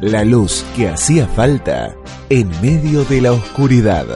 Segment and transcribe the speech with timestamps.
[0.00, 1.92] La luz que hacía falta
[2.30, 4.06] en medio de la oscuridad.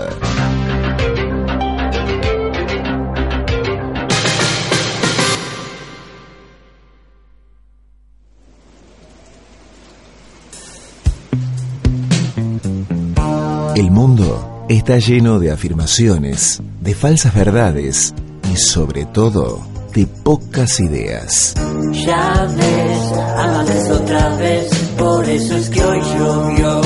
[13.74, 18.14] El mundo está lleno de afirmaciones, de falsas verdades
[18.52, 21.54] y sobre todo de pocas ideas.
[21.92, 26.80] Ya ves, amantes otra vez, por eso es que hoy llovió.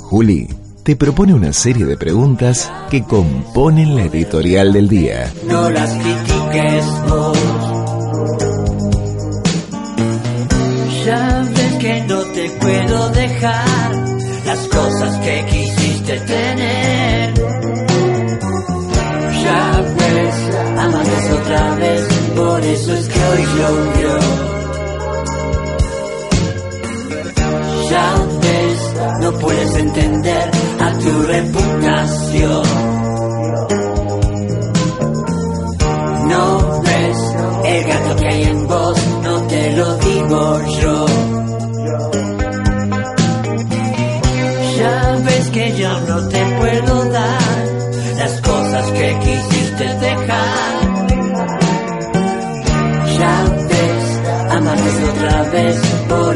[0.00, 0.48] Juli
[0.82, 5.32] te propone una serie de preguntas que componen la editorial del día.
[5.46, 7.38] No las critiques vos.
[11.06, 13.94] Ya ves que no te puedo dejar
[14.46, 17.34] las cosas que quisiste tener.
[19.42, 20.63] Ya ves,
[22.36, 24.18] por eso es que hoy llovió.
[27.90, 32.62] Ya ves, no puedes entender a tu reputación.
[36.28, 37.18] No ves
[37.64, 41.03] el gato que hay en vos, no te lo digo yo.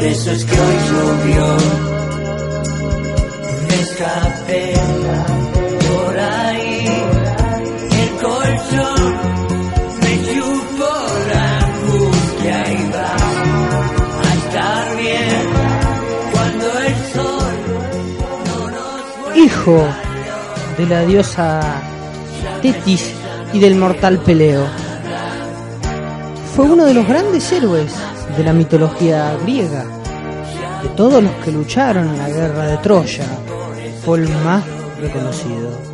[0.09, 1.57] Eso es que hoy llovió.
[3.67, 4.73] Me escapé
[5.87, 6.85] por ahí,
[8.01, 9.03] el colchón
[10.01, 10.95] me chupó
[11.31, 13.15] la angustia y va
[14.23, 15.43] a estar bien
[16.31, 17.55] cuando el sol
[18.47, 19.87] no nos hijo
[20.77, 21.61] de la diosa
[22.61, 23.11] Tetis
[23.53, 24.65] y del mortal Peleo.
[26.55, 27.93] Fue uno de los grandes héroes
[28.35, 29.98] de la mitología griega.
[30.83, 33.25] De todos los que lucharon en la guerra de Troya,
[34.05, 34.63] fue el más
[34.99, 35.89] reconocido.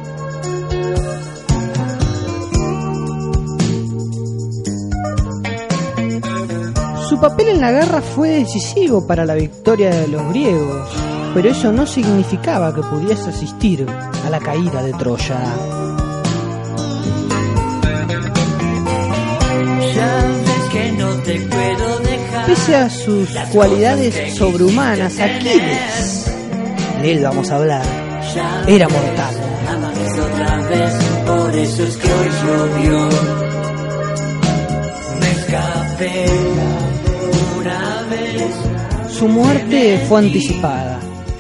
[7.10, 10.90] Su papel en la guerra fue decisivo para la victoria de los griegos,
[11.34, 13.86] pero eso no significaba que pudiese asistir
[14.26, 15.40] a la caída de Troya.
[19.96, 21.85] Ya ves que no te puedo.
[22.48, 26.32] Pese a sus cualidades sobrehumanas, Aquiles,
[27.02, 27.86] de él vamos a hablar,
[28.68, 29.34] era mortal.
[39.10, 41.00] Su muerte fue anticipada.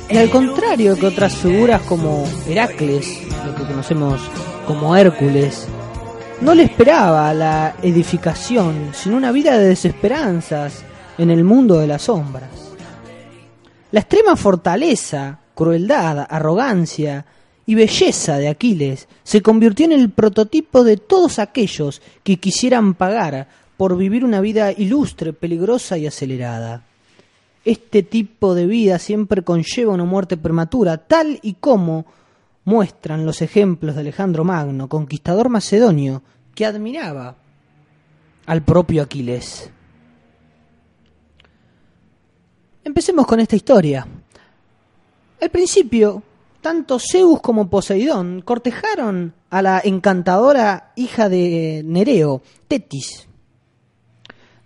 [0.09, 4.21] Y al contrario que otras figuras como Heracles, lo que conocemos
[4.65, 5.67] como Hércules,
[6.41, 10.83] no le esperaba la edificación, sino una vida de desesperanzas
[11.17, 12.49] en el mundo de las sombras.
[13.91, 17.25] La extrema fortaleza, crueldad, arrogancia
[17.65, 23.47] y belleza de Aquiles se convirtió en el prototipo de todos aquellos que quisieran pagar
[23.77, 26.83] por vivir una vida ilustre, peligrosa y acelerada.
[27.63, 32.05] Este tipo de vida siempre conlleva una muerte prematura, tal y como
[32.63, 36.21] muestran los ejemplos de Alejandro Magno, conquistador macedonio,
[36.53, 37.35] que admiraba
[38.45, 39.71] al propio Aquiles.
[42.85, 44.07] Empecemos con esta historia.
[45.41, 46.21] Al principio,
[46.61, 53.27] tanto Zeus como Poseidón cortejaron a la encantadora hija de Nereo, Tetis,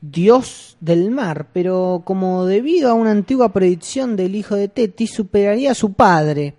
[0.01, 5.71] dios del mar, pero como debido a una antigua predicción del hijo de Tetis superaría
[5.71, 6.55] a su padre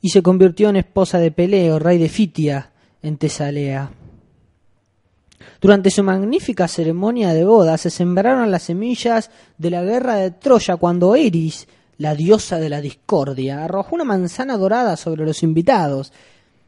[0.00, 2.72] y se convirtió en esposa de Peleo, rey de Fitia,
[3.02, 3.92] en Tesalea.
[5.60, 10.76] Durante su magnífica ceremonia de boda se sembraron las semillas de la guerra de Troya
[10.76, 11.66] cuando Eris,
[11.98, 16.12] la diosa de la discordia, arrojó una manzana dorada sobre los invitados.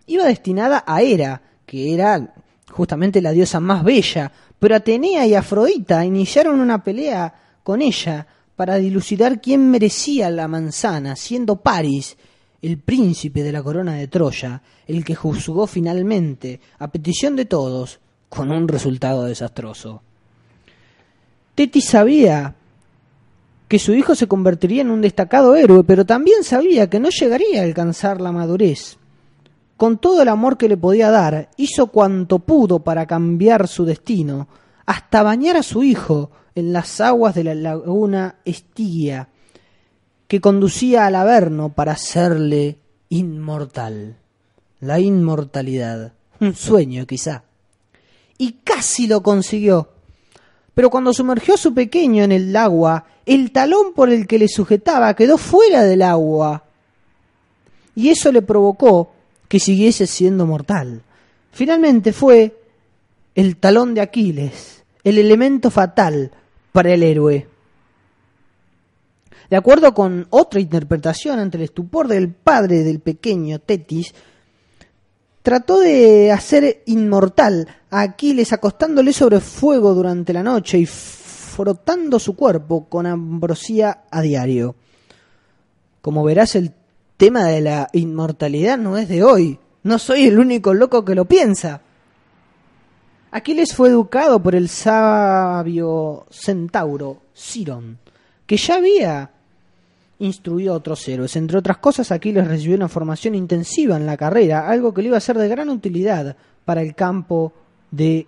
[0.07, 2.35] Iba destinada a Hera, que era
[2.71, 7.33] justamente la diosa más bella, pero Atenea y Afrodita iniciaron una pelea
[7.63, 8.27] con ella
[8.57, 12.17] para dilucidar quién merecía la manzana, siendo Paris,
[12.61, 18.01] el príncipe de la corona de Troya, el que juzgó finalmente, a petición de todos,
[18.31, 20.03] con un resultado desastroso.
[21.55, 22.55] Tetis sabía
[23.69, 27.61] que su hijo se convertiría en un destacado héroe, pero también sabía que no llegaría
[27.61, 28.97] a alcanzar la madurez.
[29.77, 34.49] Con todo el amor que le podía dar, hizo cuanto pudo para cambiar su destino,
[34.87, 39.29] hasta bañar a su hijo en las aguas de la laguna Estigia,
[40.27, 42.79] que conducía al Averno para hacerle
[43.09, 44.17] inmortal.
[44.81, 46.13] La inmortalidad.
[46.41, 47.45] Un sueño, quizá.
[48.41, 49.91] Y casi lo consiguió.
[50.73, 54.49] Pero cuando sumergió a su pequeño en el agua, el talón por el que le
[54.49, 56.65] sujetaba quedó fuera del agua.
[57.95, 59.13] Y eso le provocó
[59.47, 61.03] que siguiese siendo mortal.
[61.53, 62.59] Finalmente fue
[63.35, 66.31] el talón de Aquiles, el elemento fatal
[66.73, 67.47] para el héroe.
[69.51, 74.15] De acuerdo con otra interpretación ante el estupor del padre del pequeño Tetis,
[75.43, 82.37] trató de hacer inmortal a Aquiles acostándole sobre fuego durante la noche y frotando su
[82.37, 84.77] cuerpo con ambrosía a diario.
[86.03, 86.73] Como verás, el
[87.17, 89.59] tema de la inmortalidad no es de hoy.
[89.83, 91.83] No soy el único loco que lo piensa.
[93.31, 97.99] Aquiles fue educado por el sabio centauro Cirón,
[98.47, 99.31] que ya había
[100.21, 101.35] instruido a otros héroes.
[101.37, 105.17] Entre otras cosas, Aquiles recibió una formación intensiva en la carrera, algo que le iba
[105.17, 107.53] a ser de gran utilidad para el campo
[107.91, 108.27] de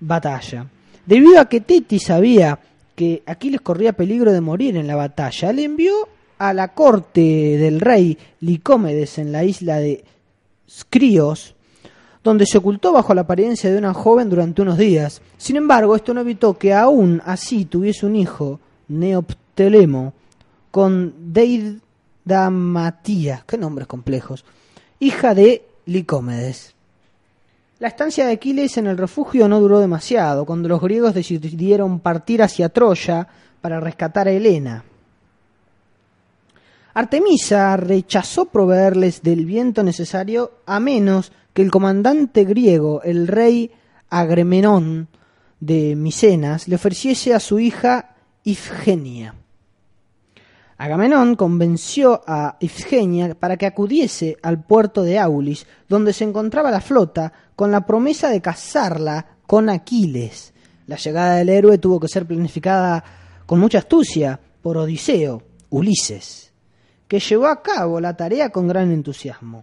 [0.00, 0.66] batalla.
[1.04, 2.58] Debido a que Tetis sabía
[2.94, 5.92] que Aquiles corría peligro de morir en la batalla, le envió
[6.38, 7.20] a la corte
[7.58, 10.04] del rey Licómedes en la isla de
[10.68, 11.54] Scrios,
[12.22, 15.22] donde se ocultó bajo la apariencia de una joven durante unos días.
[15.36, 20.14] Sin embargo, esto no evitó que aún así tuviese un hijo, Neoptelemo,
[20.72, 24.44] con Deidamatías, qué nombres complejos,
[24.98, 26.74] hija de Licómedes.
[27.78, 32.42] La estancia de Aquiles en el refugio no duró demasiado, cuando los griegos decidieron partir
[32.42, 33.28] hacia Troya
[33.60, 34.84] para rescatar a Helena.
[36.94, 43.72] Artemisa rechazó proveerles del viento necesario a menos que el comandante griego, el rey
[44.08, 45.08] Agremenón
[45.60, 48.14] de Micenas, le ofreciese a su hija
[48.44, 49.34] Ifgenia.
[50.82, 56.80] Agamenón convenció a Ifgenia para que acudiese al puerto de Aulis, donde se encontraba la
[56.80, 60.52] flota, con la promesa de casarla con Aquiles.
[60.88, 63.04] La llegada del héroe tuvo que ser planificada
[63.46, 66.50] con mucha astucia por Odiseo, Ulises,
[67.06, 69.62] que llevó a cabo la tarea con gran entusiasmo.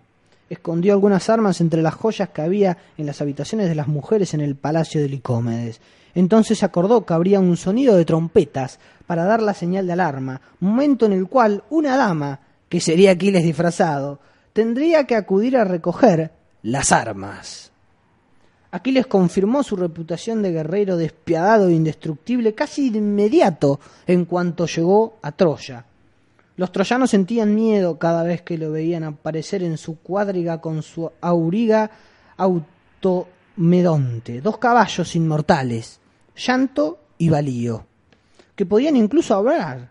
[0.50, 4.40] Escondió algunas armas entre las joyas que había en las habitaciones de las mujeres en
[4.40, 5.82] el palacio de Licómedes.
[6.16, 8.80] Entonces acordó que habría un sonido de trompetas
[9.10, 13.44] para dar la señal de alarma, momento en el cual una dama, que sería Aquiles
[13.44, 14.20] disfrazado,
[14.54, 17.72] tendría que acudir a recoger las armas.
[18.70, 25.18] Aquiles confirmó su reputación de guerrero despiadado e indestructible casi de inmediato en cuanto llegó
[25.24, 25.86] a Troya.
[26.56, 31.12] Los troyanos sentían miedo cada vez que lo veían aparecer en su cuadriga con su
[31.20, 31.90] auriga
[32.38, 36.00] automedonte, dos caballos inmortales,
[36.36, 37.89] llanto y balío
[38.60, 39.90] que podían incluso hablar,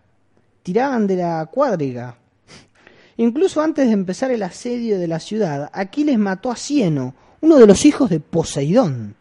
[0.62, 2.18] tiraban de la cuadriga.
[3.16, 7.66] Incluso antes de empezar el asedio de la ciudad, Aquiles mató a Cieno, uno de
[7.66, 9.14] los hijos de Poseidón,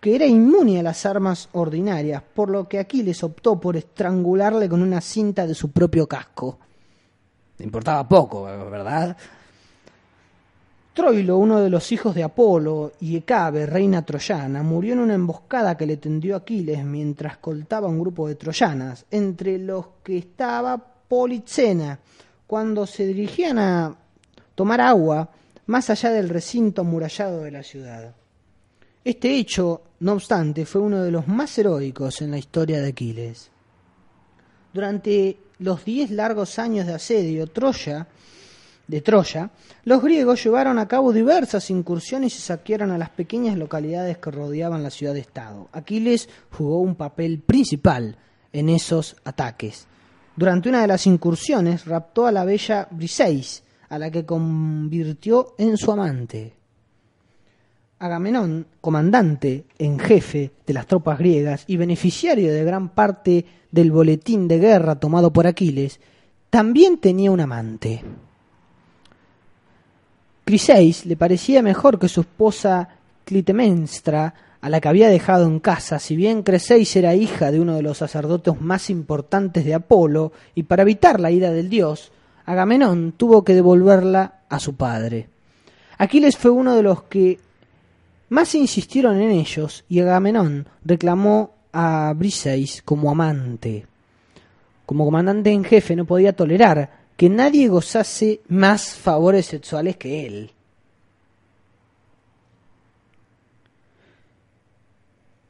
[0.00, 4.82] que era inmune a las armas ordinarias, por lo que Aquiles optó por estrangularle con
[4.82, 6.58] una cinta de su propio casco.
[7.58, 9.16] Le importaba poco, ¿verdad?
[10.92, 15.76] Troilo, uno de los hijos de Apolo, y Hecabe, reina troyana, murió en una emboscada
[15.76, 21.98] que le tendió Aquiles mientras escoltaba un grupo de troyanas, entre los que estaba Polixena,
[22.46, 23.96] cuando se dirigían a
[24.54, 25.30] tomar agua
[25.66, 28.14] más allá del recinto amurallado de la ciudad.
[29.02, 33.50] Este hecho, no obstante, fue uno de los más heroicos en la historia de Aquiles.
[34.74, 38.06] Durante los diez largos años de asedio, Troya
[38.92, 39.50] de Troya,
[39.84, 44.82] los griegos llevaron a cabo diversas incursiones y saquearon a las pequeñas localidades que rodeaban
[44.82, 45.70] la ciudad-estado.
[45.72, 48.18] Aquiles jugó un papel principal
[48.52, 49.86] en esos ataques.
[50.36, 55.78] Durante una de las incursiones raptó a la bella Briseis, a la que convirtió en
[55.78, 56.52] su amante.
[57.98, 64.48] Agamenón, comandante en jefe de las tropas griegas y beneficiario de gran parte del boletín
[64.48, 65.98] de guerra tomado por Aquiles,
[66.50, 68.04] también tenía un amante.
[70.44, 72.88] Criseis le parecía mejor que su esposa
[73.24, 77.74] Clitemnestra, a la que había dejado en casa, si bien Criseis era hija de uno
[77.74, 82.12] de los sacerdotes más importantes de Apolo, y para evitar la ira del dios,
[82.46, 85.28] Agamenón tuvo que devolverla a su padre.
[85.98, 87.38] Aquiles fue uno de los que
[88.28, 93.86] más insistieron en ellos, y Agamenón reclamó a Briseis como amante.
[94.86, 100.50] Como comandante en jefe no podía tolerar que nadie gozase más favores sexuales que él.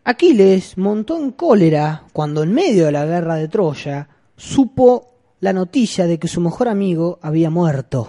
[0.05, 6.07] Aquiles montó en cólera cuando en medio de la guerra de Troya supo la noticia
[6.07, 8.07] de que su mejor amigo había muerto.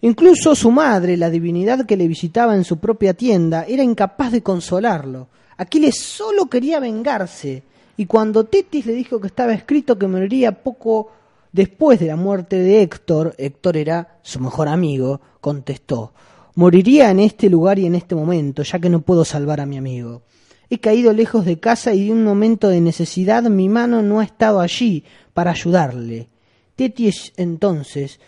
[0.00, 4.42] Incluso su madre, la divinidad que le visitaba en su propia tienda, era incapaz de
[4.42, 5.28] consolarlo.
[5.56, 7.62] Aquiles solo quería vengarse
[7.96, 11.12] y cuando Tetis le dijo que estaba escrito que moriría poco
[11.52, 16.12] después de la muerte de Héctor, Héctor era su mejor amigo, contestó,
[16.54, 19.76] moriría en este lugar y en este momento, ya que no puedo salvar a mi
[19.76, 20.22] amigo.
[20.70, 24.24] He caído lejos de casa y de un momento de necesidad mi mano no ha
[24.24, 26.28] estado allí para ayudarle.
[26.76, 28.20] Tetis entonces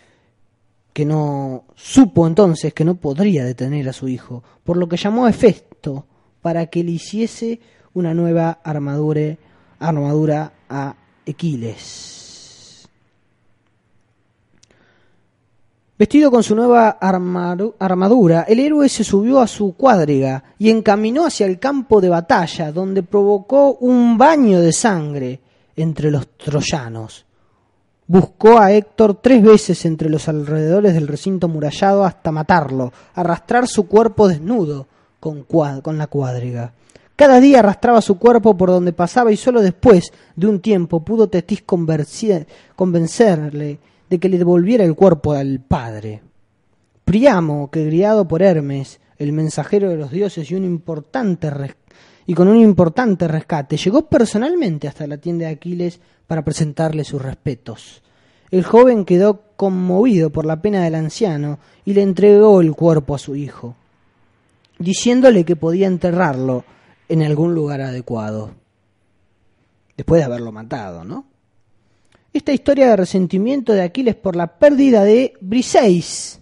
[0.93, 5.25] que no supo entonces que no podría detener a su hijo, por lo que llamó
[5.25, 6.05] a Hefesto
[6.41, 7.59] para que le hiciese
[7.93, 9.37] una nueva armadura,
[9.79, 10.95] armadura a
[11.27, 12.20] Aquiles.
[16.01, 21.45] Vestido con su nueva armadura, el héroe se subió a su cuadriga y encaminó hacia
[21.45, 25.39] el campo de batalla, donde provocó un baño de sangre
[25.75, 27.27] entre los troyanos.
[28.07, 33.87] Buscó a Héctor tres veces entre los alrededores del recinto murallado hasta matarlo, arrastrar su
[33.87, 34.87] cuerpo desnudo
[35.19, 36.73] con, con la cuadriga.
[37.15, 41.29] Cada día arrastraba su cuerpo por donde pasaba y solo después de un tiempo pudo
[41.29, 43.77] Tetis convencerle
[44.11, 46.21] de que le devolviera el cuerpo al padre.
[47.05, 51.49] Priamo, que criado por Hermes, el mensajero de los dioses y un importante
[52.27, 57.21] y con un importante rescate, llegó personalmente hasta la tienda de Aquiles para presentarle sus
[57.21, 58.03] respetos.
[58.51, 63.17] El joven quedó conmovido por la pena del anciano y le entregó el cuerpo a
[63.17, 63.75] su hijo,
[64.77, 66.65] diciéndole que podía enterrarlo
[67.07, 68.51] en algún lugar adecuado,
[69.95, 71.30] después de haberlo matado, ¿no?
[72.33, 76.39] Esta historia de resentimiento de Aquiles por la pérdida de Briseis,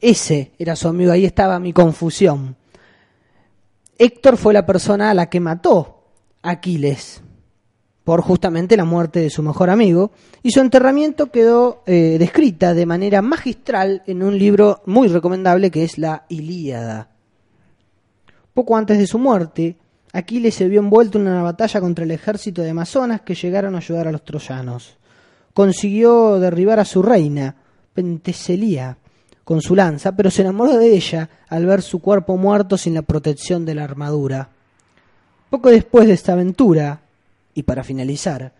[0.00, 2.56] ese era su amigo, ahí estaba mi confusión.
[3.96, 6.04] Héctor fue la persona a la que mató
[6.42, 7.22] Aquiles
[8.04, 10.10] por justamente la muerte de su mejor amigo,
[10.42, 15.84] y su enterramiento quedó eh, descrita de manera magistral en un libro muy recomendable que
[15.84, 17.10] es la Ilíada.
[18.52, 19.76] Poco antes de su muerte,
[20.12, 23.78] Aquiles se vio envuelto en una batalla contra el ejército de Amazonas que llegaron a
[23.78, 24.96] ayudar a los troyanos.
[25.54, 27.56] Consiguió derribar a su reina,
[27.94, 28.96] Penteselía,
[29.44, 33.02] con su lanza, pero se enamoró de ella al ver su cuerpo muerto sin la
[33.02, 34.48] protección de la armadura.
[35.50, 37.00] Poco después de esta aventura,
[37.54, 38.52] y para finalizar,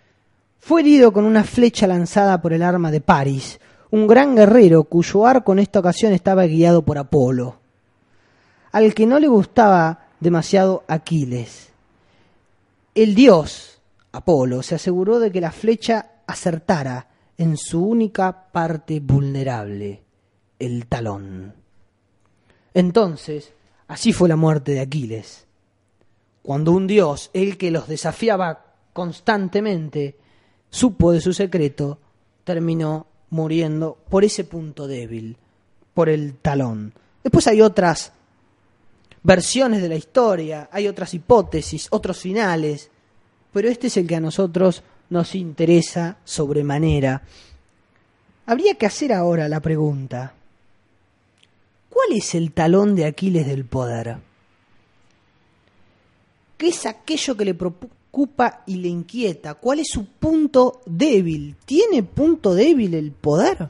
[0.59, 3.59] fue herido con una flecha lanzada por el arma de Paris,
[3.91, 7.57] un gran guerrero cuyo arco en esta ocasión estaba guiado por Apolo,
[8.71, 11.71] al que no le gustaba demasiado Aquiles.
[12.95, 13.81] El dios,
[14.13, 20.05] Apolo, se aseguró de que la flecha acertara en su única parte vulnerable,
[20.61, 21.55] el talón.
[22.73, 23.53] Entonces,
[23.89, 25.49] así fue la muerte de Aquiles.
[26.43, 30.19] Cuando un dios, el que los desafiaba constantemente
[30.71, 31.99] supo de su secreto,
[32.45, 35.37] terminó muriendo por ese punto débil,
[35.95, 36.95] por el talón.
[37.25, 38.13] Después hay otras
[39.23, 42.91] versiones de la historia, hay otras hipótesis, otros finales,
[43.53, 47.23] pero este es el que a nosotros nos interesa sobremanera.
[48.47, 50.35] Habría que hacer ahora la pregunta,
[51.89, 54.17] ¿cuál es el talón de Aquiles del poder?
[56.57, 59.55] ¿Qué es aquello que le ocupa y le inquieta?
[59.55, 61.57] ¿Cuál es su punto débil?
[61.65, 63.69] ¿Tiene punto débil el poder?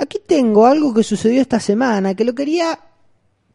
[0.00, 2.78] Aquí tengo algo que sucedió esta semana que lo quería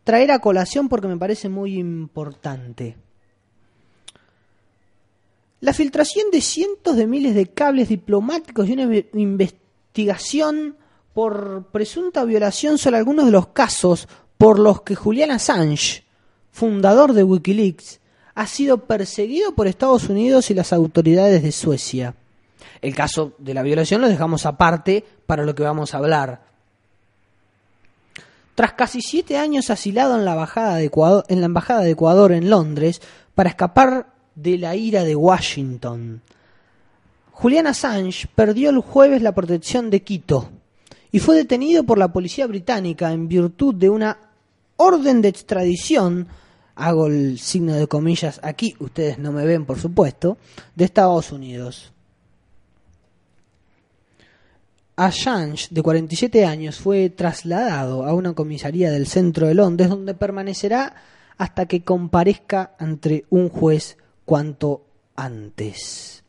[0.04, 2.98] traer a colación porque me parece muy importante.
[5.62, 10.78] La filtración de cientos de miles de cables diplomáticos y una investigación
[11.14, 16.06] por presunta violación son algunos de los casos por los que Julian Assange
[16.56, 18.00] fundador de Wikileaks,
[18.34, 22.16] ha sido perseguido por Estados Unidos y las autoridades de Suecia.
[22.82, 26.42] El caso de la violación lo dejamos aparte para lo que vamos a hablar.
[28.56, 32.32] Tras casi siete años asilado en la, embajada de Ecuador, en la Embajada de Ecuador
[32.32, 33.02] en Londres
[33.34, 36.22] para escapar de la ira de Washington,
[37.32, 40.50] Julian Assange perdió el jueves la protección de Quito
[41.12, 44.18] y fue detenido por la policía británica en virtud de una
[44.78, 46.28] orden de extradición
[46.76, 50.38] hago el signo de comillas aquí, ustedes no me ven por supuesto,
[50.76, 51.92] de Estados Unidos.
[54.96, 60.96] Assange, de 47 años, fue trasladado a una comisaría del centro de Londres donde permanecerá
[61.38, 64.86] hasta que comparezca ante un juez cuanto
[65.16, 66.24] antes.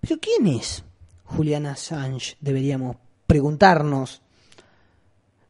[0.00, 0.82] Pero ¿quién es
[1.24, 2.36] Julian Assange?
[2.40, 4.22] Deberíamos preguntarnos.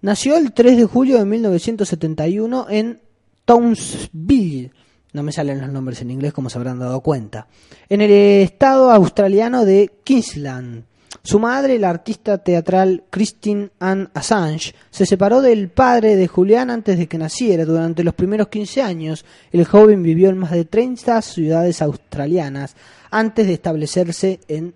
[0.02, 3.00] Nació el 3 de julio de 1971 en
[3.44, 4.70] Townsville,
[5.12, 7.48] no me salen los nombres en inglés como se habrán dado cuenta,
[7.88, 10.84] en el estado australiano de Queensland.
[11.22, 16.96] Su madre, la artista teatral Christine Anne Assange, se separó del padre de Julián antes
[16.96, 17.66] de que naciera.
[17.66, 22.74] Durante los primeros 15 años, el joven vivió en más de 30 ciudades australianas
[23.10, 24.74] antes de establecerse en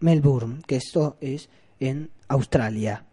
[0.00, 1.48] Melbourne, que esto es
[1.80, 3.04] en Australia.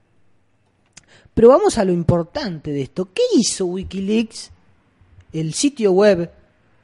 [1.33, 3.07] Pero vamos a lo importante de esto.
[3.13, 4.51] ¿Qué hizo Wikileaks,
[5.31, 6.29] el sitio web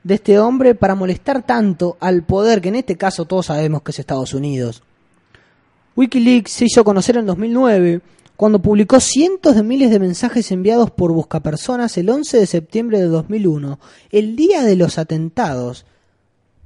[0.03, 3.91] de este hombre, para molestar tanto al poder, que en este caso todos sabemos que
[3.91, 4.82] es Estados Unidos?
[5.95, 8.01] Wikileaks se hizo conocer en 2009
[8.35, 13.07] cuando publicó cientos de miles de mensajes enviados por buscapersonas el 11 de septiembre de
[13.07, 13.79] 2001,
[14.11, 15.85] el día de los atentados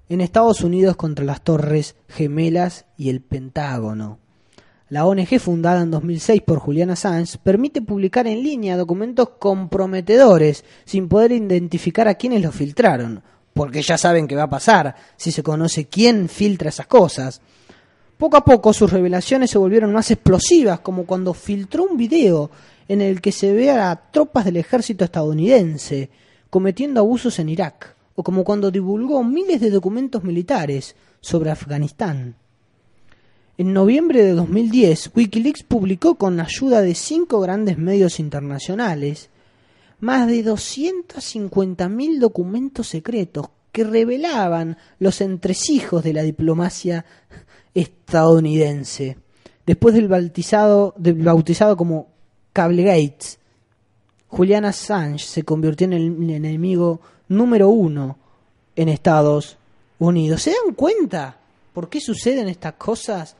[0.09, 4.17] en Estados Unidos contra las Torres Gemelas y el Pentágono.
[4.89, 11.07] La ONG, fundada en 2006 por Julian Assange, permite publicar en línea documentos comprometedores sin
[11.07, 13.21] poder identificar a quienes los filtraron,
[13.53, 17.41] porque ya saben qué va a pasar si se conoce quién filtra esas cosas.
[18.19, 22.51] Poco a poco sus revelaciones se volvieron más explosivas, como cuando filtró un video
[22.89, 26.09] en el que se ve a tropas del ejército estadounidense
[26.49, 32.35] cometiendo abusos en Irak, o como cuando divulgó miles de documentos militares sobre Afganistán.
[33.57, 39.29] En noviembre de 2010, Wikileaks publicó con ayuda de cinco grandes medios internacionales
[40.01, 47.05] más de 250.000 documentos secretos que revelaban los entresijos de la diplomacia
[47.73, 49.17] estadounidense.
[49.65, 52.07] Después del bautizado, del bautizado como
[52.53, 53.39] Cable Gates,
[54.27, 58.17] Julian Assange se convirtió en el enemigo número uno
[58.75, 59.57] en Estados
[59.97, 60.41] Unidos.
[60.41, 61.37] ¿Se dan cuenta
[61.73, 63.35] por qué suceden estas cosas?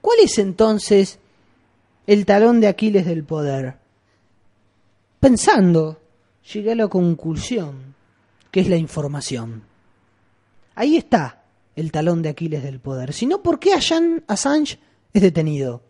[0.00, 1.18] ¿Cuál es entonces
[2.06, 3.76] el talón de Aquiles del poder?
[5.20, 6.00] Pensando,
[6.52, 7.94] llegué a la conclusión
[8.50, 9.62] que es la información.
[10.74, 11.37] Ahí está
[11.78, 14.80] el talón de Aquiles del poder, sino por qué Assange
[15.12, 15.82] es detenido.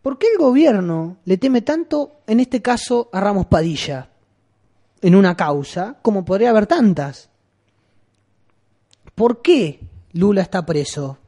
[0.00, 4.10] ¿Por qué el gobierno le teme tanto, en este caso, a Ramos Padilla,
[5.00, 7.30] en una causa, como podría haber tantas?
[9.14, 9.80] ¿Por qué
[10.12, 11.18] Lula está preso?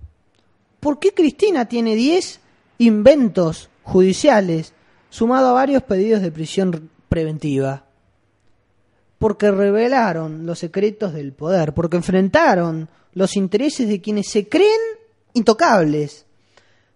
[0.79, 2.40] ¿Por qué Cristina tiene 10
[2.79, 4.72] inventos judiciales,
[5.11, 7.86] sumado a varios pedidos de prisión preventiva?
[9.18, 14.81] Porque revelaron los secretos del poder, porque enfrentaron los intereses de quienes se creen
[15.33, 16.26] intocables,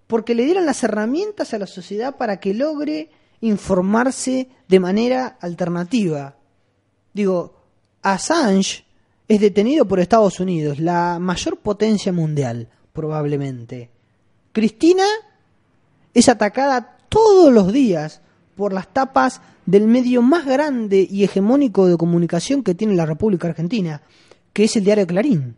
[0.07, 6.37] porque le dieron las herramientas a la sociedad para que logre informarse de manera alternativa.
[7.13, 7.55] Digo,
[8.03, 8.85] Assange
[9.29, 13.91] es detenido por Estados Unidos, la mayor potencia mundial, probablemente.
[14.53, 15.05] Cristina
[16.13, 18.21] es atacada todos los días
[18.57, 23.49] por las tapas del medio más grande y hegemónico de comunicación que tiene la República
[23.49, 24.03] Argentina,
[24.53, 25.57] que es el diario Clarín.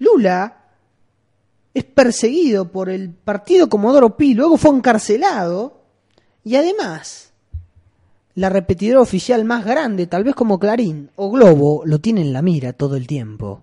[0.00, 0.64] Lula
[1.72, 5.80] es perseguido por el partido Comodoro Pi, luego fue encarcelado
[6.42, 7.32] y además
[8.34, 12.42] la repetidora oficial más grande, tal vez como Clarín o Globo, lo tiene en la
[12.42, 13.62] mira todo el tiempo.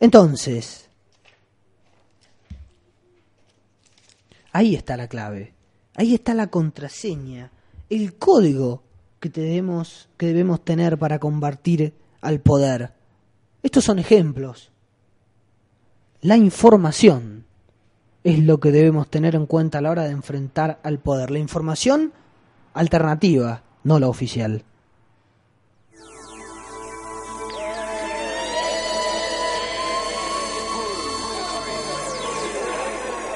[0.00, 0.88] Entonces,
[4.50, 5.54] ahí está la clave.
[5.96, 7.52] Ahí está la contraseña,
[7.94, 8.82] el código
[9.20, 12.92] que debemos, que debemos tener para combatir al poder.
[13.62, 14.72] Estos son ejemplos.
[16.20, 17.44] La información
[18.24, 21.30] es lo que debemos tener en cuenta a la hora de enfrentar al poder.
[21.30, 22.12] La información
[22.72, 24.64] alternativa, no la oficial.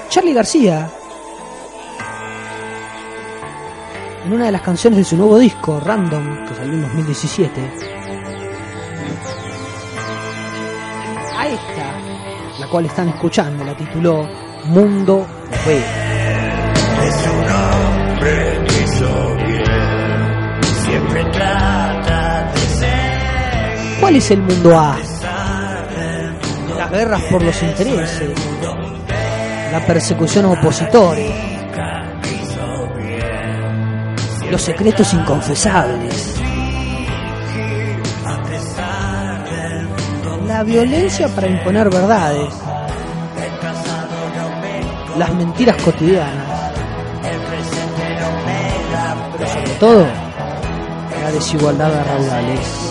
[0.09, 0.91] Charlie García
[4.29, 7.61] en una de las canciones de su nuevo disco, Random, que salió en 2017.
[11.35, 14.29] A esta, la cual están escuchando, la tituló
[14.67, 15.27] Mundo
[15.67, 15.79] B.
[15.79, 24.01] Es un hombre que hizo bien, siempre trata de ser.
[24.01, 24.99] ¿Cuál es el mundo A?
[26.77, 28.31] Las guerras por los intereses,
[29.73, 31.58] la persecución a opositores,
[34.51, 36.37] los secretos inconfesables,
[40.47, 42.55] la violencia para imponer verdades,
[45.19, 46.73] las mentiras cotidianas,
[49.37, 50.07] pero sobre todo
[51.23, 52.88] la desigualdad de raudales.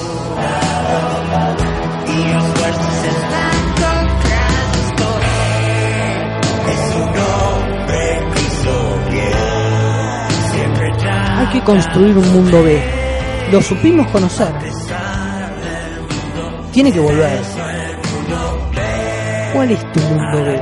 [11.48, 12.84] Hay que construir un mundo B.
[13.54, 14.54] Lo supimos conocer.
[16.74, 17.40] Tiene que volver.
[19.54, 20.62] ¿Cuál es tu mundo B?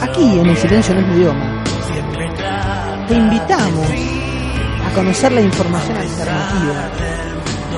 [0.00, 1.62] Aquí en el silencio no es idioma.
[3.06, 3.86] Te invitamos
[4.86, 6.90] a conocer la información alternativa.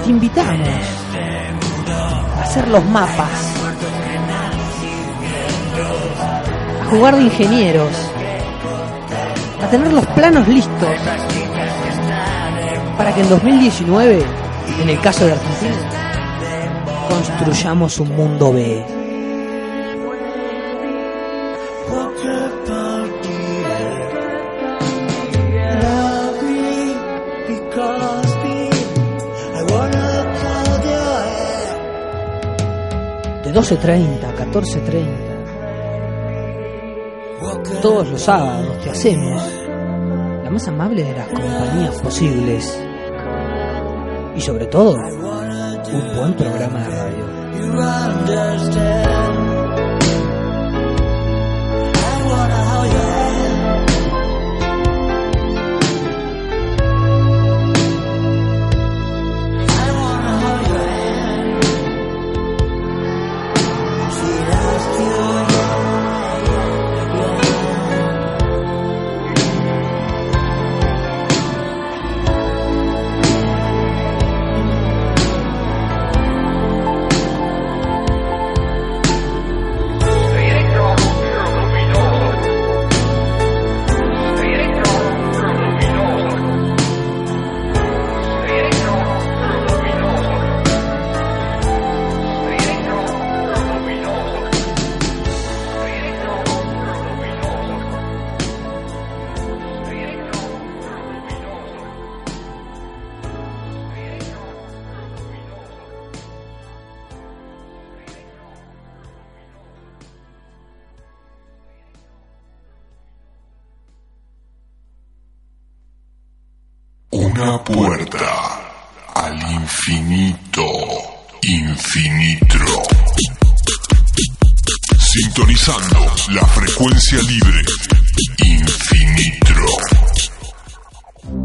[0.04, 0.68] Te invitamos
[2.36, 3.56] a hacer los mapas.
[6.80, 8.10] A jugar de ingenieros.
[9.62, 10.88] A tener los planos listos.
[12.96, 14.24] Para que en 2019,
[14.82, 16.00] en el caso de Argentina,
[17.08, 18.84] construyamos un mundo B.
[33.44, 35.29] De 12.30 a 14.30.
[37.82, 39.42] Todos los sábados te hacemos
[40.44, 42.82] la más amable de las compañías posibles.
[44.36, 47.40] Y sobre todo, un buen programa de radio.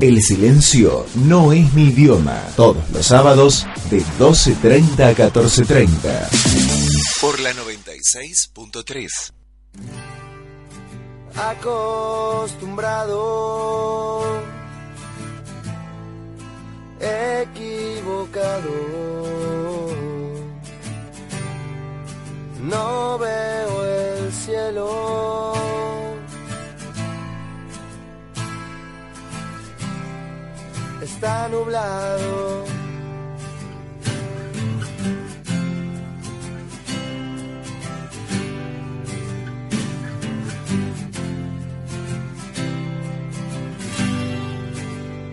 [0.06, 2.40] El silencio no es mi idioma.
[2.56, 5.90] Todos los sábados de 12.30 a 14.30.
[7.22, 9.34] Por la 96.3.
[11.36, 14.22] acostumbrado,
[17.42, 18.70] equivocado.
[22.62, 25.55] No veo el cielo.
[31.26, 32.66] Está nublado.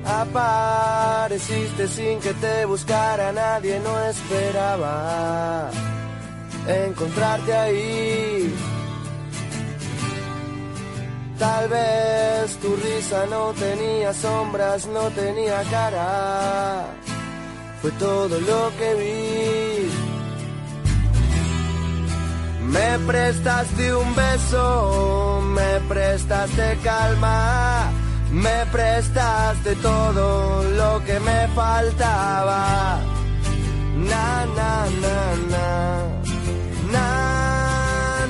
[0.07, 5.71] Apareciste sin que te buscara, nadie no esperaba
[6.87, 8.72] encontrarte ahí.
[11.43, 16.87] Tal vez tu risa no tenía sombras, no tenía cara.
[17.81, 19.91] Fue todo lo que vi.
[22.75, 27.91] Me prestaste un beso, me prestaste calma,
[28.31, 33.01] me prestaste todo lo que me faltaba.
[33.97, 35.19] Na, na, na,
[35.53, 35.69] na.
[36.95, 37.09] Na,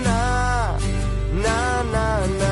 [0.07, 0.79] na,
[1.45, 2.27] na, na.
[2.39, 2.52] na.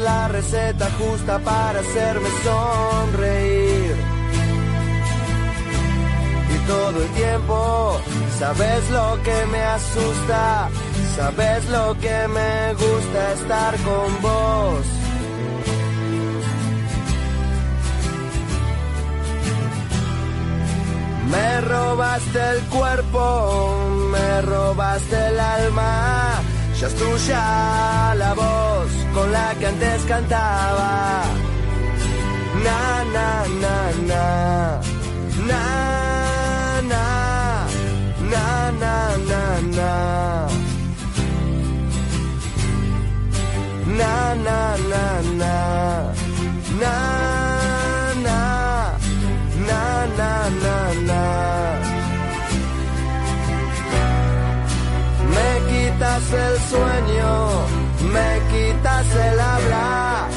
[0.00, 3.96] La receta justa para hacerme sonreír
[6.54, 8.00] y todo el tiempo
[8.38, 10.68] sabes lo que me asusta,
[11.16, 14.86] sabes lo que me gusta estar con vos.
[21.30, 23.78] Me robaste el cuerpo,
[24.12, 26.42] me robaste el alma,
[26.78, 28.33] ya es tuya la
[29.14, 31.22] con la que antes cantaba.
[32.64, 33.28] Na, na,
[33.62, 33.76] na,
[34.10, 34.80] na.
[35.50, 35.62] Na,
[36.92, 37.04] na,
[38.32, 38.46] na,
[38.82, 38.94] na,
[39.30, 39.42] na,
[39.78, 39.92] na.
[43.98, 45.04] Na, na, na,
[45.40, 45.54] na.
[46.80, 46.96] Na,
[48.26, 48.40] na,
[49.68, 49.82] na,
[50.18, 50.32] na,
[50.64, 50.76] na,
[51.08, 51.22] na.
[55.32, 60.28] Me quitas el sueño me quitas el habla,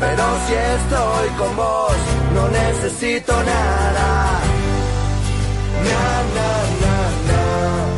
[0.00, 1.96] pero si estoy con vos,
[2.34, 4.42] no necesito nada.
[6.34, 7.91] Radio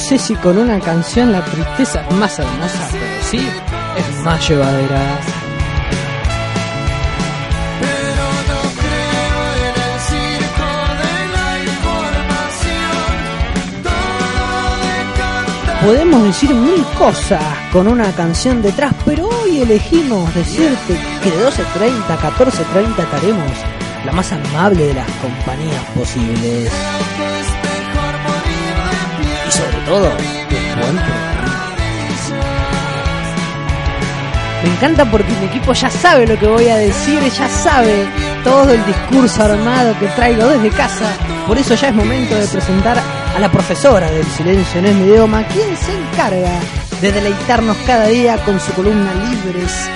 [0.00, 3.46] sé si con una canción la tristeza es más hermosa, pero sí
[3.96, 4.98] es más llevadera.
[15.82, 15.86] No.
[15.86, 22.10] Podemos decir mil cosas con una canción detrás, pero hoy elegimos decirte que de 12.30
[22.10, 23.52] a 14.30 estaremos
[24.04, 26.72] la más amable de las compañías posibles.
[29.90, 30.08] Todo,
[30.48, 31.02] programa.
[34.62, 38.06] Me encanta porque mi equipo ya sabe lo que voy a decir, ya sabe
[38.44, 41.10] todo el discurso armado que traigo desde casa.
[41.48, 42.98] Por eso ya es momento de presentar
[43.34, 46.60] a la profesora del silencio en el idioma, quien se encarga
[47.00, 49.88] de deleitarnos cada día con su columna Libres.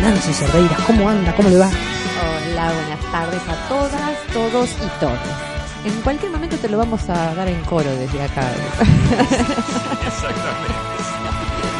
[0.00, 1.34] Nancy Cerdeira, ¿cómo anda?
[1.36, 1.68] ¿Cómo le va?
[1.68, 5.53] Hola, buenas tardes a todas, todos y todos.
[5.84, 8.42] En cualquier momento te lo vamos a dar en coro desde acá.
[8.80, 10.74] Exactamente.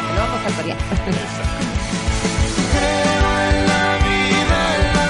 [0.07, 0.77] Te lo vamos a corear.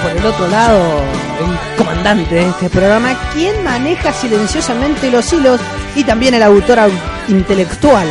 [0.02, 1.00] Por el otro lado,
[1.40, 5.60] el comandante de este programa, quien maneja silenciosamente los hilos
[5.94, 6.90] y también el autor au-
[7.28, 8.06] intelectual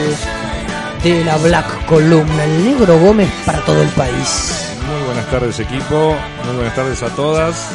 [1.03, 4.71] de la Black Columna, el negro Gómez para todo el país.
[4.85, 7.69] Muy buenas tardes equipo, muy buenas tardes a todas,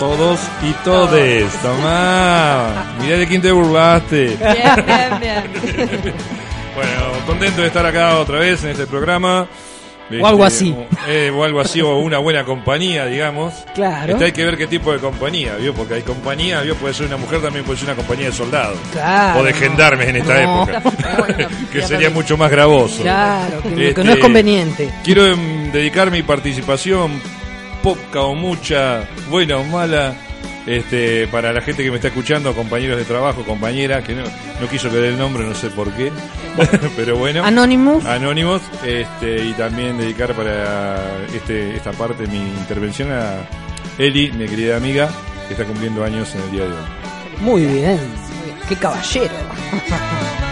[0.00, 1.52] todos y todes.
[1.62, 4.36] Tomá, mirá de quién te burlaste.
[4.36, 6.14] Bien, bien, bien.
[6.74, 9.46] Bueno, contento de estar acá otra vez en este programa.
[10.20, 10.74] O algo así.
[11.08, 13.52] eh, o algo así, o una buena compañía, digamos.
[13.74, 14.12] Claro.
[14.12, 15.74] Este, hay que ver qué tipo de compañía, ¿vio?
[15.74, 16.74] Porque hay compañía, ¿vio?
[16.76, 18.78] Puede ser una mujer, también puede ser una compañía de soldados.
[18.92, 19.40] Claro.
[19.40, 20.62] O de gendarmes en esta No.
[20.62, 20.82] época.
[21.18, 23.02] Bueno, que sería mucho más gravoso.
[23.02, 24.90] Claro, que, que Este, no es conveniente.
[25.04, 27.20] Quiero em, dedicar mi participación,
[27.82, 30.14] poca o mucha, buena o mala,
[30.66, 34.68] este, para la gente que me está escuchando, compañeros de trabajo, compañera, que no, no
[34.68, 36.12] quiso que dé el nombre, no sé por qué,
[36.96, 37.44] pero bueno.
[37.44, 38.04] Anonymous.
[38.04, 43.46] Anónimos, este, y también dedicar para este, esta parte de mi intervención a
[43.98, 45.10] Eli, mi querida amiga,
[45.48, 47.40] que está cumpliendo años en el día de hoy.
[47.40, 47.98] Muy bien.
[48.68, 49.32] Qué caballero.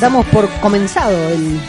[0.00, 1.60] damos por comenzado el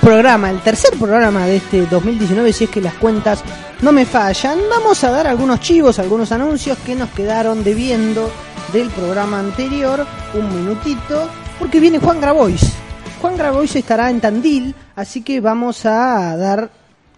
[0.00, 3.42] programa, el tercer programa de este 2019, si es que las cuentas
[3.80, 4.58] no me fallan.
[4.68, 8.30] Vamos a dar algunos chivos, algunos anuncios que nos quedaron debiendo
[8.72, 12.72] del programa anterior, un minutito, porque viene Juan Grabois.
[13.20, 16.70] Juan Grabois estará en Tandil, así que vamos a dar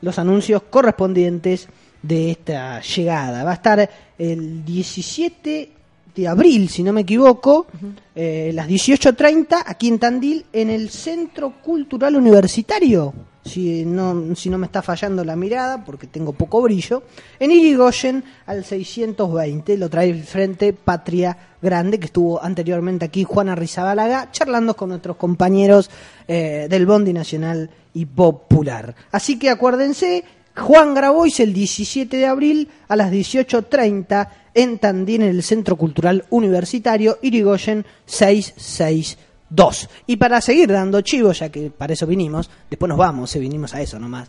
[0.03, 1.69] los anuncios correspondientes
[2.03, 3.45] de esta llegada.
[3.45, 5.71] Va a estar el 17
[6.15, 7.67] de abril, si no me equivoco,
[8.15, 13.13] eh, las 18.30 aquí en Tandil, en el Centro Cultural Universitario,
[13.45, 17.03] si no, si no me está fallando la mirada, porque tengo poco brillo,
[17.39, 23.55] en Irigoyen al 620, lo trae el Frente Patria Grande, que estuvo anteriormente aquí Juana
[23.55, 25.91] Rizabalaga, charlando con nuestros compañeros
[26.27, 28.95] eh, del Bondi Nacional y Popular.
[29.11, 30.25] Así que acuérdense,
[30.57, 36.25] Juan Grabois el 17 de abril a las 18.30 en Tandil, en el Centro Cultural
[36.31, 39.89] Universitario Irigoyen 662.
[40.07, 43.75] Y para seguir dando chivos, ya que para eso vinimos, después nos vamos, se vinimos
[43.75, 44.29] a eso nomás.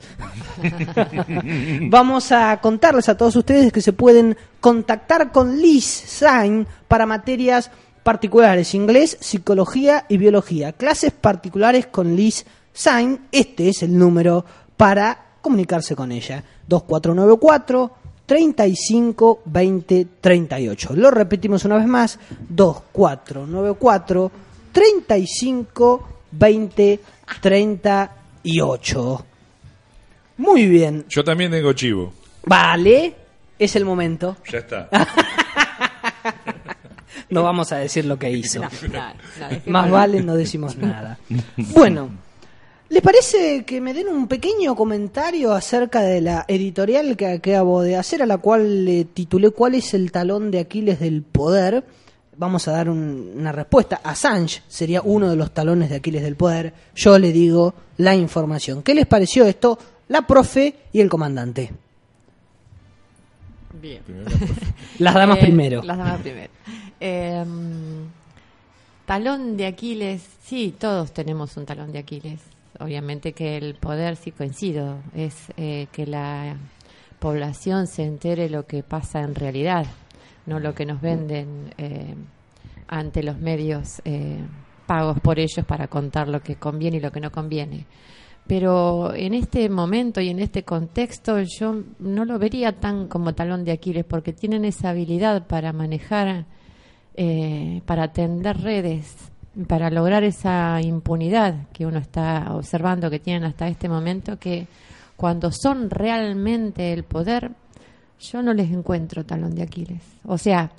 [1.90, 7.72] Vamos a contarles a todos ustedes que se pueden contactar con Liz Sain para materias
[8.04, 10.74] particulares, inglés, psicología y biología.
[10.74, 14.46] Clases particulares con Liz Sain, este es el número
[14.78, 16.44] para comunicarse con ella.
[16.68, 17.92] 2494
[18.26, 20.96] 35 20 38.
[20.96, 22.18] Lo repetimos una vez más.
[22.50, 24.32] 2494
[24.72, 27.00] 35 20
[27.42, 29.26] 38.
[30.38, 31.06] Muy bien.
[31.10, 32.12] Yo también tengo chivo,
[32.46, 33.16] Vale.
[33.58, 34.36] Es el momento.
[34.52, 34.90] ya está.
[37.28, 38.60] No vamos a decir lo que hizo.
[38.62, 39.14] No, no,
[39.50, 39.62] no.
[39.66, 41.18] Más vale no decimos nada.
[41.74, 42.10] Bueno,
[42.90, 47.96] ¿les parece que me den un pequeño comentario acerca de la editorial que acabo de
[47.96, 51.84] hacer, a la cual le titulé ¿Cuál es el talón de Aquiles del poder?
[52.38, 54.02] Vamos a dar un- una respuesta.
[54.04, 56.74] Assange sería uno de los talones de Aquiles del poder.
[56.96, 58.84] Yo le digo la información.
[58.84, 59.80] ¿Qué les pareció esto?
[60.10, 61.72] La profe y el comandante.
[63.82, 64.02] Bien.
[65.00, 65.82] Las damas Eh, primero.
[65.84, 66.50] Las damas primero.
[67.00, 67.44] Eh,
[69.06, 72.40] talón de Aquiles, sí, todos tenemos un talón de Aquiles.
[72.80, 76.58] Obviamente que el poder, sí coincido, es eh, que la
[77.20, 79.86] población se entere lo que pasa en realidad,
[80.46, 82.16] no lo que nos venden eh,
[82.88, 84.38] ante los medios eh,
[84.86, 87.86] pagos por ellos para contar lo que conviene y lo que no conviene.
[88.48, 93.64] pero en este momento y en este contexto yo no lo vería tan como talón
[93.66, 96.46] de Aquiles porque tienen esa habilidad para manejar,
[97.16, 99.32] eh, para tender redes,
[99.68, 104.68] para lograr esa impunidad que uno está observando que tienen hasta este momento, que
[105.16, 107.52] cuando son realmente el poder,
[108.20, 110.02] yo no les encuentro talón de Aquiles.
[110.26, 110.72] O sea,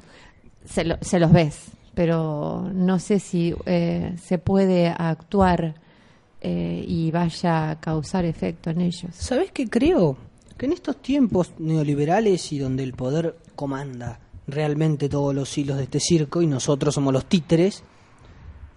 [0.65, 5.75] se, lo- se los ves, pero no sé si eh, se puede actuar
[6.43, 9.11] eh, y vaya a causar efecto en ellos.
[9.15, 10.19] ¿Sabes qué creo?
[10.59, 15.85] Que en estos tiempos neoliberales y donde el poder comanda realmente todos los hilos de
[15.85, 17.83] este circo y nosotros somos los títeres,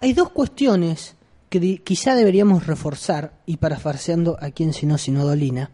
[0.01, 1.15] hay dos cuestiones
[1.49, 5.71] que quizá deberíamos reforzar, y parafarseando a quien si no, sino Dolina,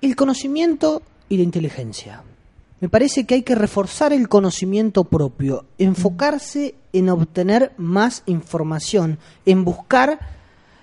[0.00, 2.22] el conocimiento y la inteligencia.
[2.80, 9.64] Me parece que hay que reforzar el conocimiento propio, enfocarse en obtener más información, en
[9.64, 10.20] buscar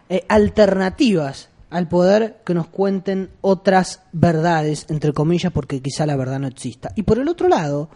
[0.10, 6.40] eh, alternativas al poder que nos cuenten otras verdades, entre comillas, porque quizá la verdad
[6.40, 6.92] no exista.
[6.96, 7.90] Y por el otro lado,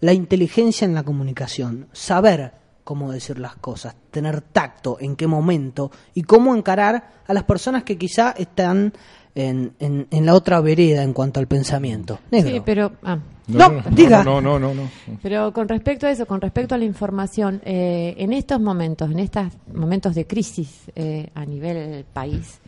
[0.00, 2.52] la inteligencia en la comunicación, saber
[2.86, 7.82] cómo decir las cosas, tener tacto, en qué momento y cómo encarar a las personas
[7.82, 8.92] que quizá están
[9.34, 12.20] en, en- en la otra vereda en cuanto al pensamiento.
[12.30, 12.50] Negro.
[12.50, 13.18] Sí, pero ah,
[13.48, 14.22] No, diga.
[14.22, 14.82] No, no, no, no.
[15.20, 19.18] Pero con respecto a eso, con respecto a la información, eh, en estos momentos, en
[19.18, 22.60] estos momentos de crisis eh, a nivel país,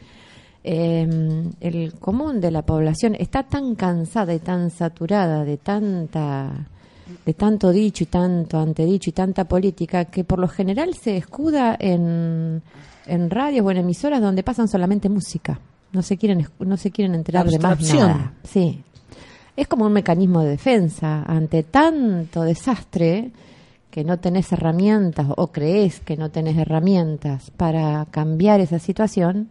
[0.64, 1.08] eh,
[1.60, 6.50] el común de la población está tan cansada y tan saturada de tanta
[7.24, 11.76] de tanto dicho y tanto antedicho y tanta política que por lo general se escuda
[11.78, 12.62] en,
[13.06, 15.58] en radios o en emisoras donde pasan solamente música.
[15.92, 18.32] No se quieren no se quieren enterar de más nada.
[18.44, 18.82] Sí.
[19.56, 23.32] Es como un mecanismo de defensa ante tanto desastre
[23.90, 29.48] que no tenés herramientas o crees que no tenés herramientas para cambiar esa situación,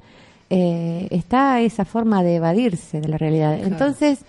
[0.49, 3.59] eh, está esa forma de evadirse de la realidad.
[3.61, 4.19] Entonces,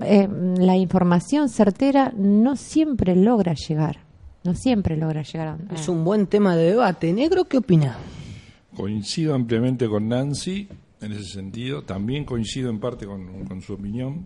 [0.00, 4.00] eh, la información certera no siempre logra llegar,
[4.44, 5.74] no siempre logra llegar a...
[5.74, 7.12] Es un buen tema de debate.
[7.12, 7.96] Negro, ¿qué opina?
[8.74, 10.68] Coincido ampliamente con Nancy
[11.00, 11.82] en ese sentido.
[11.82, 14.24] También coincido en parte con, con su opinión.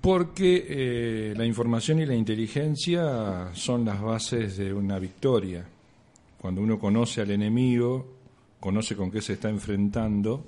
[0.00, 5.64] Porque eh, la información y la inteligencia son las bases de una victoria.
[6.38, 8.06] Cuando uno conoce al enemigo,
[8.60, 10.44] conoce con qué se está enfrentando,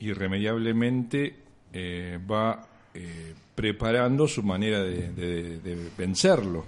[0.00, 1.41] irremediablemente
[1.72, 6.64] eh, va eh, preparando su manera de, de- de vencerlo,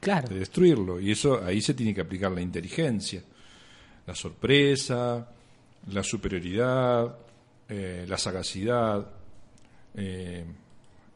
[0.00, 0.28] Claro.
[0.28, 1.00] de destruirlo.
[1.00, 3.22] Y eso ahí se tiene que aplicar la inteligencia,
[4.06, 5.28] la sorpresa,
[5.92, 7.16] la superioridad,
[7.68, 9.06] eh, la sagacidad,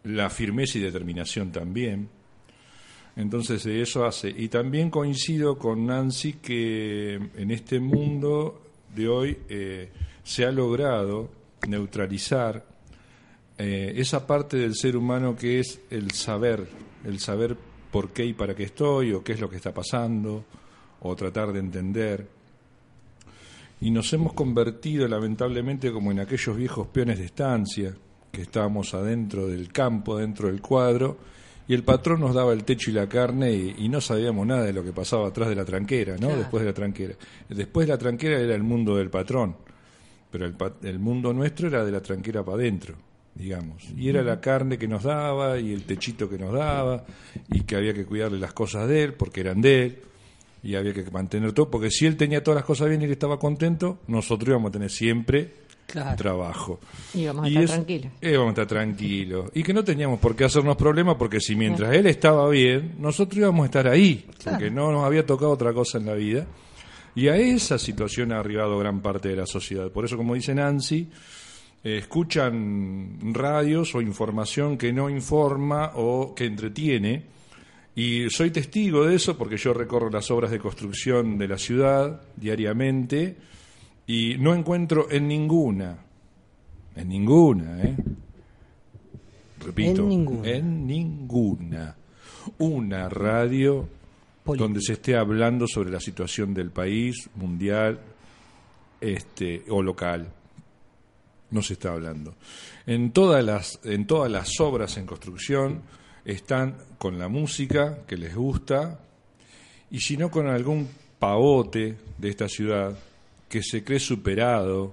[0.05, 2.09] la firmeza y determinación también.
[3.17, 4.31] Entonces de eso hace.
[4.31, 8.63] Y también coincido con Nancy que en este mundo
[8.95, 9.39] de hoy
[10.25, 11.31] se ha logrado
[11.69, 12.65] neutralizar
[13.63, 16.67] eh, esa parte del ser humano que es el saber,
[17.05, 17.55] el saber
[17.91, 20.47] por qué y para qué estoy, o qué es lo que está pasando,
[21.01, 22.27] o tratar de entender.
[23.83, 27.95] Y nos hemos convertido lamentablemente como en aquellos viejos peones de estancia,
[28.33, 31.19] que estábamos adentro del campo, dentro del cuadro,
[31.69, 34.63] y el patrón nos daba el techo y la carne y, y no sabíamos nada
[34.63, 36.29] de lo que pasaba atrás de la tranquera, ¿no?
[36.29, 36.39] Claro.
[36.39, 37.15] Después de la tranquera.
[37.51, 39.55] Después de la tranquera era el mundo del patrón,
[40.31, 43.10] pero el, el mundo nuestro era de la tranquera para adentro,
[43.41, 43.83] digamos.
[43.97, 47.05] Y era la carne que nos daba y el techito que nos daba
[47.51, 49.99] y que había que cuidarle las cosas de él porque eran de él
[50.63, 53.13] y había que mantener todo, porque si él tenía todas las cosas bien y él
[53.13, 55.55] estaba contento, nosotros íbamos a tener siempre
[55.87, 56.17] Claro.
[56.17, 56.79] trabajo.
[57.15, 58.13] Y vamos a estar es- tranquilos.
[58.21, 59.51] eh, vamos a estar tranquilos.
[59.55, 63.39] Y que no teníamos por qué hacernos problemas, porque si mientras él estaba bien, nosotros
[63.39, 66.47] íbamos a estar ahí, porque no nos había tocado otra cosa en la vida.
[67.17, 69.91] Y a esa situación ha arribado gran parte de la sociedad.
[69.91, 71.09] Por eso, como dice Nancy,
[71.83, 77.25] eh, escuchan radios o información que no informa o que entretiene.
[77.95, 82.21] Y soy testigo de eso porque yo recorro las obras de construcción de la ciudad
[82.37, 83.37] diariamente
[84.07, 85.99] y no encuentro en ninguna,
[86.97, 87.97] en ninguna, ¿eh?
[89.65, 90.49] Repito, En ninguna.
[90.49, 91.97] en ninguna,
[92.59, 93.89] una radio
[94.43, 94.65] Política.
[94.65, 98.01] donde se esté hablando sobre la situación del país, mundial
[99.01, 100.33] este, o local.
[101.51, 102.35] No se está hablando.
[102.87, 105.83] En todas las, en todas las obras en construcción
[106.25, 109.01] están con la música que les gusta
[109.91, 110.89] y si no con algún
[111.19, 112.97] pavote de esta ciudad
[113.49, 114.93] que se cree superado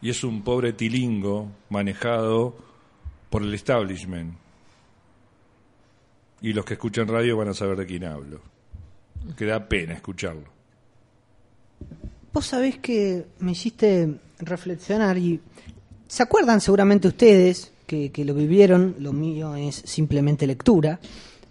[0.00, 2.56] y es un pobre tilingo manejado
[3.30, 4.34] por el establishment.
[6.40, 8.40] Y los que escuchan radio van a saber de quién hablo.
[9.36, 10.53] Que da pena escucharlo.
[12.34, 15.40] Vos sabés que me hiciste reflexionar y
[16.06, 20.98] se acuerdan seguramente ustedes que, que lo vivieron, lo mío es simplemente lectura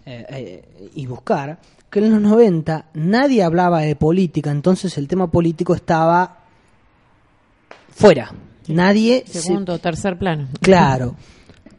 [0.06, 1.58] eh, eh, y buscar,
[1.90, 6.38] que en los 90 nadie hablaba de política, entonces el tema político estaba
[7.90, 8.32] fuera.
[8.68, 10.48] Nadie se- Segundo o tercer plano.
[10.60, 11.16] Claro.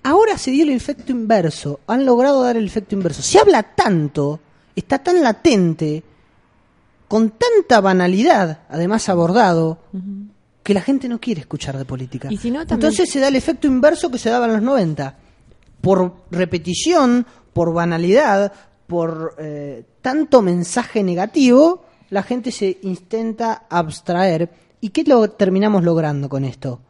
[0.03, 1.79] Ahora se dio el efecto inverso.
[1.87, 3.21] Han logrado dar el efecto inverso.
[3.23, 4.39] Se habla tanto,
[4.75, 6.03] está tan latente,
[7.07, 9.79] con tanta banalidad, además abordado,
[10.63, 12.27] que la gente no quiere escuchar de política.
[12.31, 14.61] Y si no, también- Entonces se da el efecto inverso que se daba en los
[14.63, 15.15] 90.
[15.81, 18.51] Por repetición, por banalidad,
[18.87, 24.49] por eh, tanto mensaje negativo, la gente se intenta abstraer.
[24.81, 26.81] ¿Y qué lo terminamos logrando con esto?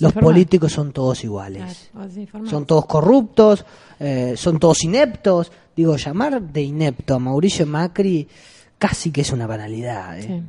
[0.00, 1.90] Los políticos son todos iguales.
[2.50, 3.64] Son todos corruptos,
[4.00, 5.50] eh, son todos ineptos.
[5.76, 8.26] Digo, llamar de inepto a Mauricio Macri
[8.82, 10.18] casi que es una banalidad.
[10.18, 10.22] ¿eh?
[10.22, 10.42] Sí.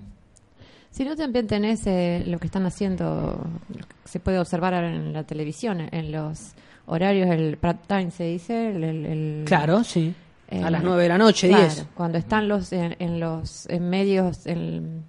[0.89, 4.89] Si no, también tenés eh, lo que están haciendo, lo que se puede observar ahora
[4.93, 6.53] en la televisión, en los
[6.87, 8.71] horarios, el prime time se dice.
[8.71, 10.13] El, el- el- Claro, sí.
[10.49, 11.85] eh, a las 9 de la noche, claro, 10.
[11.93, 15.03] Cuando están los en, en los en medios, en,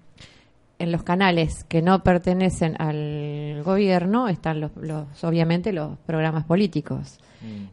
[0.78, 7.18] en los canales que no pertenecen al gobierno, están los, los obviamente los programas políticos.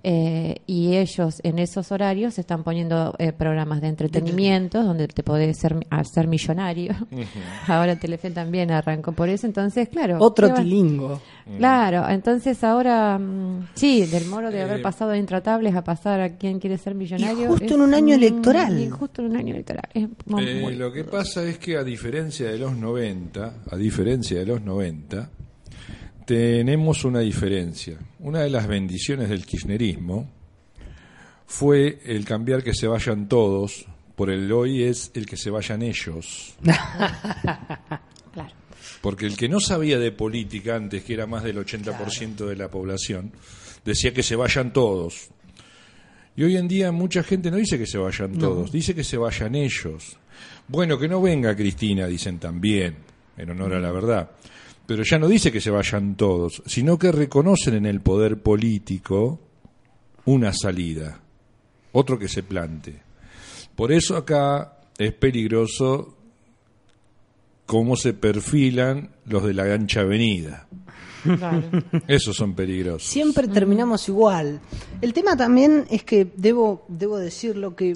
[0.03, 5.57] Eh, y ellos en esos horarios están poniendo eh, programas de entretenimiento donde te podés
[5.57, 6.93] ser, hacer millonario.
[7.67, 10.17] ahora Telefe también arrancó por eso, entonces claro.
[10.19, 11.21] Otro ¿qué va- tilingo.
[11.57, 16.21] Claro, entonces ahora mm, sí, del moro de haber Eh, pasado de intratables a pasar
[16.21, 17.43] a quien quiere ser millonario.
[17.43, 18.79] Y justo es en un año electoral.
[18.79, 19.89] y justo en un año electoral.
[19.93, 23.75] Es muy- Eh, muy- lo que pasa es que a diferencia de los 90, a
[23.75, 25.29] diferencia de los 90,
[26.31, 27.97] tenemos una diferencia.
[28.19, 30.31] Una de las bendiciones del kirchnerismo
[31.45, 35.81] fue el cambiar que se vayan todos, por el hoy es el que se vayan
[35.81, 36.55] ellos.
[36.61, 38.53] claro.
[39.01, 42.71] Porque el que no sabía de política antes, que era más del 80% de la
[42.71, 43.33] población,
[43.83, 45.31] decía que se vayan todos.
[46.37, 49.17] Y hoy en día mucha gente no dice que se vayan todos, dice que se
[49.17, 50.15] vayan ellos.
[50.69, 52.95] Bueno, que no venga Cristina, dicen también,
[53.35, 54.31] en honor a la verdad.
[54.91, 59.39] Pero ya no dice que se vayan todos, sino que reconocen en el poder político
[60.25, 61.17] una salida,
[61.93, 63.01] otro que se plante.
[63.73, 66.17] Por eso acá es peligroso
[67.65, 70.67] cómo se perfilan los de la ancha avenida.
[71.23, 71.69] claro.
[72.09, 73.07] Esos son peligrosos.
[73.07, 74.59] Siempre terminamos igual.
[74.99, 77.95] El tema también es que debo, debo decirlo que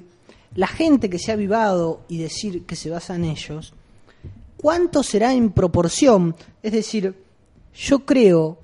[0.55, 3.73] la gente que se ha avivado y decir que se basa en ellos,
[4.57, 6.35] ¿cuánto será en proporción?
[6.61, 7.15] Es decir,
[7.73, 8.59] yo creo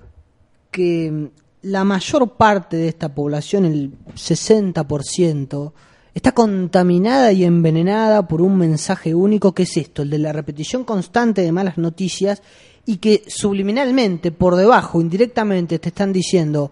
[0.71, 1.31] que
[1.63, 5.71] la mayor parte de esta población, el 60%,
[6.13, 10.83] está contaminada y envenenada por un mensaje único que es esto, el de la repetición
[10.83, 12.41] constante de malas noticias
[12.85, 16.71] y que subliminalmente, por debajo, indirectamente, te están diciendo,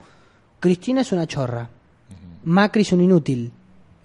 [0.60, 1.70] Cristina es una chorra,
[2.44, 3.52] Macri es un inútil,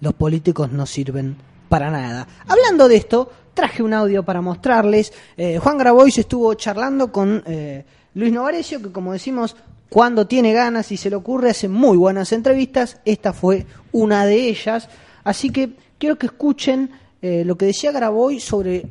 [0.01, 1.37] los políticos no sirven
[1.69, 2.29] para nada.
[2.47, 5.13] Hablando de esto, traje un audio para mostrarles.
[5.37, 7.85] Eh, Juan Grabois estuvo charlando con eh,
[8.15, 9.57] Luis Novarecio, que como decimos,
[9.89, 13.01] cuando tiene ganas y se le ocurre, hace muy buenas entrevistas.
[13.05, 14.89] Esta fue una de ellas.
[15.23, 16.91] Así que quiero que escuchen
[17.23, 18.87] eh, lo que decía Grabois sobre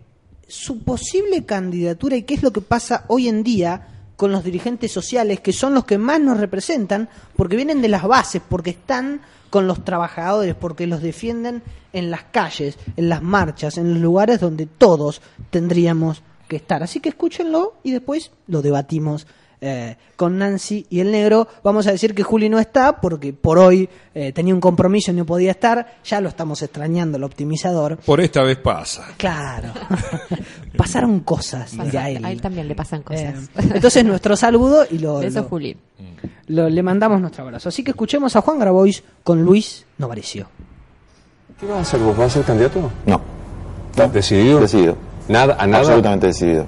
[0.48, 3.93] su posible candidatura y qué es lo que pasa hoy en día
[4.24, 8.04] con los dirigentes sociales, que son los que más nos representan, porque vienen de las
[8.04, 9.20] bases, porque están
[9.50, 11.62] con los trabajadores, porque los defienden
[11.92, 16.84] en las calles, en las marchas, en los lugares donde todos tendríamos que estar.
[16.84, 19.28] Así que escúchenlo y después lo debatimos
[19.66, 21.48] eh, con Nancy y el negro.
[21.64, 25.14] Vamos a decir que Juli no está porque por hoy eh, tenía un compromiso y
[25.16, 25.96] no podía estar.
[26.04, 27.98] Ya lo estamos extrañando, el optimizador.
[27.98, 29.08] Por esta vez pasa.
[29.18, 29.70] Claro.
[30.78, 32.26] Pasaron cosas, dirá él.
[32.26, 33.36] A él también le pasan cosas.
[33.56, 35.78] Eh, entonces nuestro saludo y lo, Eso, lo- Juli.
[36.48, 37.70] lo- le mandamos nuestro abrazo.
[37.70, 40.48] Así que escuchemos a Juan Grabois con Luis Novarecio.
[41.60, 42.18] ¿Qué vas a hacer vos?
[42.18, 42.92] ¿Vas a ser candidato?
[43.06, 43.22] No.
[44.12, 44.60] ¿Decidido?
[44.60, 44.98] Decidido.
[45.30, 45.84] Nada, a nada.
[45.84, 46.66] Absolutamente decidido.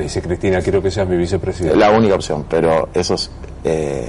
[0.00, 1.76] Te dice Cristina, quiero que seas mi vicepresidente.
[1.76, 3.30] La única opción, pero eso es,
[3.64, 4.08] eh,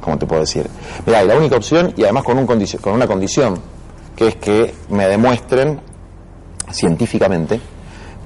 [0.00, 0.66] ¿cómo te puedo decir?
[1.06, 3.60] Mira, la única opción y además con, un condicio- con una condición,
[4.16, 5.78] que es que me demuestren
[6.72, 7.60] científicamente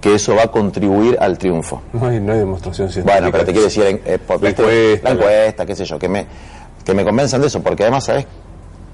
[0.01, 1.83] que eso va a contribuir al triunfo.
[1.93, 3.21] No hay, no hay demostración científica.
[3.21, 5.99] Bueno, pero te quiero decir, en- eh, por- La encuesta, la encuesta, qué sé yo,
[5.99, 6.27] que me,
[6.83, 8.27] que me convenzan de eso, porque además, ¿sabes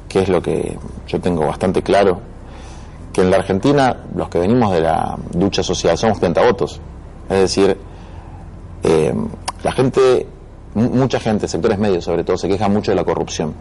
[0.09, 2.21] qué es lo que yo tengo bastante claro?
[3.13, 6.81] Que en la Argentina, los que venimos de la lucha social somos votos
[7.31, 7.77] Es decir,
[8.83, 9.15] eh,
[9.63, 10.27] la gente,
[10.75, 13.55] mu- mucha gente, sectores medios sobre todo, se queja mucho de la corrupción.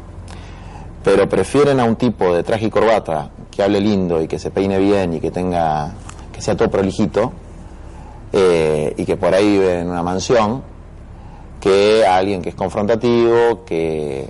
[1.04, 4.52] Pero prefieren a un tipo de traje y corbata que hable lindo y que se
[4.52, 5.94] peine bien y que tenga,
[6.34, 7.32] que sea todo prolijito,
[8.34, 10.62] eh, y que por ahí vive en una mansión
[11.62, 14.28] que a alguien que es confrontativo, que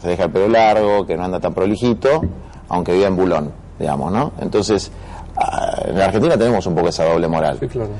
[0.00, 2.22] se deja el pelo largo, que no anda tan prolijito,
[2.68, 4.32] aunque viva en Bulón, digamos, ¿no?
[4.40, 4.90] Entonces,
[5.36, 7.58] ah, en Argentina tenemos un poco esa doble moral.
[7.60, 7.90] Sí, claro.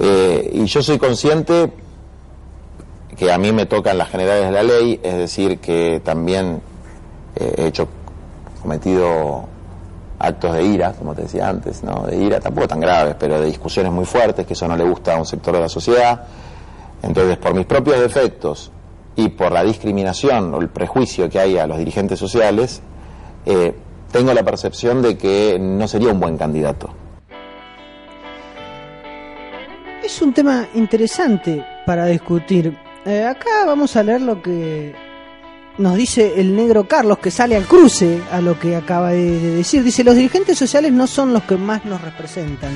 [0.00, 1.72] Eh, y yo soy consciente
[3.16, 6.60] que a mí me tocan las generales de la ley, es decir, que también
[7.34, 7.88] eh, he hecho,
[8.62, 9.46] cometido
[10.20, 12.04] actos de ira, como te decía antes, ¿no?
[12.06, 15.14] De ira, tampoco tan graves, pero de discusiones muy fuertes, que eso no le gusta
[15.14, 16.26] a un sector de la sociedad.
[17.02, 18.70] Entonces, por mis propios defectos
[19.16, 22.80] y por la discriminación o el prejuicio que hay a los dirigentes sociales,
[23.46, 23.74] eh,
[24.12, 26.90] tengo la percepción de que no sería un buen candidato.
[30.08, 32.74] Es un tema interesante para discutir.
[33.04, 34.94] Eh, acá vamos a leer lo que
[35.76, 39.56] nos dice el negro Carlos, que sale al cruce a lo que acaba de, de
[39.56, 39.84] decir.
[39.84, 42.70] Dice, los dirigentes sociales no son los que más nos representan.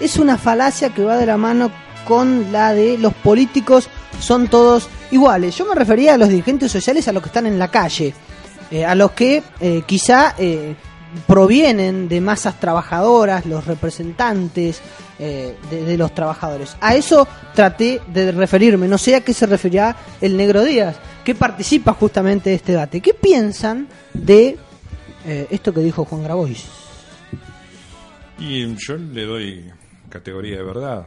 [0.00, 1.70] Es una falacia que va de la mano
[2.08, 5.54] con la de los políticos son todos iguales.
[5.58, 8.14] Yo me refería a los dirigentes sociales a los que están en la calle,
[8.70, 10.34] eh, a los que eh, quizá
[11.26, 14.80] provienen de masas trabajadoras, los representantes
[15.18, 16.76] eh, de, los trabajadores.
[16.80, 21.34] A eso traté de referirme, no sé a qué se refería el negro Díaz, que
[21.34, 23.00] participa justamente de este debate.
[23.00, 24.56] ¿Qué piensan de
[25.26, 26.64] eh, esto que dijo Juan Grabois?
[28.38, 29.70] Y yo le doy
[30.08, 31.06] categoría de verdad.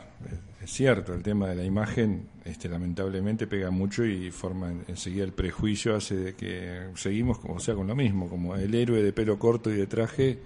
[0.63, 5.25] Es cierto, el tema de la imagen este, lamentablemente pega mucho y forma en- enseguida
[5.25, 9.03] el prejuicio, hace de que seguimos como, o sea, con lo mismo, como el héroe
[9.03, 10.39] de pelo corto y de traje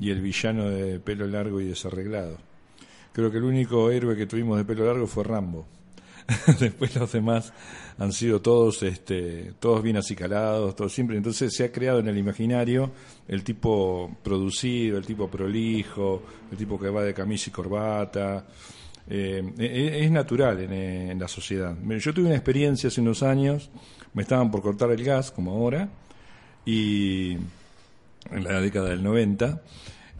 [0.00, 2.36] y el villano de pelo largo y desarreglado.
[3.12, 5.66] Creo que el único héroe que tuvimos de pelo largo fue Rambo.
[6.58, 7.52] Después los demás
[7.98, 11.16] han sido todos, este, todos bien acicalados, todos siempre.
[11.16, 12.90] Entonces se ha creado en el imaginario
[13.28, 18.46] el tipo producido, el tipo prolijo, el tipo que va de camisa y corbata.
[19.08, 21.76] Eh, e- es natural en, eh, la sociedad.
[21.98, 23.70] Yo tuve una experiencia hace unos años,
[24.14, 25.88] me estaban por cortar el gas, como ahora,
[26.64, 27.32] y
[28.30, 29.62] en la década del 90.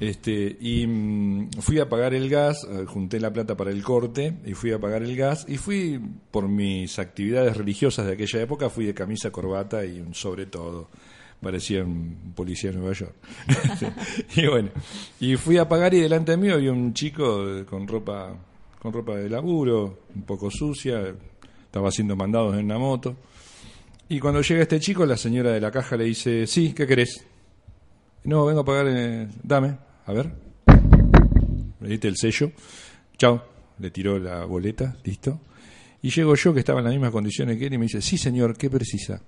[0.01, 4.35] Este, y mm, fui a pagar el gas, eh, junté la plata para el corte
[4.45, 6.01] y fui a pagar el gas y fui
[6.33, 10.91] por mis actividades religiosas de aquella época, fui de camisa, corbata y un sobre todo.
[11.41, 13.15] Parecía un policía de Nueva York.
[14.37, 14.71] y bueno,
[15.21, 18.35] y fui a pagar y delante mío había un chico con ropa
[18.85, 21.15] con ropa de laburo, un poco sucia,
[21.65, 23.17] estaba haciendo mandados en una moto.
[24.11, 27.25] Y cuando llega este chico, la señora de la caja le dice, sí, ¿qué querés?
[28.25, 29.75] No, vengo a pagar, eh, dame,
[30.05, 30.31] a ver.
[31.81, 32.53] Le diste el sello,
[33.17, 33.43] chao,
[33.79, 35.41] le tiró la boleta, listo.
[36.03, 38.19] Y llego yo, que estaba en las mismas condiciones que él, y me dice, sí
[38.19, 39.23] señor, ¿qué precisa?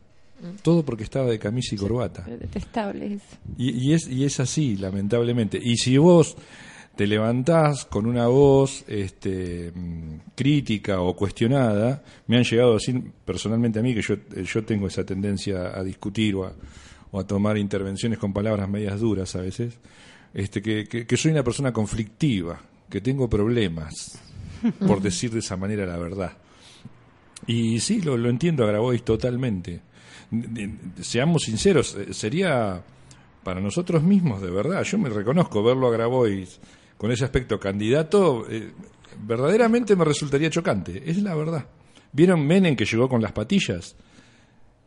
[0.61, 2.25] Todo porque estaba de camisa y corbata.
[2.25, 3.25] Detestable eso.
[3.57, 5.59] Y, y es, y es así, lamentablemente.
[5.59, 6.37] Y si vos
[6.97, 13.03] te levantás con una voz este, mm, crítica o cuestionada, me han llegado a decir
[13.25, 16.53] personalmente a mí que yo, eh, yo tengo esa tendencia a discutir o a,
[17.11, 19.79] o a tomar intervenciones con palabras medias duras a veces,
[20.35, 24.19] este, que, que- que soy una persona conflictiva, que tengo problemas,
[24.87, 26.33] por decir de esa manera la verdad.
[27.47, 29.81] Y sí, lo, lo entiendo a Grabois totalmente.
[31.01, 32.83] Seamos sinceros, eh, sería
[33.45, 36.59] para nosotros mismos, de verdad, yo me reconozco verlo a Grabois
[36.97, 38.73] con ese aspecto candidato, eh,
[39.27, 41.67] verdaderamente me resultaría chocante, es la verdad.
[42.13, 43.97] ¿Vieron Menem que llegó con las patillas?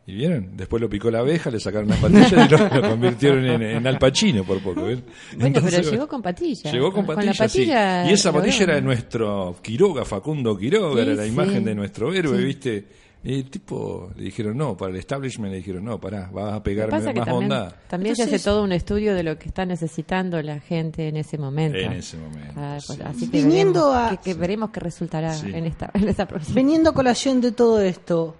[0.06, 0.56] ¿Y vieron?
[0.56, 3.86] Después lo picó la abeja, le sacaron las patillas y lo, lo convirtieron en, en
[3.86, 4.86] Al Pacino por poco.
[4.86, 5.04] ¿ven?
[5.34, 6.72] Bueno, Entonces, pero llegó con patilla.
[6.72, 8.10] Llegó con Con patilla, la patilla sí.
[8.10, 8.64] Y esa patilla veo.
[8.64, 11.28] era de nuestro Quiroga, Facundo Quiroga, Sí, era la sí.
[11.28, 12.42] imagen de nuestro héroe.
[12.42, 12.86] ¿viste?
[13.22, 16.62] Y el tipo le dijeron, no, para el establishment le dijeron, no, pará, vas a
[16.62, 17.76] pegarme más también, onda.
[17.86, 21.18] también se Entonces- hace todo un estudio de lo que está necesitando la gente en
[21.18, 21.76] ese momento.
[21.76, 22.54] En ese momento.
[22.56, 23.04] Ah, pues, sí.
[23.04, 25.50] Así que Viniendo veremos, a- que, que veremos qué resultará Sí.
[25.52, 26.54] en esta, en esta próxima.
[26.54, 28.36] Veniendo a colación de todo esto,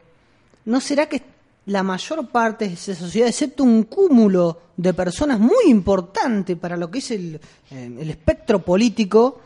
[0.64, 1.22] ¿no será que
[1.66, 6.90] la mayor parte de esa sociedad, excepto un cúmulo de personas muy importante para lo
[6.90, 7.34] que es el,
[7.70, 9.40] eh, el espectro político,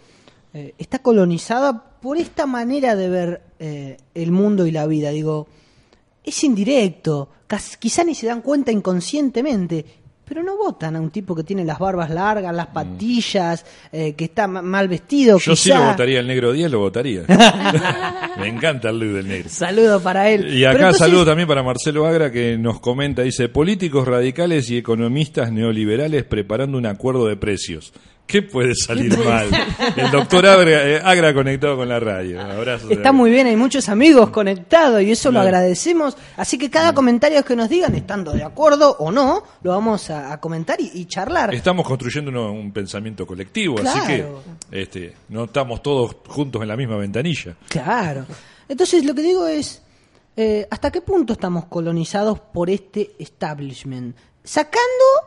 [0.54, 5.08] eh, está colonizada por esta manera de ver eh, el mundo y la vida?
[5.08, 5.48] Digo,
[6.22, 7.30] es indirecto,
[7.78, 9.84] quizá ni se dan cuenta inconscientemente,
[10.26, 14.24] pero no votan a un tipo que tiene las barbas largas, las patillas, eh, que
[14.26, 15.36] está ma- mal vestido.
[15.38, 15.40] Mm.
[15.40, 17.22] Yo sí lo votaría el negro Díaz, lo votaría.
[18.38, 19.48] Me encanta el look del negro.
[19.48, 20.52] Saludo para él.
[20.54, 24.76] Y acá entonces- saludo también para Marcelo Agra que nos comenta, dice, políticos radicales y
[24.76, 27.92] economistas neoliberales preparando un acuerdo de precios.
[28.26, 29.48] ¿Qué puede salir mal?
[29.96, 32.40] El doctor Agra, eh, Agra conectado con la radio.
[32.90, 36.16] Está muy bien, hay muchos amigos conectados y eso lo agradecemos.
[36.36, 40.32] Así que cada comentario que nos digan, estando de acuerdo o no, lo vamos a,
[40.32, 41.54] a comentar y, y charlar.
[41.54, 44.24] Estamos construyendo uno- un pensamiento colectivo, así que
[44.72, 47.54] este, no estamos todos juntos en la misma ventanilla.
[47.68, 48.24] Claro.
[48.68, 49.82] Entonces lo que digo es,
[50.36, 54.16] eh, ¿hasta qué punto estamos colonizados por este establishment?
[54.42, 54.80] Sacando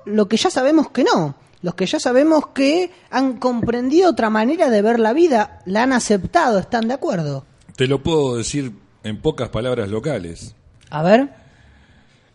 [0.06, 1.36] lo que ya sabemos que no.
[1.62, 5.94] Los que ya sabemos que han comprendido otra manera de ver la vida, la han
[5.94, 7.46] aceptado, están de acuerdo.
[7.76, 10.56] Te lo puedo decir en pocas palabras locales.
[10.90, 11.30] A ver.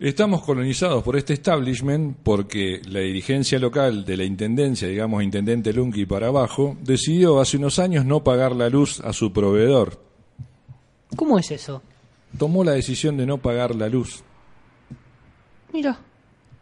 [0.01, 6.07] Estamos colonizados por este establishment porque la dirigencia local de la intendencia, digamos intendente Lunki
[6.07, 10.03] para abajo, decidió hace unos años no pagar la luz a su proveedor.
[11.14, 11.83] ¿Cómo es eso?
[12.37, 14.25] Tomó la decisión de no pagar la luz.
[15.73, 15.99] Mira.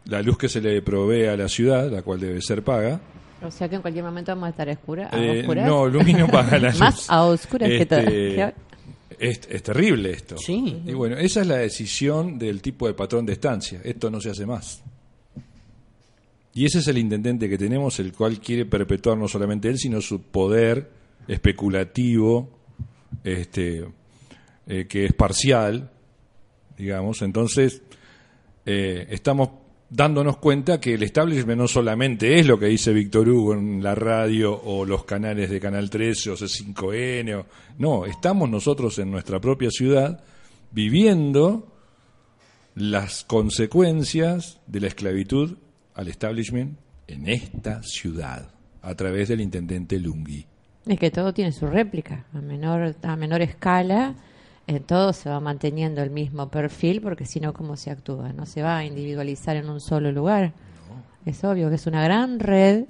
[0.05, 2.99] La luz que se le provee a la ciudad, la cual debe ser paga.
[3.43, 5.67] O sea que en cualquier momento vamos a estar a oscura- a Eh, oscuras.
[5.67, 6.79] no, no paga la luz.
[6.79, 7.99] Más a oscuras que todo.
[7.99, 8.53] Este.
[9.19, 10.37] Es, es terrible esto.
[10.37, 10.81] Sí.
[10.85, 13.79] Y bueno, esa es la decisión del tipo de patrón de estancia.
[13.83, 14.81] Esto no se hace más.
[16.53, 20.01] Y ese es el intendente que tenemos, el cual quiere perpetuar no solamente él, sino
[20.01, 20.89] su poder
[21.27, 22.49] especulativo,
[23.23, 23.85] este,
[24.67, 25.89] eh, que es parcial,
[26.77, 27.21] digamos.
[27.21, 27.81] Entonces,
[28.65, 29.49] eh, estamos
[29.93, 33.93] dándonos cuenta que el establishment no solamente es lo que dice Víctor Hugo en la
[33.93, 37.45] radio o los canales de Canal 13 o C5N, o-
[37.77, 40.23] no, estamos nosotros en nuestra propia ciudad
[40.71, 41.67] viviendo
[42.75, 45.57] las consecuencias de la esclavitud
[45.93, 46.77] al establishment
[47.07, 48.49] en esta ciudad
[48.81, 50.45] a través del intendente Lungi.
[50.87, 54.15] Es que todo tiene su réplica, a menor, a menor escala,
[54.67, 58.31] en todo se va manteniendo el mismo perfil, porque si no, ¿cómo se actúa?
[58.33, 60.53] No se va a individualizar en un solo lugar.
[61.25, 62.85] Es obvio que es una gran red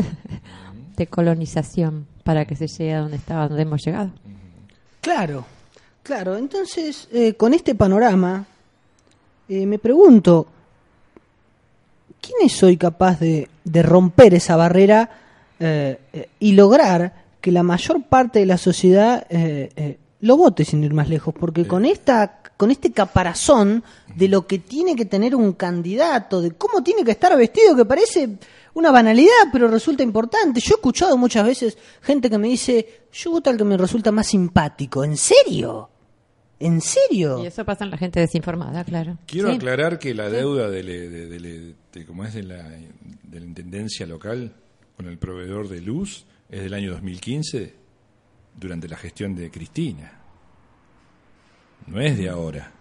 [0.95, 4.11] de colonización para que se llegue a donde estaba, donde hemos llegado.
[5.01, 5.45] Claro,
[6.03, 6.37] claro.
[6.37, 8.45] Entonces, eh, con este panorama,
[9.49, 10.47] eh, me pregunto,
[12.21, 15.09] ¿quién soy capaz de, de romper esa barrera
[15.59, 20.63] eh, eh, y lograr que la mayor parte de la sociedad eh, eh, lo vote
[20.65, 21.33] sin ir más lejos?
[21.37, 23.83] Porque con esta con este caparazón
[24.15, 27.85] de lo que tiene que tener un candidato, de cómo tiene que estar vestido, que
[27.85, 28.37] parece
[28.75, 30.59] una banalidad, pero resulta importante.
[30.61, 34.11] Yo he escuchado muchas veces gente que me dice, yo voto al que me resulta
[34.11, 35.03] más simpático.
[35.03, 35.89] ¿En serio?
[36.59, 37.43] ¿En serio?
[37.43, 39.17] Y eso pasa en la gente desinformada, claro.
[39.25, 39.55] Quiero Sí.
[39.55, 43.45] aclarar que la deuda de, le- de- de de- como es de la, de la
[43.45, 44.53] intendencia local
[44.95, 47.73] con el proveedor de luz es del año 2015
[48.59, 50.11] durante la gestión de Cristina.
[51.87, 52.71] No es de ahora.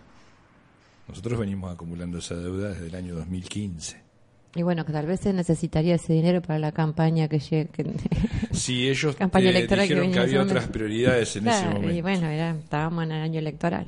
[1.09, 4.01] Nosotros venimos acumulando esa deuda desde el año 2015.
[4.55, 7.69] Y bueno, que tal vez se necesitaría ese dinero para la campaña que llegue.
[8.53, 11.91] Si ellos Campaña eh, electoral que dijeron que, había otras prioridades en ese momento.
[11.91, 13.87] y bueno, era- estábamos en el año electoral.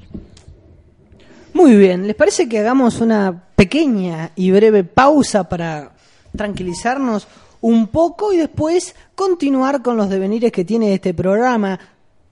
[1.55, 5.93] Muy bien, ¿les parece que hagamos una pequeña y breve pausa para
[6.35, 7.27] tranquilizarnos
[7.63, 11.81] un poco y después continuar con los devenires que tiene este programa?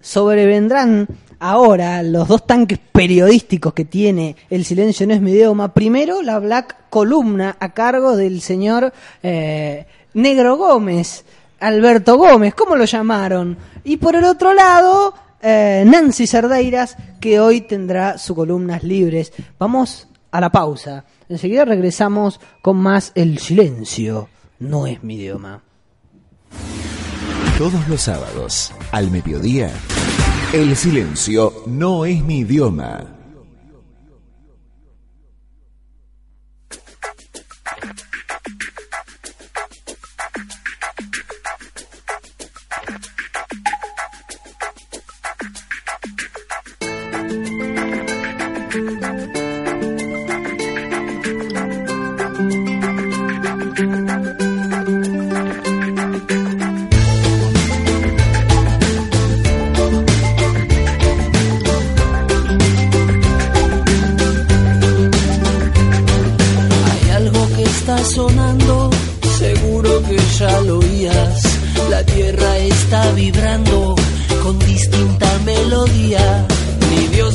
[0.00, 1.08] Sobrevendrán
[1.38, 5.72] ahora los dos tanques periodísticos que tiene El Silencio no es mi idioma.
[5.72, 11.24] Primero, la Black Columna a cargo del señor eh, Negro Gómez,
[11.60, 13.56] Alberto Gómez, ¿cómo lo llamaron?
[13.84, 19.32] Y por el otro lado, eh, Nancy Cerdeiras, que hoy tendrá sus columnas libres.
[19.58, 21.04] Vamos a la pausa.
[21.28, 24.28] Enseguida regresamos con más El silencio.
[24.60, 25.62] No es mi idioma.
[27.56, 29.72] Todos los sábados, al mediodía,
[30.52, 33.19] el silencio no es mi idioma.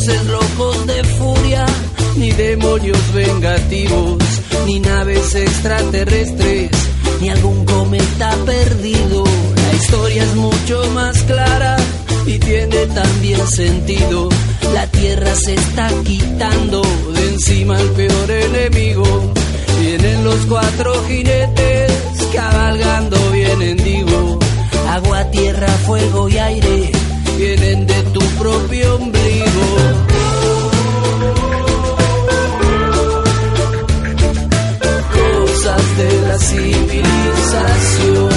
[0.08, 1.66] Locos de furia,
[2.16, 4.18] ni demonios vengativos,
[4.68, 6.70] ni naves extraterrestres,
[7.22, 9.24] ni algún cometa perdido.
[9.24, 11.78] La historia es mucho más clara
[12.28, 14.30] y tiene también sentido.
[14.74, 16.84] La tierra se está quitando
[17.14, 19.34] de encima al peor enemigo.
[19.80, 21.92] Vienen los cuatro jinetes
[22.32, 23.26] cabalgando
[27.38, 29.66] vienen de tu propio ombligo.
[35.14, 38.30] Cosas de la civilización.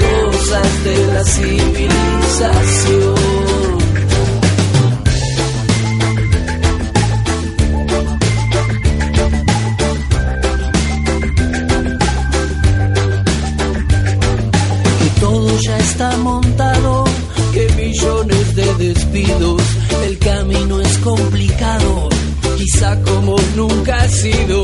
[0.00, 1.90] Cosas de la civilización.
[21.02, 22.08] complicado,
[22.56, 24.62] quizá como nunca ha sido.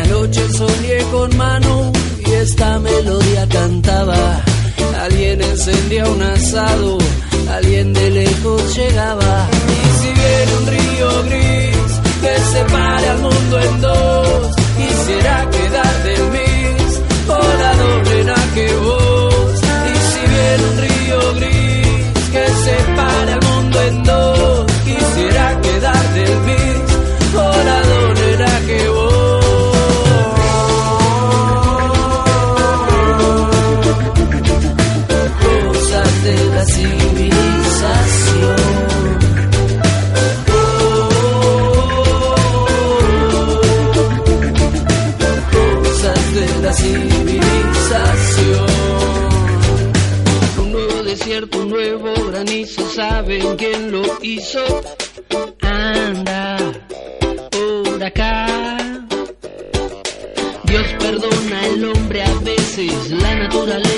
[0.00, 1.92] Anoche soñé con mano
[2.26, 4.42] y esta melodía cantaba.
[5.00, 6.98] Alguien encendía un asado,
[7.50, 9.27] alguien de lejos llegaba.
[52.98, 54.64] saben quién lo hizo.
[55.62, 56.56] Anda
[57.52, 58.46] por acá.
[60.64, 63.97] Dios perdona al hombre a veces, la naturaleza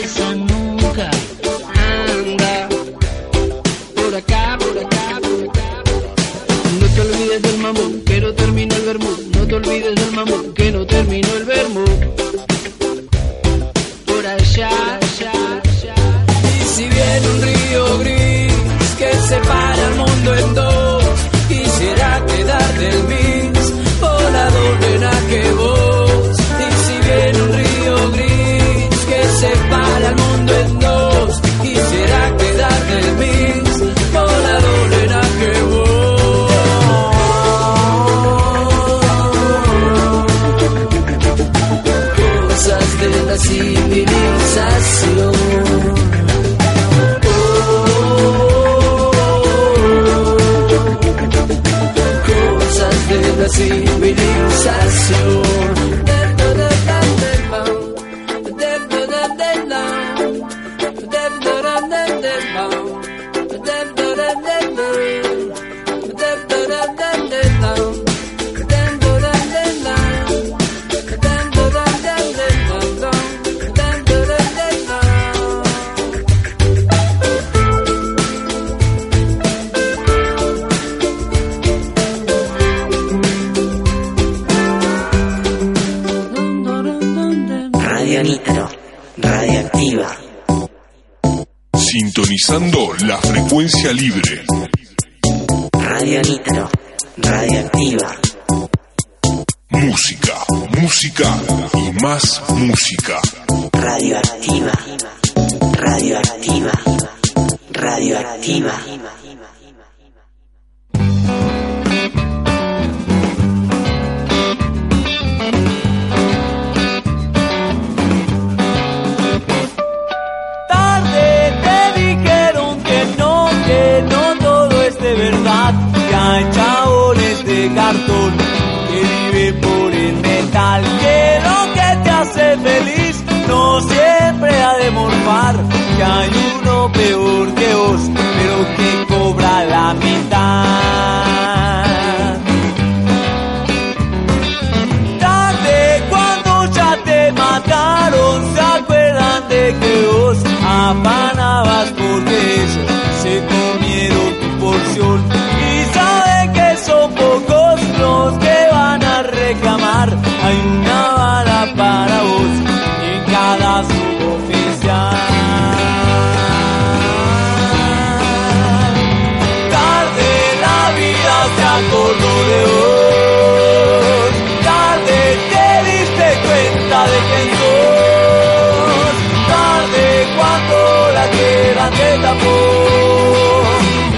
[182.10, 182.56] se tapó.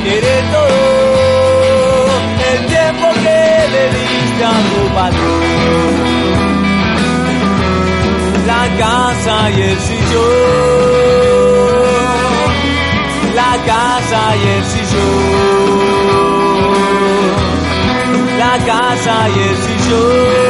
[0.04, 2.08] Querer todo
[2.50, 3.40] el tiempo que
[3.74, 5.42] le diste a tu patrón.
[8.46, 10.32] La casa y el sillón.
[13.40, 15.82] La casa y el sillón.
[18.38, 20.41] La casa y el sillón.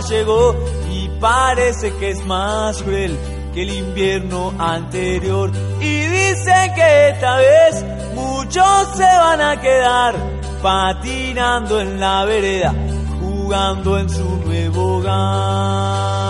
[0.00, 0.54] llegó
[0.90, 3.16] y parece que es más cruel
[3.52, 5.50] que el invierno anterior.
[5.80, 7.84] Y dicen que esta vez
[8.14, 10.14] muchos se van a quedar
[10.62, 12.74] patinando en la vereda,
[13.20, 16.22] jugando en su nuevo hogar.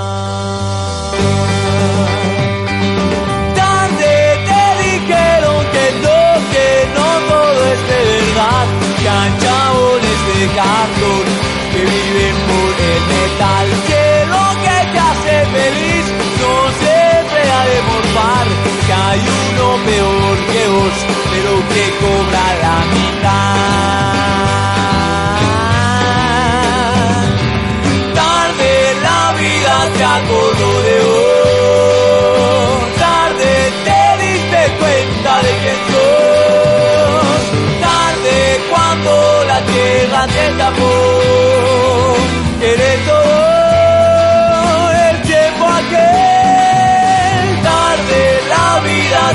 [3.55, 4.15] Tarde
[4.49, 6.21] te dijeron que no,
[6.53, 8.67] que no todo es de verdad,
[9.01, 11.25] que hay chabones de cartón
[11.73, 12.42] que viven
[12.97, 16.05] el metal, que lo que te hace feliz
[16.41, 18.47] no siempre ha de morfar,
[18.87, 19.21] que hay
[19.51, 20.97] uno peor que vos,
[21.31, 24.22] pero que cobra la mitad.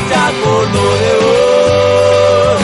[0.09, 2.59] Te acordó de vos,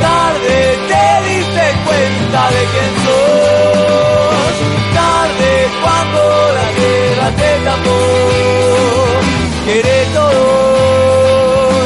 [0.00, 0.58] tarde
[0.90, 4.54] te diste cuenta de quién sos,
[4.94, 5.52] tarde
[5.82, 6.20] cuando
[6.58, 8.02] la tierra te tapó,
[9.66, 10.50] querés todo.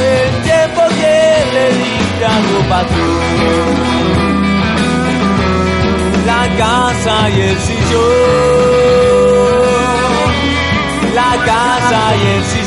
[0.00, 1.16] El tiempo que
[1.54, 3.84] le diste a tu patrón
[6.26, 8.04] la casa y el sillón,
[11.14, 12.63] la casa y el sillón,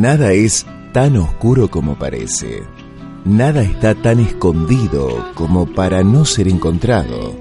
[0.00, 2.62] Nada es tan oscuro como parece.
[3.26, 7.36] Nada está tan escondido como para no ser encontrado.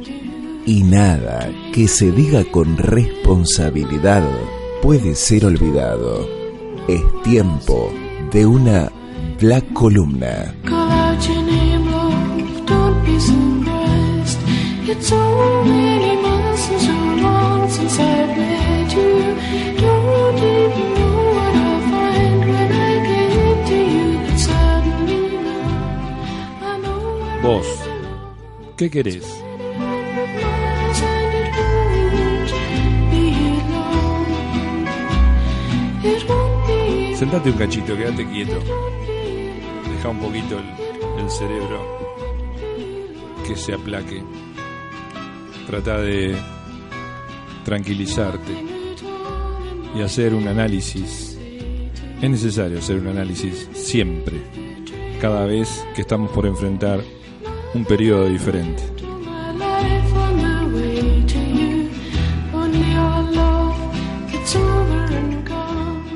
[0.65, 4.29] Y nada que se diga con responsabilidad
[4.81, 6.38] puede ser olvidado.
[6.89, 7.93] Es tiempo
[8.31, 8.91] de una
[9.39, 10.55] Black Columna.
[10.65, 11.49] Call out your
[37.29, 38.59] Sentate un cachito, quédate quieto.
[39.87, 41.79] Deja un poquito el, el cerebro
[43.45, 44.23] que se aplaque.
[45.67, 46.35] Trata de
[47.63, 48.51] tranquilizarte
[49.95, 51.37] y hacer un análisis.
[52.19, 54.41] Es necesario hacer un análisis siempre,
[55.21, 56.99] cada vez que estamos por enfrentar
[57.75, 58.98] un periodo diferente.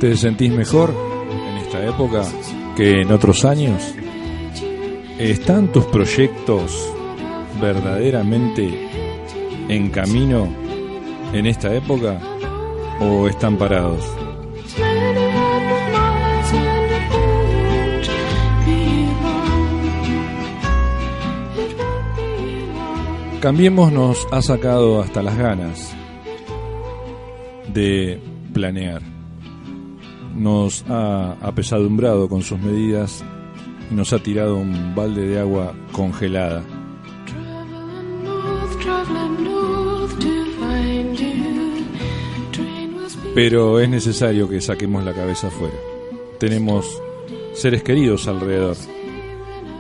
[0.04, 0.94] ¿Te sentís mejor
[1.32, 2.26] en esta época
[2.76, 3.96] que en otros años?
[5.18, 6.94] ¿Están tus proyectos
[7.62, 8.90] verdaderamente
[9.70, 10.50] en camino
[11.32, 12.20] en esta época
[13.00, 14.04] o están parados?
[23.40, 25.96] Cambiemos nos ha sacado hasta las ganas
[27.74, 28.20] de
[28.54, 29.13] planear.
[30.36, 33.24] Nos ha apesadumbrado con sus medidas
[33.92, 36.64] y nos ha tirado un balde de agua congelada.
[43.36, 45.76] Pero es necesario que saquemos la cabeza afuera.
[46.40, 47.02] Tenemos
[47.54, 48.76] seres queridos alrededor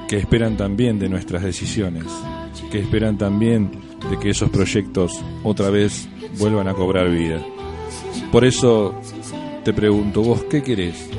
[0.08, 2.06] que esperan también de nuestras decisiones,
[2.72, 3.72] que esperan también
[4.10, 6.08] de que esos proyectos otra vez
[6.40, 7.40] vuelvan a cobrar vida.
[8.32, 8.96] Por eso
[9.64, 11.10] te pregunto, ¿vos qué querés?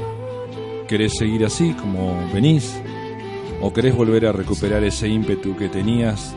[0.86, 2.78] ¿Querés seguir así como venís?
[3.62, 6.34] ¿O querés volver a recuperar ese ímpetu que tenías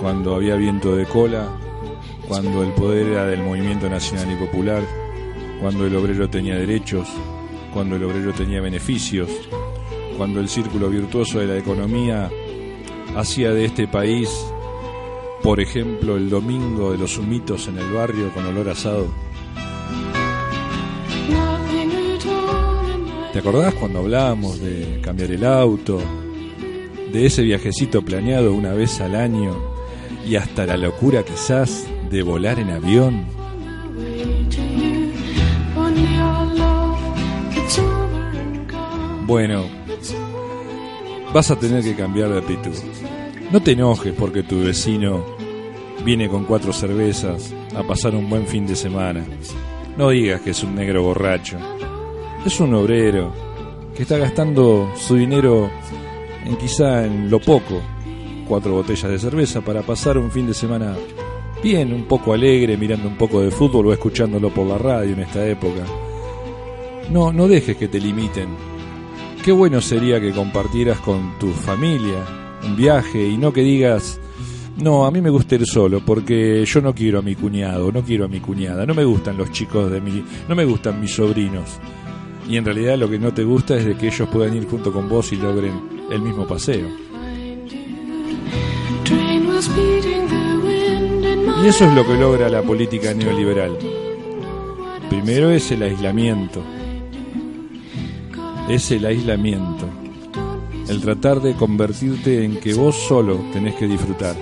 [0.00, 1.58] cuando había viento de cola,
[2.26, 4.82] cuando el poder era del movimiento nacional y popular,
[5.60, 7.06] cuando el obrero tenía derechos,
[7.74, 9.28] cuando el obrero tenía beneficios,
[10.16, 12.30] cuando el círculo virtuoso de la economía
[13.14, 14.30] hacía de este país,
[15.42, 19.31] por ejemplo, el domingo de los humitos en el barrio con olor asado?
[23.32, 25.98] ¿Te acordás cuando hablábamos de cambiar el auto,
[27.12, 29.56] de ese viajecito planeado una vez al año
[30.26, 33.24] y hasta la locura quizás de volar en avión?
[39.24, 39.64] Bueno,
[41.32, 42.76] vas a tener que cambiar de actitud.
[43.50, 45.24] No te enojes porque tu vecino
[46.04, 49.24] viene con cuatro cervezas a pasar un buen fin de semana.
[49.96, 51.56] No digas que es un negro borracho.
[52.44, 53.32] Es un obrero
[53.94, 55.70] que está gastando su dinero
[56.44, 57.80] en quizá en lo poco,
[58.48, 60.96] cuatro botellas de cerveza para pasar un fin de semana
[61.62, 65.20] bien, un poco alegre, mirando un poco de fútbol o escuchándolo por la radio en
[65.20, 65.84] esta época.
[67.10, 68.48] No, no dejes que te limiten.
[69.44, 72.24] Qué bueno sería que compartieras con tu familia
[72.64, 74.20] un viaje y no que digas,
[74.78, 78.02] no, a mí me gusta ir solo porque yo no quiero a mi cuñado, no
[78.02, 81.14] quiero a mi cuñada, no me gustan los chicos de mi, no me gustan mis
[81.14, 81.78] sobrinos.
[82.48, 84.92] Y en realidad lo que no te gusta es de que ellos puedan ir junto
[84.92, 86.88] con vos y logren el mismo paseo.
[91.62, 93.78] Y eso es lo que logra la política neoliberal.
[95.08, 96.62] Primero es el aislamiento.
[98.68, 99.86] Es el aislamiento.
[100.88, 104.34] El tratar de convertirte en que vos solo tenés que disfrutar,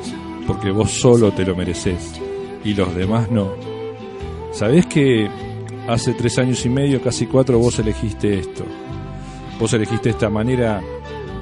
[0.47, 2.21] porque vos solo te lo mereces
[2.65, 3.53] y los demás no.
[4.53, 5.29] ¿Sabés que
[5.91, 8.65] hace tres años y medio, casi cuatro, vos elegiste esto?
[9.59, 10.81] Vos elegiste esta manera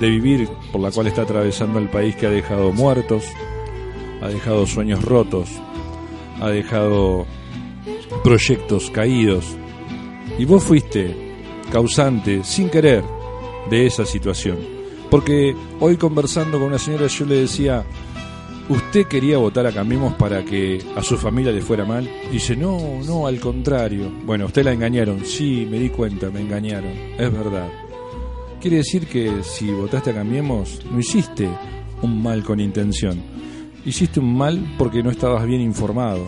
[0.00, 3.24] de vivir por la cual está atravesando el país que ha dejado muertos,
[4.22, 5.50] ha dejado sueños rotos,
[6.40, 7.26] ha dejado
[8.24, 9.44] proyectos caídos.
[10.38, 11.14] Y vos fuiste
[11.70, 13.04] causante, sin querer,
[13.68, 14.56] de esa situación.
[15.10, 17.84] Porque hoy conversando con una señora yo le decía,
[18.68, 22.08] ¿usted quería votar a Cambiemos para que a su familia le fuera mal?
[22.30, 24.10] Dice, no, no, al contrario.
[24.24, 25.24] Bueno, usted la engañaron.
[25.24, 26.92] Sí, me di cuenta, me engañaron.
[27.18, 27.68] Es verdad.
[28.60, 31.48] Quiere decir que si votaste a Cambiemos, no hiciste
[32.02, 33.22] un mal con intención.
[33.84, 36.26] Hiciste un mal porque no estabas bien informado.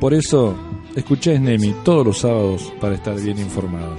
[0.00, 0.56] Por eso,
[0.94, 3.96] escuché Snemi todos los sábados para estar bien informado.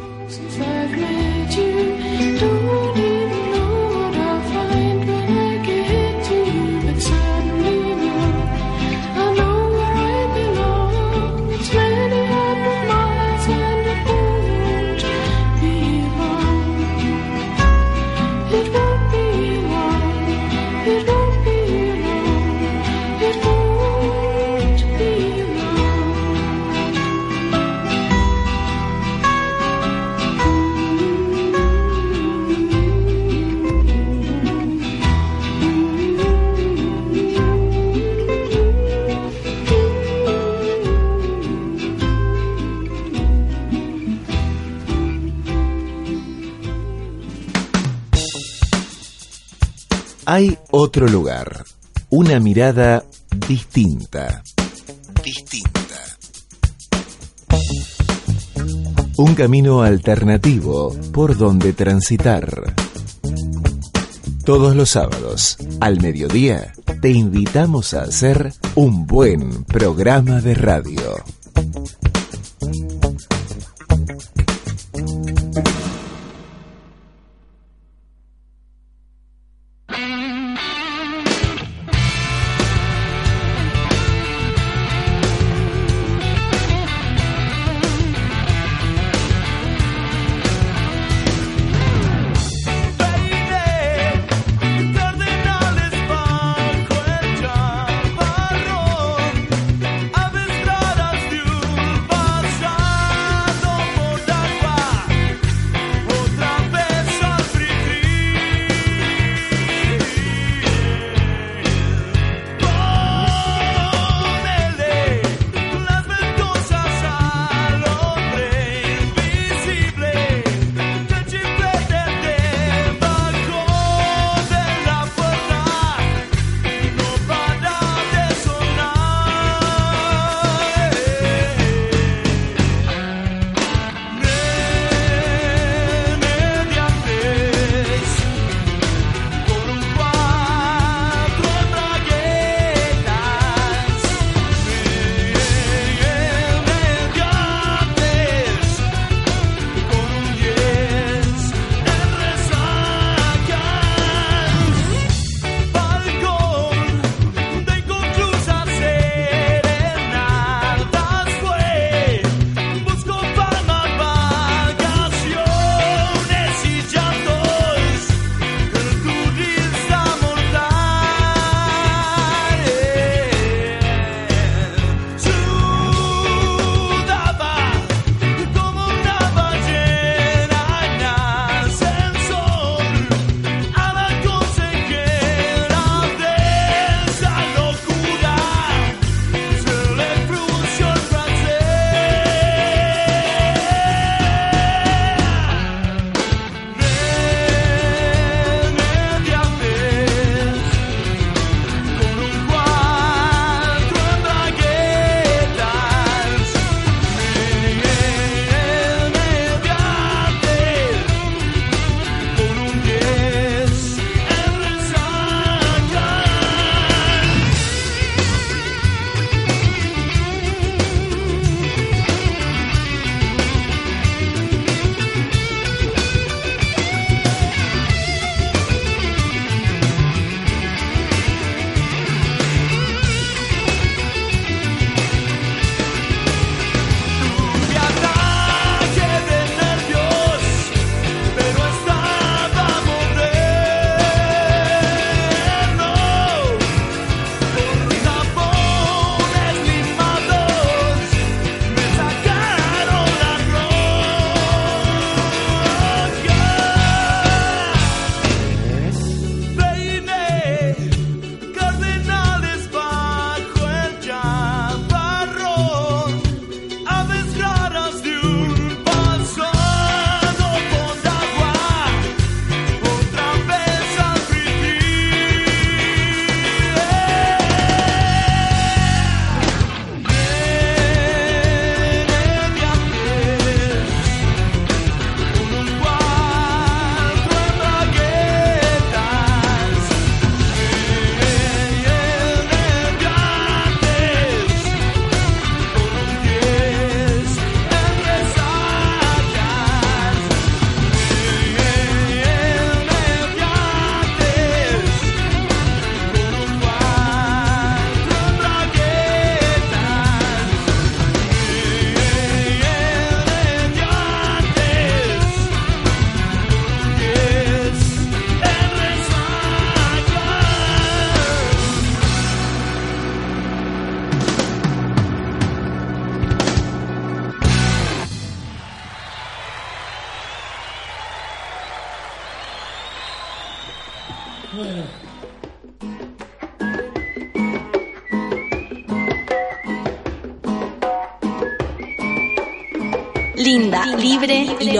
[50.36, 51.64] Hay otro lugar,
[52.10, 53.06] una mirada
[53.48, 54.44] distinta.
[55.24, 56.18] Distinta.
[59.16, 62.76] Un camino alternativo por donde transitar.
[64.44, 71.16] Todos los sábados, al mediodía, te invitamos a hacer un buen programa de radio.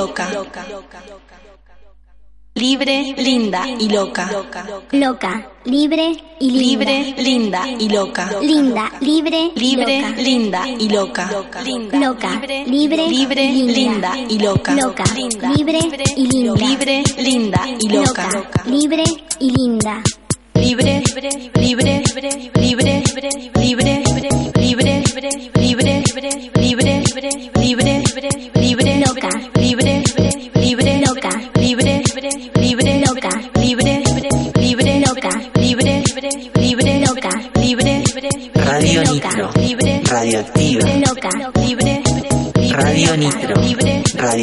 [0.06, 0.28] Loca.
[2.58, 4.30] Libre, linda y loca.
[4.92, 6.86] Loca, libre y linda.
[6.86, 8.40] Libre, linda y loca.
[8.42, 11.30] Linda, libre, Libre, linda y loca.
[11.32, 14.74] Loca, libre, Libre, linda y loca.
[14.74, 15.04] Loca,
[15.54, 15.80] libre
[16.16, 16.56] y linda.
[16.56, 18.30] Libre, linda y loca.
[18.66, 19.04] Libre
[19.40, 20.02] y linda.
[20.54, 22.04] Libre, libre, libre,
[22.56, 24.05] libre, libre, libre,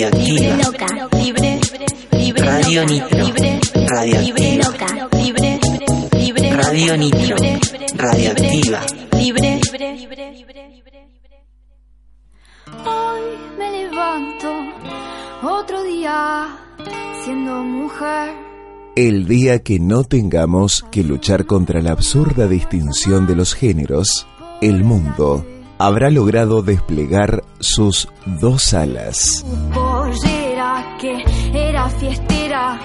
[0.03, 0.57] Radioactiva.
[0.57, 1.61] loca, libre,
[2.11, 3.25] libre, Radio Nitro.
[3.25, 4.65] libre, Radioactiva.
[4.65, 5.61] loca, libre,
[6.19, 7.37] libre, Radio Nitro.
[7.95, 8.81] Radioactiva.
[9.17, 9.61] libre,
[12.85, 13.21] Hoy
[13.57, 14.49] me levanto
[15.45, 16.49] otro día
[17.25, 18.35] siendo mujer.
[18.97, 24.27] El día que no tengamos que luchar contra la absurda distinción de los géneros,
[24.61, 25.47] el mundo
[25.79, 28.09] habrá logrado desplegar sus
[28.41, 29.45] dos alas.
[31.03, 32.79] Que era fiestera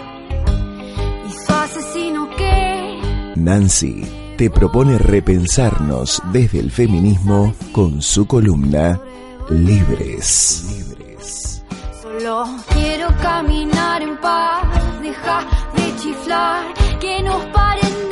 [1.28, 4.02] y su asesino que Nancy
[4.40, 9.00] te propone repensarnos desde el feminismo con su columna
[9.52, 10.82] Libres.
[12.02, 14.66] solo quiero caminar en paz.
[15.04, 15.46] Deja
[15.76, 18.07] de chiflar, que nos paren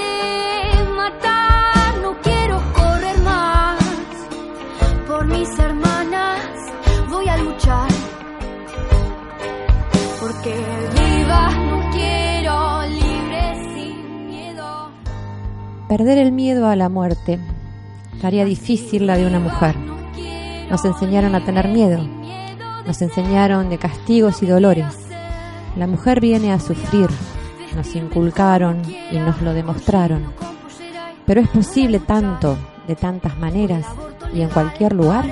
[15.87, 17.39] Perder el miedo a la muerte,
[18.19, 19.75] tarea difícil la de una mujer.
[20.69, 22.03] Nos enseñaron a tener miedo,
[22.87, 24.97] nos enseñaron de castigos y dolores.
[25.77, 27.09] La mujer viene a sufrir,
[27.75, 28.81] nos inculcaron
[29.11, 30.23] y nos lo demostraron.
[31.27, 32.57] Pero es posible tanto,
[32.87, 33.85] de tantas maneras
[34.33, 35.25] y en cualquier lugar.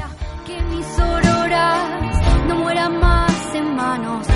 [0.45, 4.32] Que mis auroras no mueran más en manos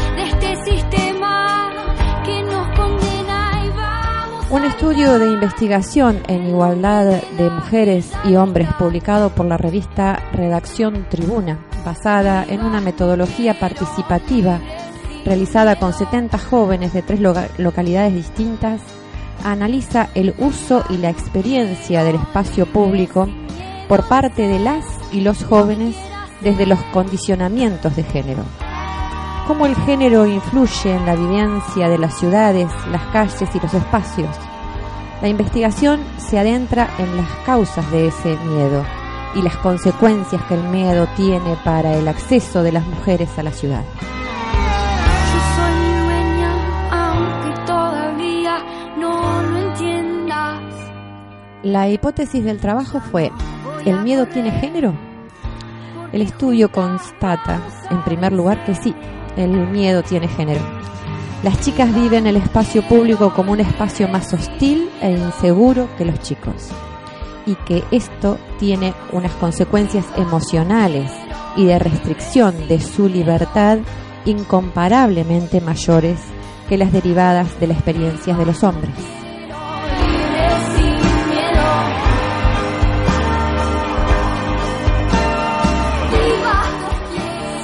[4.49, 11.05] Un estudio de investigación en igualdad de mujeres y hombres publicado por la revista Redacción
[11.09, 14.59] Tribuna, basada en una metodología participativa
[15.25, 18.79] realizada con 70 jóvenes de tres loca- localidades distintas,
[19.43, 23.27] analiza el uso y la experiencia del espacio público
[23.89, 25.95] por parte de las y los jóvenes
[26.41, 28.43] desde los condicionamientos de género.
[29.47, 34.35] Cómo el género influye en la vivencia de las ciudades, las calles y los espacios.
[35.21, 38.83] La investigación se adentra en las causas de ese miedo
[39.35, 43.51] y las consecuencias que el miedo tiene para el acceso de las mujeres a la
[43.51, 43.83] ciudad.
[45.31, 46.51] Yo soy dueña,
[46.91, 48.57] aunque todavía
[48.97, 50.61] no lo entiendas.
[51.63, 53.31] La hipótesis del trabajo fue,
[53.85, 54.93] ¿el miedo tiene género?
[56.11, 58.93] El estudio constata, en primer lugar, que sí,
[59.37, 60.61] el miedo tiene género.
[61.43, 66.19] Las chicas viven el espacio público como un espacio más hostil e inseguro que los
[66.19, 66.69] chicos.
[67.45, 71.11] Y que esto tiene unas consecuencias emocionales
[71.55, 73.79] y de restricción de su libertad
[74.25, 76.19] incomparablemente mayores
[76.67, 78.93] que las derivadas de las experiencias de los hombres.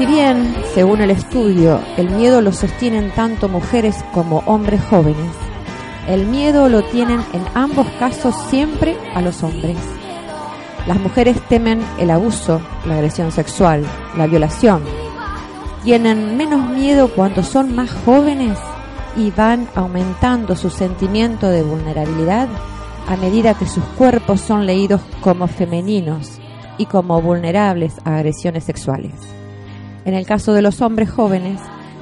[0.04, 5.32] Si bien, según el estudio, el miedo lo sostienen tanto mujeres como hombres jóvenes,
[6.10, 9.78] el miedo lo tienen en ambos casos siempre a los hombres.
[10.88, 13.86] Las mujeres temen el abuso, la agresión sexual,
[14.18, 14.84] la violación.
[15.86, 18.60] Tienen menos miedo cuando son más jóvenes
[19.16, 22.50] y van aumentando su sentimiento de vulnerabilidad
[23.08, 26.42] a medida que sus cuerpos son leídos como femeninos
[26.78, 29.43] y como vulnerables a agresiones sexuales.
[30.06, 31.60] En el caso de los hombres jóvenes,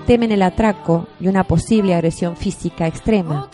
[0.08, 3.50] temen el atraco y una posible agresión física extrema,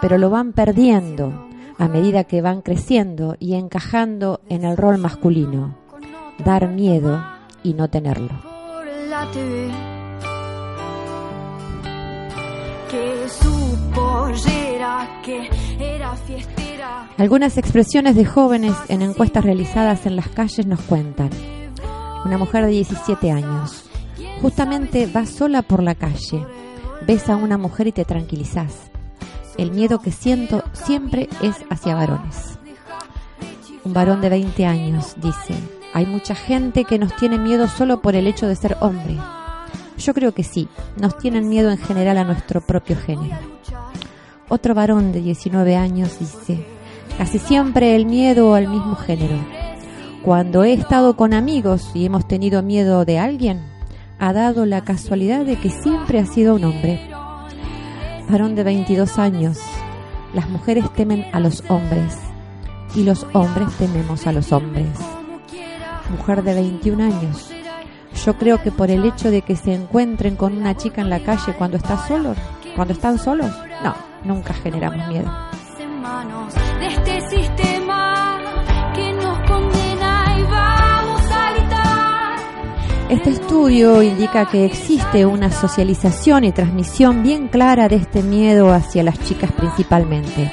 [0.00, 1.46] pero lo van perdiendo
[1.78, 5.76] a medida que van creciendo y encajando en el rol masculino,
[6.44, 7.22] dar miedo
[7.62, 8.30] y no tenerlo.
[17.18, 21.30] Algunas expresiones de jóvenes en encuestas realizadas en las calles nos cuentan.
[22.24, 23.85] Una mujer de 17 años.
[24.42, 26.44] Justamente vas sola por la calle.
[27.06, 28.90] Ves a una mujer y te tranquilizás.
[29.56, 32.58] el miedo que siento siempre es hacia varones.
[33.84, 35.54] Un varón de 20 años dice,
[35.94, 39.16] hay mucha gente que nos tiene miedo solo por el hecho de ser hombre.
[39.96, 40.68] Yo creo que sí,
[41.00, 43.36] nos tienen miedo en general a nuestro propio género.
[44.50, 46.66] Otro varón de 19 años dice,
[47.16, 49.38] casi siempre el miedo al mismo género.
[50.22, 53.75] Cuando he estado con amigos y hemos tenido miedo de alguien,
[54.18, 57.08] ha dado la casualidad de que siempre ha sido un hombre.
[58.28, 59.58] Varón de 22 años,
[60.34, 62.16] las mujeres temen a los hombres
[62.94, 64.88] y los hombres tememos a los hombres.
[66.10, 67.50] Mujer de 21 años,
[68.24, 71.20] yo creo que por el hecho de que se encuentren con una chica en la
[71.20, 72.36] calle cuando está solos,
[72.74, 73.50] cuando están solos,
[73.84, 73.94] no,
[74.24, 75.30] nunca generamos miedo.
[76.80, 77.75] de este sistema
[83.08, 89.04] Este estudio indica que existe una socialización y transmisión bien clara de este miedo hacia
[89.04, 90.50] las chicas principalmente.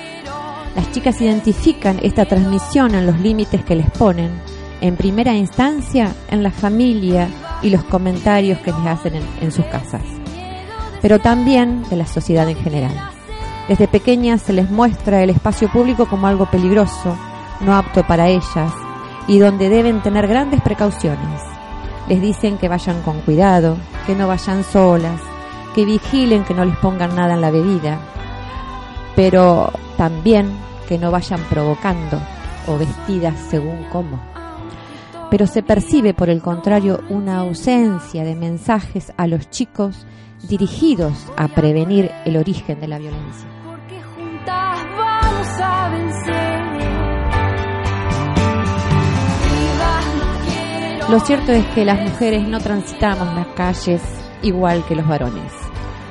[0.75, 4.29] Las chicas identifican esta transmisión en los límites que les ponen,
[4.81, 7.27] en primera instancia en la familia
[7.63, 10.03] y los comentarios que les hacen en, en sus casas,
[11.01, 13.09] pero también de la sociedad en general.
[13.67, 17.17] Desde pequeñas se les muestra el espacio público como algo peligroso,
[17.61, 18.71] no apto para ellas,
[19.27, 21.52] y donde deben tener grandes precauciones.
[22.07, 25.21] Les dicen que vayan con cuidado, que no vayan solas,
[25.73, 27.99] que vigilen que no les pongan nada en la bebida,
[29.15, 30.51] pero también
[30.87, 32.19] que no vayan provocando
[32.67, 34.19] o vestidas según cómo.
[35.29, 40.05] Pero se percibe, por el contrario, una ausencia de mensajes a los chicos
[40.47, 43.47] dirigidos a prevenir el origen de la violencia.
[44.15, 46.42] Juntas vamos a vencer.
[51.09, 54.01] Lo cierto es que las mujeres no transitamos las calles
[54.41, 55.51] igual que los varones.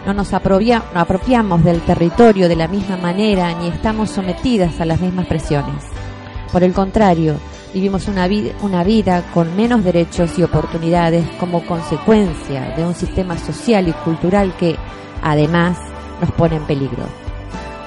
[0.06, 4.85] No nos apropia- no apropiamos del territorio de la misma manera ni estamos sometidas a
[4.85, 5.85] las mismas presiones.
[6.52, 7.36] Por el contrario,
[7.73, 8.28] vivimos una,
[8.62, 14.55] una vida con menos derechos y oportunidades como consecuencia de un sistema social y cultural
[14.56, 14.77] que,
[15.23, 15.78] además,
[16.20, 17.05] nos pone en peligro.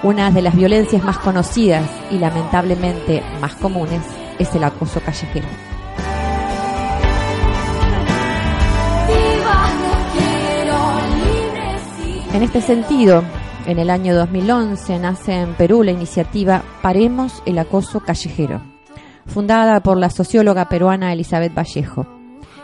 [0.03, 4.02] Una de las violencias más conocidas y lamentablemente más comunes
[4.40, 5.48] es el acoso callejero.
[12.36, 13.24] En este sentido,
[13.66, 18.62] en el año 2011 nace en Perú la iniciativa Paremos el acoso callejero,
[19.26, 22.06] fundada por la socióloga peruana Elizabeth Vallejo.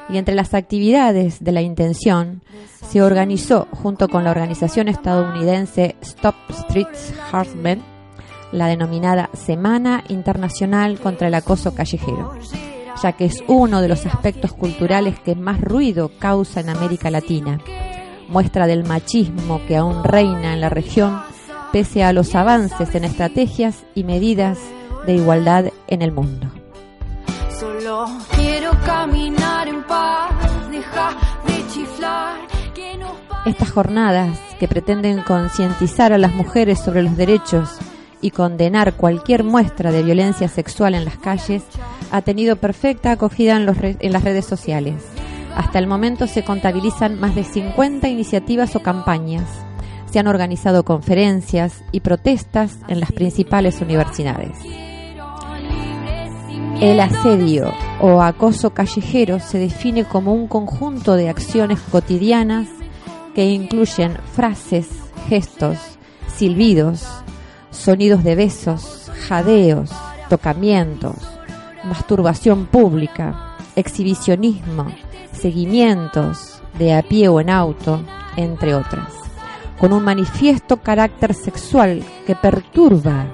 [0.09, 2.41] Y entre las actividades de la intención
[2.85, 7.81] se organizó junto con la organización estadounidense Stop Streets Harassment
[8.51, 12.33] la denominada Semana Internacional contra el Acoso Callejero,
[13.01, 17.61] ya que es uno de los aspectos culturales que más ruido causa en América Latina
[18.31, 21.21] muestra del machismo que aún reina en la región,
[21.71, 24.57] pese a los avances en estrategias y medidas
[25.05, 26.47] de igualdad en el mundo.
[27.59, 30.31] Solo quiero caminar en paz.
[30.71, 31.09] Deja
[31.45, 32.35] de chiflar.
[32.73, 33.11] Que nos
[33.45, 37.69] Estas jornadas, que pretenden concientizar a las mujeres sobre los derechos
[38.21, 41.63] y condenar cualquier muestra de violencia sexual en las calles,
[42.11, 45.03] ha tenido perfecta acogida en, los re- en las redes sociales.
[45.55, 49.47] Hasta el momento se contabilizan más de 50 iniciativas o campañas.
[50.09, 54.57] Se han organizado conferencias y protestas en las principales universidades.
[56.81, 62.67] El asedio o acoso callejero se define como un conjunto de acciones cotidianas
[63.35, 64.87] que incluyen frases,
[65.29, 65.77] gestos,
[66.27, 67.07] silbidos,
[67.69, 69.91] sonidos de besos, jadeos,
[70.27, 71.15] tocamientos,
[71.83, 74.87] masturbación pública, exhibicionismo,
[75.33, 78.01] seguimientos de a pie o en auto,
[78.35, 79.13] entre otras,
[79.79, 83.25] con un manifiesto carácter sexual que perturba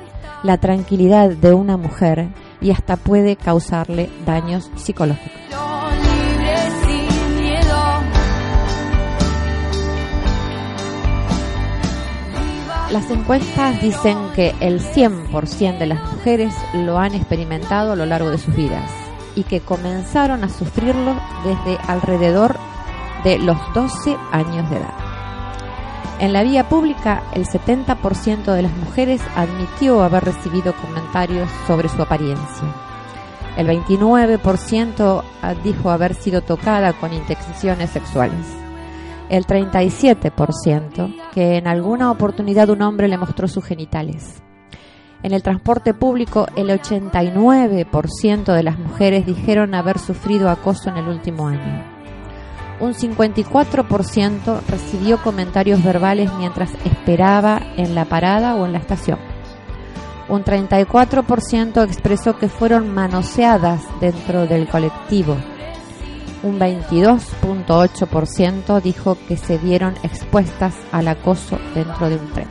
[0.44, 2.30] la tranquilidad de una mujer
[2.62, 5.32] y hasta puede causarle daños psicológicos.
[12.92, 18.32] Las encuestas dicen que el 100% de las mujeres lo han experimentado a lo largo
[18.32, 19.07] de sus vidas
[19.38, 21.16] y que comenzaron a sufrirlo
[21.46, 22.58] desde alrededor
[23.24, 24.94] de los 12 años de edad.
[26.20, 32.02] En la vía pública, el 70% de las mujeres admitió haber recibido comentarios sobre su
[32.02, 32.74] apariencia.
[33.56, 35.24] El 29%
[35.64, 38.46] dijo haber sido tocada con intenciones sexuales.
[39.30, 44.42] El 37% que en alguna oportunidad un hombre le mostró sus genitales.
[45.24, 51.08] En el transporte público, el 89% de las mujeres dijeron haber sufrido acoso en el
[51.08, 51.84] último año.
[52.80, 59.18] Un 54% recibió comentarios verbales mientras esperaba en la parada o en la estación.
[60.30, 65.36] Un 34% expresó que fueron manoseadas dentro del colectivo.
[66.44, 72.48] Un 22.8% dijo que se vieron expuestas al acoso dentro de un tren.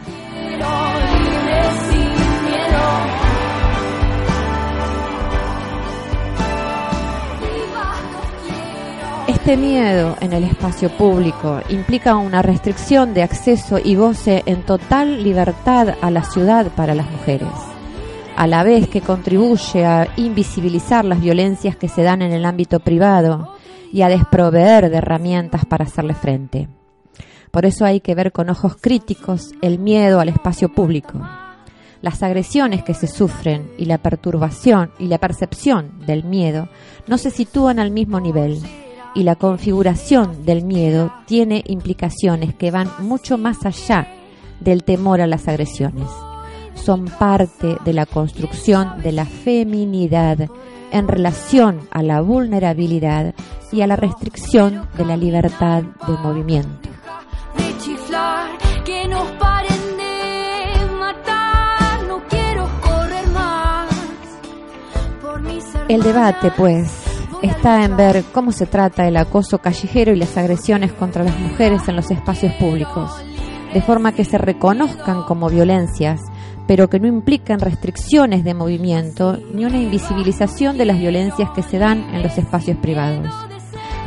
[9.29, 15.25] Este miedo en el espacio público implica una restricción de acceso y goce en total
[15.25, 17.49] libertad a la ciudad para las mujeres,
[18.37, 22.79] a la vez que contribuye a invisibilizar las violencias que se dan en el ámbito
[22.79, 23.57] privado
[23.93, 26.69] y a desproveer de herramientas para hacerle frente.
[27.51, 31.21] Por eso hay que ver con ojos críticos el miedo al espacio público.
[32.01, 36.69] Las agresiones que se sufren y la perturbación y la percepción del miedo
[37.09, 38.63] no se sitúan al mismo nivel
[39.17, 44.07] y la configuración del miedo tiene implicaciones que van mucho más allá
[44.61, 46.07] del temor a las agresiones.
[46.75, 50.49] Son parte de la construcción de la feminidad
[50.93, 53.35] en relación a la vulnerabilidad
[53.73, 56.91] y a la restricción de la libertad de movimiento.
[65.89, 67.06] El debate, pues,
[67.43, 71.89] está en ver cómo se trata el acoso callejero y las agresiones contra las mujeres
[71.89, 73.11] en los espacios públicos,
[73.73, 76.21] de forma que se reconozcan como violencias,
[76.67, 81.79] pero que no implican restricciones de movimiento ni una invisibilización de las violencias que se
[81.79, 83.33] dan en los espacios privados.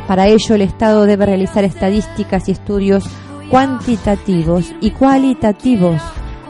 [0.06, 3.04] Para ello, el Estado debe realizar estadísticas y estudios
[3.48, 6.00] cuantitativos y cualitativos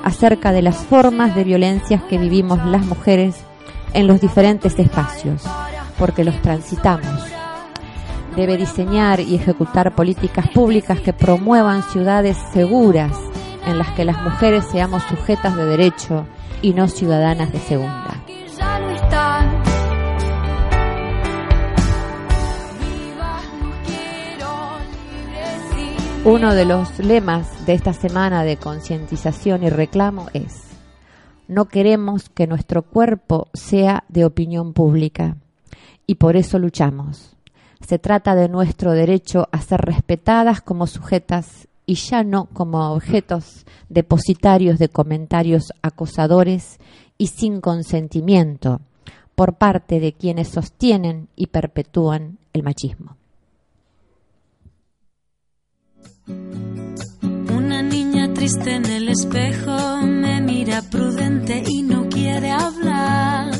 [0.02, 3.36] acerca de las formas de violencias que vivimos las mujeres
[3.92, 5.42] en los diferentes espacios,
[6.00, 7.22] porque los transitamos.
[8.34, 13.12] Debe diseñar y ejecutar políticas públicas que promuevan ciudades seguras
[13.66, 16.26] en las que las mujeres seamos sujetas de derecho
[16.62, 18.14] y no ciudadanas de segunda.
[26.24, 30.68] Uno de los lemas de esta semana de concientización y reclamo es,
[31.48, 35.36] no queremos que nuestro cuerpo sea de opinión pública
[36.10, 37.36] y por eso luchamos.
[37.86, 43.64] Se trata de nuestro derecho a ser respetadas como sujetas y ya no como objetos
[43.88, 46.80] depositarios de comentarios acosadores
[47.16, 48.80] y sin consentimiento
[49.36, 53.16] por parte de quienes sostienen y perpetúan el machismo.
[56.26, 63.59] Una niña triste en el espejo me mira prudente y no quiere hablar.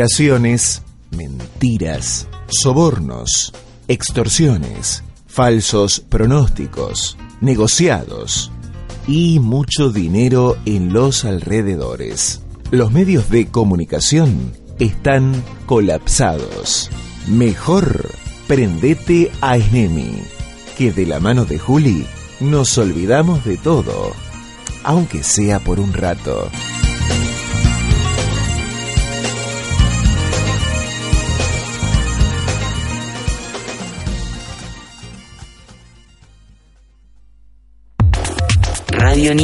[0.00, 3.52] Operaciones, mentiras, sobornos,
[3.86, 8.50] extorsiones, falsos pronósticos, negociados
[9.06, 12.40] y mucho dinero en los alrededores.
[12.70, 16.88] Los medios de comunicación están colapsados.
[17.28, 18.08] Mejor
[18.48, 20.22] prendete a Snemi,
[20.78, 22.06] que de la mano de Juli
[22.40, 24.12] nos olvidamos de todo,
[24.82, 26.48] aunque sea por un rato.
[39.20, 39.34] Radio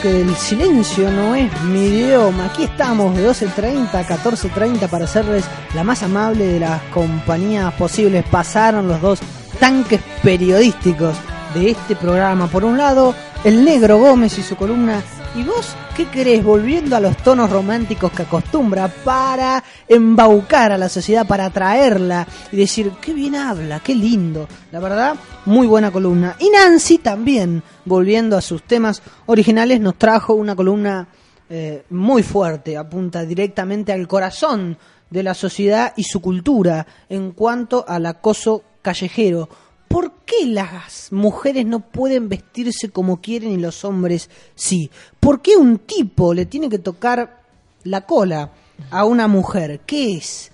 [0.00, 2.46] Bloque del silencio no es mi idioma.
[2.46, 5.44] Aquí estamos de 12.30 a 14.30 para hacerles
[5.74, 8.24] la más amable de las compañías posibles.
[8.30, 9.20] Pasaron los dos
[9.58, 11.16] tanques periodísticos
[11.54, 12.46] de este programa.
[12.46, 13.14] Por un lado,
[13.44, 15.02] el negro Gómez y su columna
[15.36, 16.42] ¿Y vos qué querés?
[16.42, 22.56] Volviendo a los tonos románticos que acostumbra para embaucar a la sociedad, para atraerla y
[22.56, 24.48] decir, qué bien habla, qué lindo.
[24.72, 25.14] La verdad,
[25.46, 26.34] muy buena columna.
[26.40, 31.06] Y Nancy también, volviendo a sus temas originales, nos trajo una columna
[31.48, 34.76] eh, muy fuerte, apunta directamente al corazón
[35.10, 39.48] de la sociedad y su cultura en cuanto al acoso callejero.
[39.90, 44.88] ¿Por qué las mujeres no pueden vestirse como quieren y los hombres sí?
[45.18, 47.42] ¿Por qué un tipo le tiene que tocar
[47.82, 48.52] la cola
[48.92, 49.80] a una mujer?
[49.84, 50.52] ¿Qué es?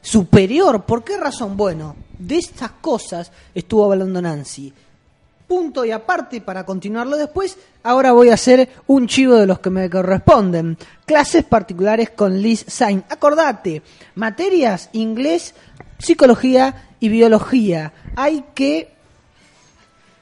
[0.00, 0.84] ¿Superior?
[0.84, 1.56] ¿Por qué razón?
[1.56, 4.72] Bueno, de estas cosas estuvo hablando Nancy.
[5.48, 9.70] Punto y aparte, para continuarlo después, ahora voy a hacer un chivo de los que
[9.70, 10.78] me corresponden.
[11.04, 13.02] Clases particulares con Liz Sain.
[13.08, 13.82] Acordate,
[14.14, 15.56] materias, inglés,
[15.98, 17.92] psicología y biología.
[18.14, 18.88] Hay que,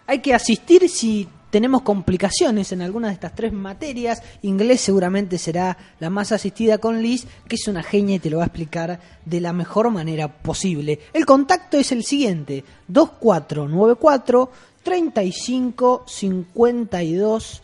[0.06, 4.22] hay que asistir si tenemos complicaciones en alguna de estas tres materias.
[4.42, 8.38] Inglés seguramente será la más asistida con Liz, que es una genia y te lo
[8.38, 10.98] va a explicar de la mejor manera posible.
[11.12, 14.50] El contacto es el siguiente: 2494
[14.82, 17.62] 35 52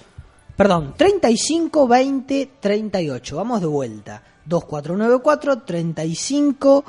[0.60, 3.34] Perdón, 35 20 38.
[3.34, 4.22] Vamos de vuelta.
[4.44, 6.84] 2494 35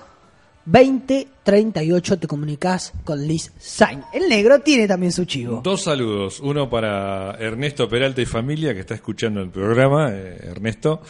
[0.66, 4.02] 20 38 te comunicas con Liz Sain.
[4.14, 5.62] El negro tiene también su chivo.
[5.64, 11.02] Dos saludos, uno para Ernesto Peralta y familia que está escuchando el programa, eh, Ernesto,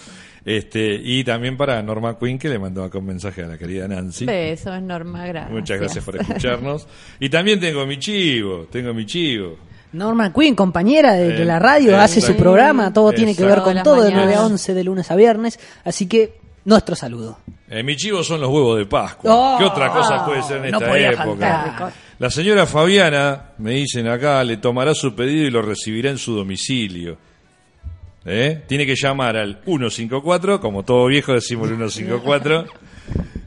[0.45, 3.87] este y también para Norma Quinn que le mandó acá un mensaje a la querida
[3.87, 4.25] Nancy.
[4.25, 5.51] Besos, Norma, gracias.
[5.51, 6.87] Muchas gracias por escucharnos.
[7.19, 9.57] Y también tengo mi chivo, tengo mi chivo.
[9.93, 13.61] Norma Quinn, compañera de, de la radio, Eh, hace su programa, todo tiene que ver
[13.61, 14.51] con todo de 9 a mañanas.
[14.51, 17.39] 11 de lunes a viernes, así que nuestro saludo.
[17.73, 19.31] Eh, mi chivo son los huevos de Pascua.
[19.33, 21.25] Oh, ¿Qué otra cosa puede ser en no esta época?
[21.25, 21.93] faltar.
[22.19, 26.35] La señora Fabiana, me dicen acá, le tomará su pedido y lo recibirá en su
[26.35, 27.17] domicilio.
[28.25, 28.63] ¿Eh?
[28.67, 32.65] Tiene que llamar al 154, como todo viejo decimos el 154,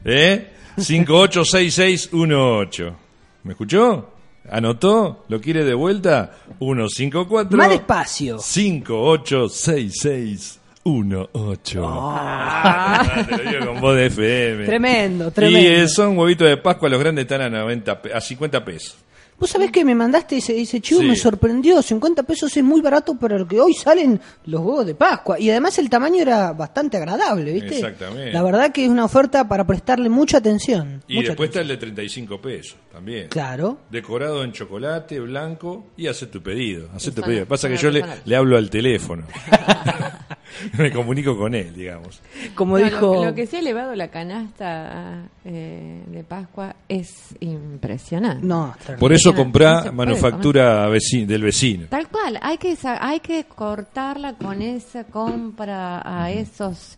[0.05, 0.49] ¿eh?
[0.77, 2.95] 586618.
[3.43, 4.09] ¿Me escuchó?
[4.49, 5.23] ¿Anotó?
[5.29, 6.35] ¿Lo quiere de vuelta?
[6.57, 8.39] 154 Más despacio.
[8.39, 10.64] 586618.
[13.27, 14.65] Te lo digo con voz de FM.
[14.65, 15.69] Tremendo, Y tremendo.
[15.69, 18.95] eh, son huevitos de Pascua, los grandes están a, 90, pe- a 50 pesos.
[19.37, 21.07] Vos sabés que me mandaste ese, ese chivo, Sí.
[21.07, 21.81] me sorprendió.
[21.81, 25.37] 50 pesos es muy barato para lo que hoy salen los huevos de Pascua.
[25.37, 27.75] Y además el tamaño era bastante agradable, ¿viste?
[27.75, 28.31] Exactamente.
[28.31, 31.03] La verdad que es una oferta para prestarle mucha atención.
[31.09, 33.27] Y mucha después está el de 35 pesos también.
[33.27, 33.79] Claro.
[33.91, 36.87] Decorado en chocolate, blanco, y hace tu pedido.
[36.95, 37.45] Hace tu pedido.
[37.45, 39.25] Pasa que yo le, le hablo al teléfono.
[40.77, 42.21] Me comunico con él, digamos.
[42.55, 43.15] Como No, dijo...
[43.15, 48.45] lo, lo que se ha elevado la canasta eh, de Pascua es impresionante.
[48.45, 48.75] No.
[48.99, 51.87] Por eso No comprá puede manufactura veci- del vecino.
[51.89, 56.97] Tal cual, hay que hay que cortarla con esa compra a esos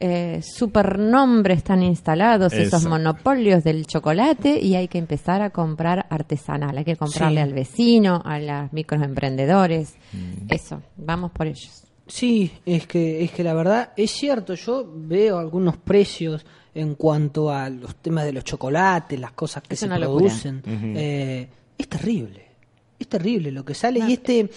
[0.00, 6.78] eh, supernombres tan instalados, esos monopolios del chocolate y hay que empezar a comprar artesanal,
[6.78, 7.42] hay que comprarle Sí.
[7.42, 10.52] al vecino, a los microemprendedores, Mm.
[10.52, 11.84] eso, vamos por ellos.
[12.08, 16.44] Sí, es que, es que la verdad es cierto, yo veo algunos precios
[16.74, 20.62] en cuanto a los temas de los chocolates, las cosas que Es se producen.
[20.66, 22.46] Eh, es terrible,
[22.98, 24.50] es terrible lo que sale y este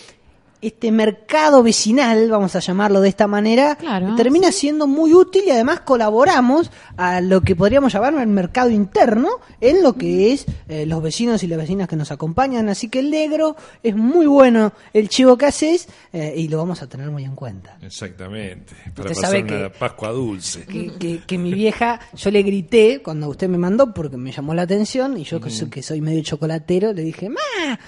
[0.62, 4.16] este mercado vecinal, vamos a llamarlo de esta manera, Claro.
[4.16, 9.30] termina siendo muy útil y además colaboramos a lo que podríamos llamar el mercado interno
[9.60, 12.70] en lo que es eh, los vecinos y las vecinas que nos acompañan.
[12.70, 16.82] Así que el negro es muy bueno el chivo que haces eh, y lo vamos
[16.82, 17.78] a tener muy en cuenta.
[17.82, 18.74] Exactamente.
[18.96, 20.66] Para Usted pasar sabe una que- Pascua dulce.
[20.66, 24.54] Que, que- que mi vieja, yo le grité cuando usted me mandó porque me llamó
[24.54, 27.80] la atención y yo que, soy, que soy medio chocolatero le dije, ¡Ma!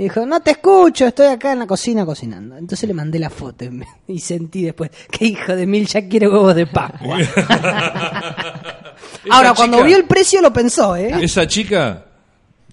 [0.00, 2.56] Y dijo, no te escucho, estoy acá en la cocina cocinando.
[2.56, 3.66] Entonces le mandé la foto
[4.06, 7.18] y, sentí después, que hijo de mil ya quiere huevos de Pascua.
[9.30, 11.10] Ahora, cuando chica- vio el precio lo pensó, ¿eh?
[11.22, 12.06] Esa chica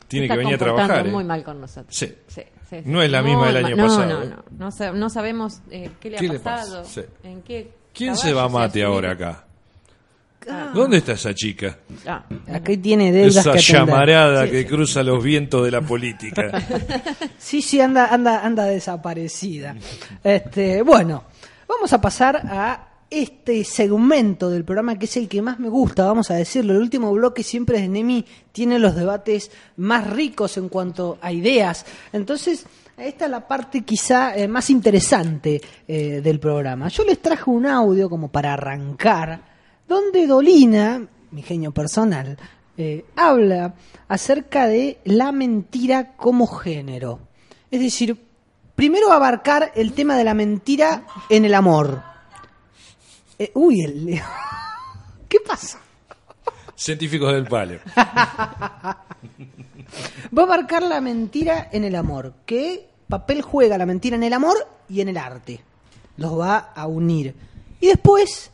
[0.07, 1.05] tiene Está que venir a trabajar.
[1.07, 1.11] ¿eh?
[1.11, 1.93] muy mal con nosotros.
[1.93, 2.15] Sí.
[2.27, 4.29] Sí, sí, No es la misma del año pasado, No, ¿eh?
[4.29, 4.43] no, no.
[4.57, 6.81] No, sa- no sabemos eh, qué le ¿Qué ha le pasa?
[6.81, 6.85] pasado.
[6.85, 7.01] Sí.
[7.23, 9.43] ¿En qué ¿Quién caballo se va a mate ahora acá?
[10.49, 10.71] Ah.
[10.73, 11.77] ¿Dónde está esa chica?
[12.05, 12.25] Ah.
[12.53, 14.65] Aquí tiene deudas Esa que llamarada Sí, que sí.
[14.67, 16.51] cruza los vientos de la política.
[17.37, 19.75] Sí, sí, anda, anda, anda desaparecida.
[20.23, 21.23] Este, bueno,
[21.67, 26.05] vamos a pasar a este segmento del programa que es el que más me gusta,
[26.05, 26.73] vamos a decirlo.
[26.73, 31.85] El último bloque siempre de Nemi tiene los debates más ricos en cuanto a ideas.
[32.11, 32.65] Entonces,
[32.97, 36.87] esta es la parte quizá eh, más interesante eh, del programa.
[36.89, 39.39] Yo les traje un audio como para arrancar,
[39.87, 42.37] donde Dolina, mi genio personal,
[42.77, 43.73] eh, habla
[44.07, 47.19] acerca de la mentira como género.
[47.71, 48.17] Es decir,
[48.75, 52.01] primero abarcar el tema de la mentira en el amor.
[53.39, 54.21] Eh, uy, el...
[55.27, 55.79] ¿qué pasa?
[56.75, 57.79] Científicos del palo.
[57.95, 58.95] Va
[60.41, 62.33] a abarcar la mentira en el amor.
[62.45, 64.55] ¿Qué papel juega la mentira en el amor
[64.87, 65.61] y en el arte?
[66.17, 67.33] Los va a unir.
[67.79, 68.51] Y después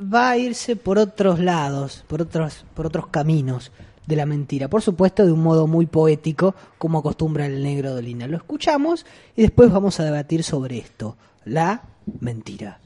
[0.00, 3.72] va a irse por otros lados, por otros, por otros caminos
[4.06, 4.68] de la mentira.
[4.68, 8.26] Por supuesto, de un modo muy poético, como acostumbra el negro Dolina.
[8.26, 9.06] Lo escuchamos
[9.36, 11.16] y después vamos a debatir sobre esto.
[11.44, 11.82] La
[12.20, 12.80] mentira.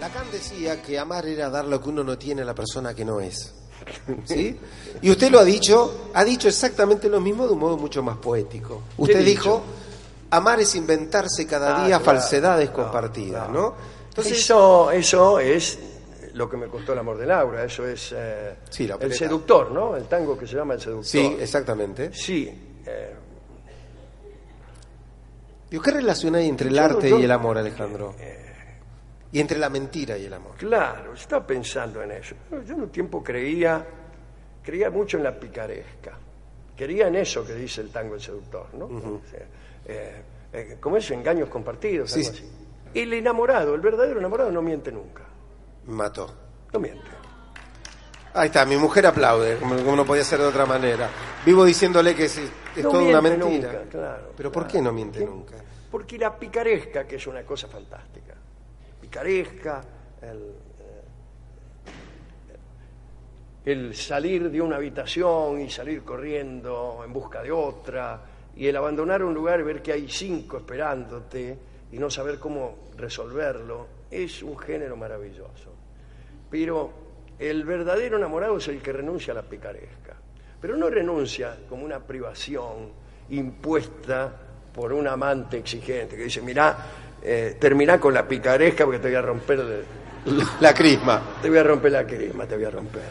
[0.00, 3.04] Lacan decía que amar era dar lo que uno no tiene a la persona que
[3.04, 3.54] no es.
[4.24, 4.56] ¿Sí?
[5.02, 8.16] Y usted lo ha dicho, ha dicho exactamente lo mismo de un modo mucho más
[8.18, 8.82] poético.
[8.96, 9.60] Usted dijo,
[10.30, 12.04] amar es inventarse cada Ah, día claro.
[12.04, 13.74] falsedades No, compartidas, ¿no?
[14.12, 15.78] Entonces, eso, eso es
[16.34, 19.70] lo que me costó el amor de Laura, eso es eh, Sí, la el seductor,
[19.70, 19.96] ¿no?
[19.96, 21.04] El tango que se llama el seductor.
[21.06, 22.12] sí, exactamente.
[22.12, 22.48] Sí.
[22.86, 23.14] eh,
[25.70, 28.14] ¿Y qué relación hay entre el Yo arte yo- y el amor, Alejandro?
[29.32, 30.56] Y entre la mentira y el amor.
[30.58, 32.34] claro, estaba pensando en eso.
[32.50, 33.82] Yo en un tiempo creía,
[34.62, 36.18] creía mucho en la picaresca.
[36.76, 38.84] Creía en eso que dice el tango el seductor, ¿no?
[38.86, 39.40] O sea,
[39.86, 40.22] eh,
[40.52, 42.38] eh, como es engaños compartidos, Sí, algo sí.
[42.44, 42.52] así.
[42.94, 45.22] El enamorado, el verdadero enamorado no miente nunca.
[45.86, 46.30] Mató.
[46.72, 47.06] No miente.
[48.34, 51.08] Ahí está, mi mujer aplaude, como, como no podía ser de otra manera.
[51.44, 52.50] Vivo diciéndole que es, es
[52.82, 53.72] No toda una mentira.
[53.72, 54.72] nunca, claro, Pero ¿por claro.
[54.72, 55.56] qué no miente nunca?
[55.90, 58.34] Porque la picaresca, que es una cosa fantástica,
[59.00, 59.82] picaresca,
[60.22, 61.02] el, eh,
[63.70, 68.22] el salir de una habitación y salir corriendo en busca de otra,
[68.56, 71.58] y el abandonar un lugar y ver que hay cinco esperándote
[71.92, 75.70] y no saber cómo resolverlo, es un género maravilloso.
[76.50, 76.90] Pero
[77.38, 80.16] el verdadero enamorado es el que renuncia a la picaresca.
[80.60, 82.90] Pero no renuncia como una privación
[83.30, 84.32] impuesta
[84.74, 86.76] por un amante exigente que dice, mirá,
[87.22, 89.84] eh, terminá con la picaresca porque te voy a romper
[90.60, 91.22] La crisma.
[91.42, 93.02] te voy a romper la crisma, te voy a romper.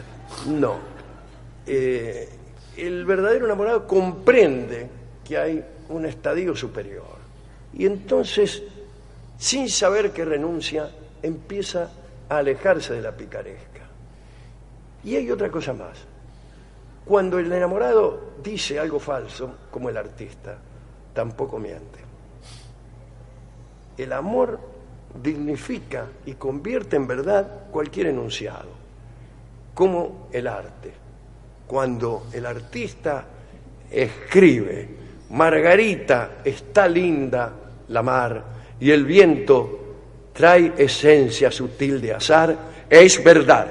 [0.46, 0.76] No.
[1.66, 2.28] Eh,
[2.76, 4.88] el verdadero enamorado comprende
[5.24, 7.22] que hay un estadio superior.
[7.74, 8.62] Y entonces,
[9.42, 10.88] sin saber que renuncia,
[11.20, 11.90] empieza
[12.28, 13.80] a alejarse de la picaresca.
[15.02, 15.98] Y hay otra cosa más.
[17.04, 20.56] Cuando el enamorado dice algo falso, como el artista,
[21.12, 21.98] tampoco miente.
[23.98, 24.60] El amor
[25.20, 28.68] dignifica y convierte en verdad cualquier enunciado,
[29.74, 30.92] como el arte.
[31.66, 33.24] Cuando el artista
[33.90, 34.88] escribe,
[35.30, 37.52] Margarita está linda
[37.88, 39.78] la mar y el viento
[40.32, 42.56] trae esencia sutil de azar,
[42.90, 43.68] es verdad.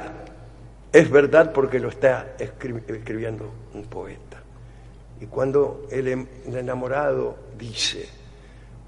[0.93, 4.41] Es verdad porque lo está escri- escribiendo un poeta.
[5.19, 8.07] Y cuando el, em- el enamorado dice,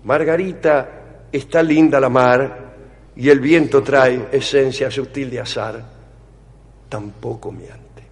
[0.06, 2.74] Margarita está linda la mar
[3.18, 5.84] y el viento trae esencia sutil de azar,
[6.88, 8.04] tampoco miente.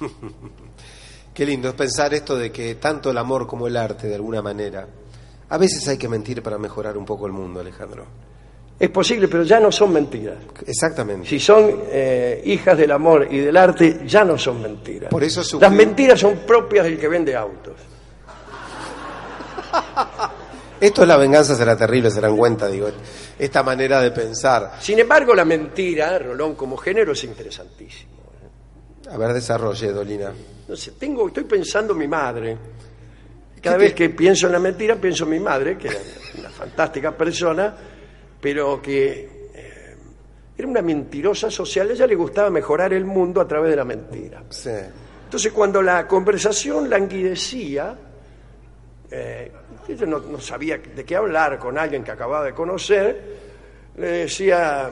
[1.34, 4.40] Qué lindo es pensar esto de que tanto el amor como el arte, de alguna
[4.40, 4.86] manera,
[5.50, 8.04] a veces hay que mentir para mejorar un poco el mundo, Alejandro.
[8.78, 10.38] Es posible, pero ya no son mentiras.
[10.66, 11.28] Exactamente.
[11.28, 15.10] Si son eh, hijas del amor y del arte, ya no son mentiras.
[15.10, 17.74] Por eso sufrió- Las mentiras son propias del que vende autos.
[20.80, 22.88] Esto es la venganza será terrible, se dan cuenta, digo,
[23.38, 24.76] esta manera de pensar.
[24.80, 28.12] Sin embargo, la mentira, Rolón, como género es interesantísimo.
[29.10, 30.32] A ver, desarrolle, Dolina.
[30.68, 32.56] No sé, tengo, estoy pensando en mi madre.
[33.62, 35.98] Cada vez que pienso en la mentira, pienso en mi madre, que era
[36.38, 37.74] una fantástica persona,
[38.40, 39.96] pero que eh,
[40.56, 41.90] era una mentirosa social.
[41.90, 44.42] A ella le gustaba mejorar el mundo a través de la mentira.
[44.48, 44.70] Sí.
[45.24, 47.96] Entonces, cuando la conversación languidecía,
[49.10, 49.52] eh,
[49.88, 53.38] ella no, no sabía de qué hablar con alguien que acababa de conocer,
[53.96, 54.90] le decía,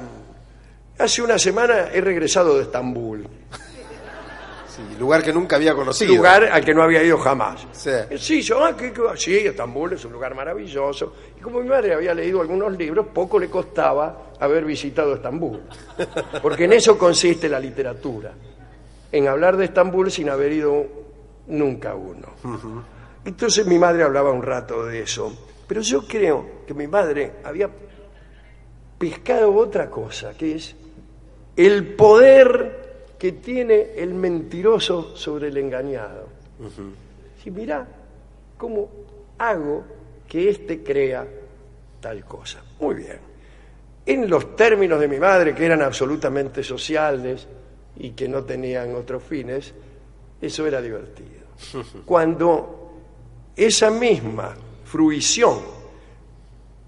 [0.99, 3.27] hace una semana he regresado de Estambul.
[4.78, 6.14] Sí, lugar que nunca había conocido.
[6.14, 7.66] lugar al que no había ido jamás.
[7.72, 7.90] Sí.
[8.16, 11.12] Sí, yo, ah, ¿qué- qué- sí, Estambul es un lugar maravilloso.
[11.36, 15.60] Y como mi madre había leído algunos libros, poco le costaba haber visitado Estambul.
[16.42, 18.32] Porque en eso consiste la literatura.
[19.10, 20.86] En hablar de Estambul sin haber ido
[21.48, 22.28] nunca uno.
[23.24, 25.32] Entonces mi madre hablaba un rato de eso.
[25.66, 27.68] Pero yo creo que mi madre había
[28.98, 30.74] pescado otra cosa, que es
[31.56, 32.88] el poder
[33.19, 36.28] que tiene el mentiroso sobre el engañado.
[37.43, 37.86] Si mira
[38.57, 38.89] cómo
[39.39, 39.85] hago
[40.28, 41.27] que éste crea
[42.01, 42.62] tal cosa.
[42.81, 43.19] Muy bien.
[44.07, 47.47] En los términos de mi madre, que eran absolutamente sociales
[47.97, 49.74] y que no tenían otros fines,
[50.40, 51.47] eso era divertido.
[52.05, 52.95] Cuando
[53.57, 54.55] esa misma
[54.85, 55.59] fruición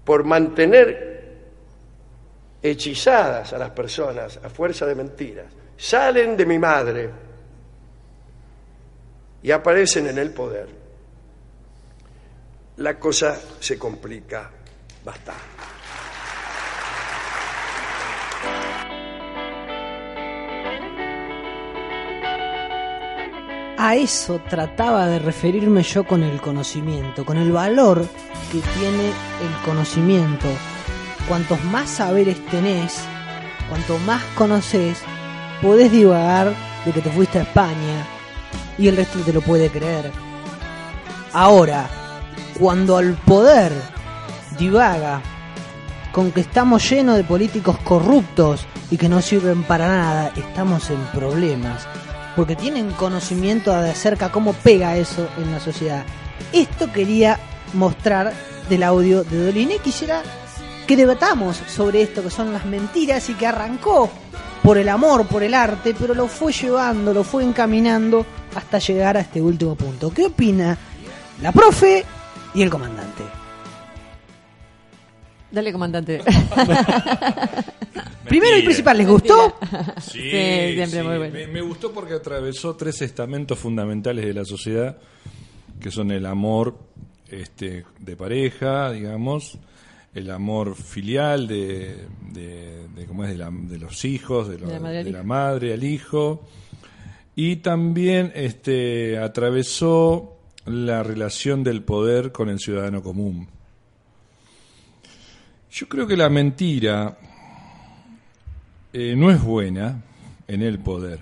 [0.05, 1.11] por mantener
[2.63, 7.09] hechizadas a las personas a fuerza de mentiras, salen de mi madre
[9.41, 10.69] y aparecen en el poder,
[12.77, 14.51] la cosa se complica
[15.03, 15.41] bastante.
[23.79, 28.05] A eso trataba de referirme yo con el conocimiento, con el valor
[28.51, 30.47] que tiene el conocimiento.
[31.27, 33.03] Cuantos más saberes tenés,
[33.67, 35.03] cuanto más conoces,
[35.61, 36.53] podés divagar
[36.85, 38.07] de que te fuiste a España
[38.77, 40.11] y el resto te lo puede creer.
[41.33, 41.87] Ahora,
[42.59, 43.71] cuando al poder
[44.57, 45.21] divaga
[46.11, 50.99] con que estamos llenos de políticos corruptos y que no sirven para nada, estamos en
[51.13, 51.87] problemas.
[52.35, 56.03] Porque tienen conocimiento de acerca cómo pega eso en la sociedad.
[56.51, 57.39] Esto quería
[57.73, 58.33] mostrar
[58.69, 60.21] del audio de Dolina y quisiera
[60.87, 64.09] que debatamos sobre esto que son las mentiras y que arrancó
[64.63, 68.25] por el amor, por el arte, pero lo fue llevando, lo fue encaminando
[68.55, 70.13] hasta llegar a este último punto.
[70.13, 70.77] ¿Qué opina
[71.41, 72.05] la profe
[72.53, 73.23] y el comandante?
[75.51, 76.21] Dale, comandante.
[78.25, 79.57] Primero y principal, ¿les gustó?
[79.99, 80.29] Sí, Sí,
[80.75, 81.01] siempre sí.
[81.03, 81.33] muy bueno.
[81.33, 84.95] Me, me gustó porque atravesó tres estamentos fundamentales de la sociedad,
[85.81, 86.77] que son el amor
[87.29, 89.57] este, de pareja, digamos,
[90.13, 94.67] el amor filial de, de, de cómo es de, la- de los hijos, de, lo-
[94.67, 95.23] De la madre la hijo.
[95.23, 96.45] madre al hijo,
[97.35, 103.47] y también este, atravesó la relación del poder con el ciudadano común.
[105.71, 107.17] Yo creo que la mentira
[108.93, 110.03] eh, no es buena
[110.47, 111.19] en el poder,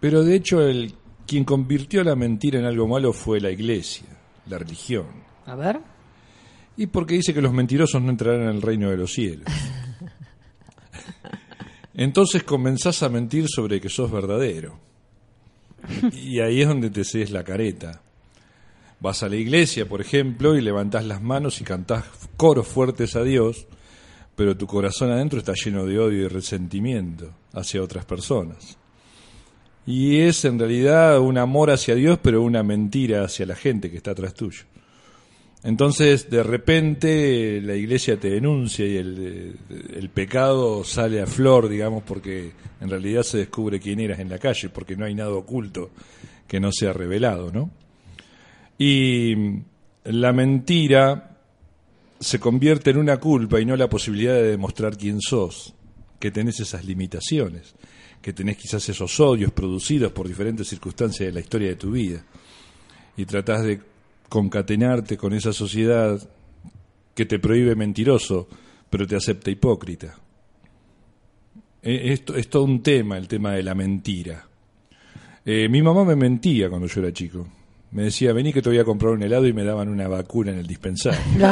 [0.00, 0.94] pero de hecho el
[1.26, 4.06] quien convirtió la mentira en algo malo fue la iglesia,
[4.46, 5.06] la religión.
[5.46, 5.80] A ver.
[6.76, 9.46] Y porque dice que los mentirosos no entrarán en el reino de los cielos.
[11.94, 14.78] Entonces comenzás a mentir sobre que sos verdadero.
[16.12, 18.02] Y ahí es donde te cedes la careta.
[19.00, 22.04] Vas a la iglesia, por ejemplo, y levantás las manos y cantás
[22.36, 23.66] coros fuertes a Dios,
[24.34, 28.78] pero tu corazón adentro está lleno de odio y resentimiento hacia otras personas.
[29.86, 33.98] Y es en realidad un amor hacia Dios, pero una mentira hacia la gente que
[33.98, 34.64] está atrás tuyo.
[35.64, 42.52] Entonces, de repente, la iglesia te denuncia y el, pecado sale a flor, digamos, porque
[42.82, 45.90] en realidad se descubre quién eras en la calle, porque no hay nada oculto
[46.46, 47.70] que no sea revelado, ¿no?
[48.76, 49.34] Y
[50.04, 51.38] la mentira
[52.20, 55.74] se convierte en una culpa y no la posibilidad de demostrar quién sos,
[56.20, 57.74] que tenés esas limitaciones,
[58.20, 62.22] que tenés quizás esos odios producidos por diferentes circunstancias de la historia de tu vida.
[63.16, 63.93] Y tratás de
[64.28, 66.20] concatenarte con esa sociedad
[67.14, 68.48] que te prohíbe mentiroso,
[68.90, 70.16] pero te acepta hipócrita.
[71.82, 74.48] Eh, Esto es todo un tema, el tema de la mentira.
[75.44, 77.46] Eh, mi mamá me mentía cuando yo era chico.
[77.94, 80.50] Me decía, vení que te voy a comprar un helado y me daban una vacuna
[80.50, 81.20] en el dispensario.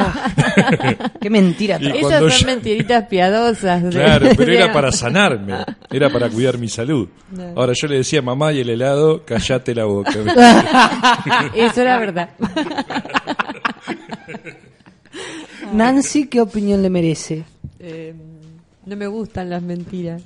[1.21, 1.77] Qué mentira.
[1.77, 3.81] Esas son yo- mentiritas piadosas.
[3.83, 5.53] de- Claro, pero era para sanarme,
[5.89, 7.07] era para cuidar mi salud.
[7.31, 7.53] No.
[7.55, 10.11] Ahora yo le decía, mamá, y el helado, callate la boca.
[11.55, 12.29] Eso era verdad.
[15.73, 17.43] Nancy, ¿qué opinión le merece?
[17.79, 18.13] Eh,
[18.85, 20.21] no me gustan las mentiras.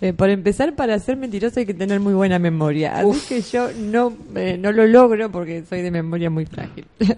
[0.00, 2.96] Eh, por empezar, para ser mentiroso hay que tener muy buena memoria.
[2.98, 3.28] Así Uf.
[3.28, 6.86] que yo no, eh, no lo logro porque soy de memoria muy frágil.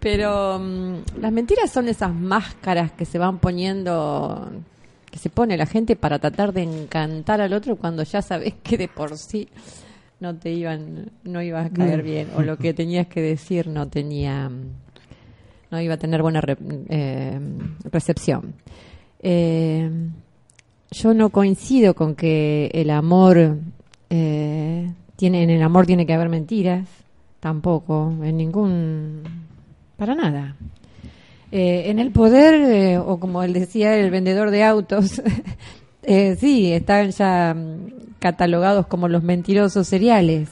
[0.00, 4.50] Pero mm, las mentiras son esas máscaras que se van poniendo,
[5.10, 8.76] que se pone la gente para tratar de encantar al otro cuando ya sabes que
[8.76, 9.48] de por sí
[10.20, 13.86] no te iban, no iba a caer bien o lo que tenías que decir no
[13.88, 14.50] tenía,
[15.70, 16.56] no iba a tener buena re-
[16.88, 17.38] eh,
[17.92, 18.54] recepción.
[19.20, 19.90] Eh,
[20.96, 23.58] yo no coincido con que el amor
[24.08, 26.88] eh, tiene en el amor tiene que haber mentiras
[27.40, 29.22] tampoco en ningún
[29.96, 30.56] para nada.
[31.52, 35.22] Eh, en el poder eh, o como él decía el vendedor de autos
[36.02, 40.48] eh, sí están ya mm, catalogados como los mentirosos seriales.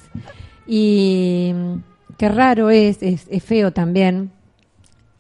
[0.67, 1.75] Y mm,
[2.19, 4.31] qué raro es es, es feo también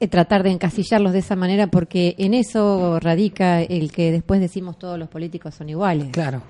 [0.08, 4.98] tratar de encasillarlos de esa manera porque en eso radica el que después decimos todos
[4.98, 6.08] los políticos son iguales.
[6.12, 6.42] Claro.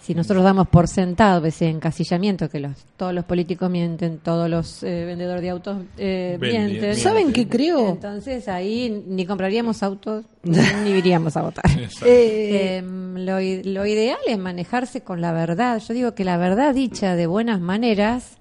[0.00, 4.82] Si nosotros damos por sentado ese encasillamiento que los, todos los políticos mienten, todos los
[4.82, 6.94] eh, vendedores de autos eh, mienten.
[6.96, 7.88] ¿Saben qué creo?
[7.88, 11.64] Entonces ahí ni compraríamos autos ni iríamos a votar.
[12.04, 13.40] Eh, Eh, lo,
[13.72, 15.80] lo ideal es manejarse con la verdad.
[15.80, 18.36] Yo digo que la verdad dicha de buenas maneras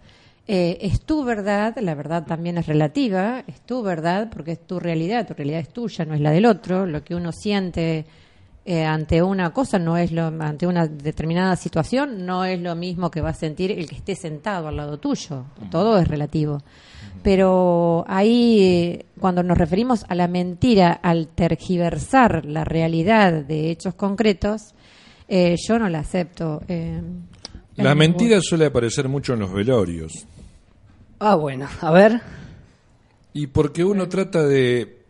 [0.47, 4.79] eh, es tu verdad, la verdad también es relativa, es tu verdad porque es tu
[4.79, 6.85] realidad, tu realidad es tuya, no es la del otro.
[6.85, 8.05] Lo que uno siente
[8.65, 13.11] eh, ante una cosa no es lo ante una determinada situación no es lo mismo
[13.11, 15.45] que va a sentir el que esté sentado al lado tuyo.
[15.71, 16.61] Todo es relativo.
[17.21, 24.73] Pero ahí, cuando nos referimos a la mentira, al tergiversar la realidad de hechos concretos,
[25.29, 26.61] eh, yo no la acepto.
[26.67, 27.01] eh,
[27.77, 30.25] La en mentira suele aparecer mucho en los velorios.
[31.19, 32.21] Ah, bueno, a ver.
[33.33, 35.03] Y porque uno trata de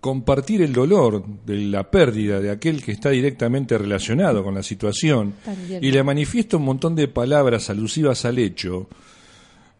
[0.00, 5.34] compartir el dolor de la pérdida de aquel que está directamente relacionado con la situación
[5.44, 5.84] También.
[5.84, 8.88] y le manifiesta un montón de palabras alusivas al hecho,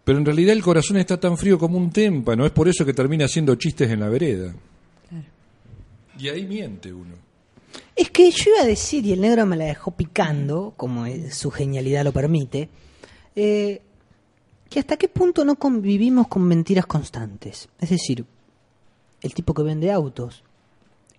[0.05, 2.95] pero en realidad el corazón está tan frío como un témpano, es por eso que
[2.95, 4.55] termina haciendo chistes en la vereda.
[6.19, 7.15] Y ahí miente uno.
[7.95, 11.51] Es que yo iba a decir, y el negro me la dejó picando, como su
[11.51, 12.69] genialidad lo permite,
[13.37, 13.83] eh,
[14.71, 17.69] que hasta qué punto no convivimos con mentiras constantes.
[17.79, 18.25] Es decir,
[19.21, 20.43] el tipo que vende autos,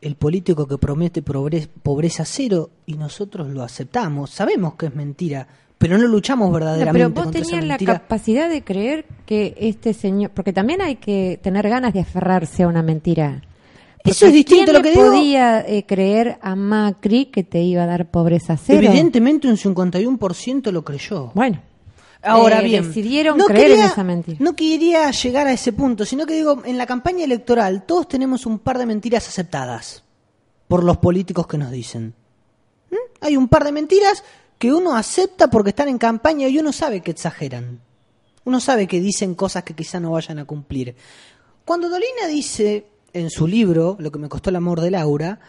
[0.01, 4.31] el político que promete pobre- pobreza cero y nosotros lo aceptamos.
[4.31, 5.47] Sabemos que es mentira,
[5.77, 9.53] pero no luchamos No, verdaderamente pero vos contra esa tenías la capacidad de creer que
[9.57, 13.43] este señor, porque también hay que tener ganas de aferrarse a una mentira.
[14.03, 15.05] Eso es distinto ¿quién a lo que digo?
[15.07, 18.79] podía eh, creer a Macri que te iba a dar pobreza cero?
[18.87, 21.31] Evidentemente un 51% lo creyó.
[21.33, 21.61] Bueno,
[22.21, 24.37] Ahora eh, bien, decidieron no creer quería- en esa mentira.
[24.39, 28.45] No quería llegar a ese punto, sino que digo, en la campaña electoral todos tenemos
[28.45, 30.03] un par de mentiras aceptadas
[30.67, 32.13] por los políticos que nos dicen.
[32.91, 32.95] ¿Mm?
[33.21, 34.23] Hay un par de mentiras
[34.57, 37.79] que uno acepta porque están en campaña y uno sabe que exageran.
[38.45, 40.95] Uno sabe que dicen cosas que quizá no vayan a cumplir.
[41.65, 45.39] Cuando Dolina dice en su libro, Lo que me costó el amor de Laura,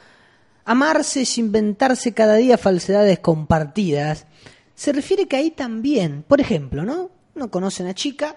[0.64, 4.26] amarse es inventarse cada día falsedades compartidas,
[4.74, 7.10] se refiere que ahí también, por ejemplo, ¿no?
[7.34, 8.36] Uno conoce a una chica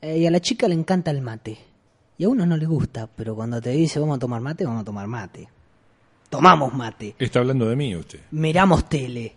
[0.00, 1.58] eh, y a la chica le encanta el mate.
[2.18, 4.82] Y a uno no le gusta, pero cuando te dice vamos a tomar mate, vamos
[4.82, 5.48] a tomar mate.
[6.30, 8.18] Tomamos mate, Está hablando de mí usted.
[8.32, 9.36] miramos tele,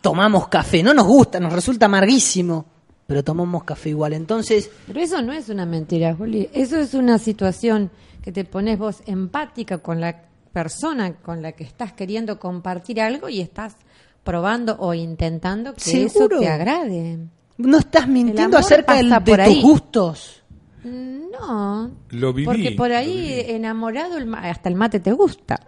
[0.00, 2.64] tomamos café, no nos gusta, nos resulta amarguísimo,
[3.08, 4.12] pero tomamos café igual.
[4.12, 6.50] Entonces, Pero eso no es una mentira, Juli.
[6.52, 7.90] Eso es una situación
[8.22, 13.30] que te pones vos empática con la persona con la que estás queriendo compartir algo
[13.30, 13.76] y estás
[14.22, 17.18] probando o intentando que eso te agrade.
[17.56, 20.42] no estás mintiendo acerca del- de por tus gustos.
[20.84, 21.90] No.
[22.10, 22.44] Lo viví.
[22.44, 25.58] Porque por lo ahí enamorado el ma- hasta el mate te gusta.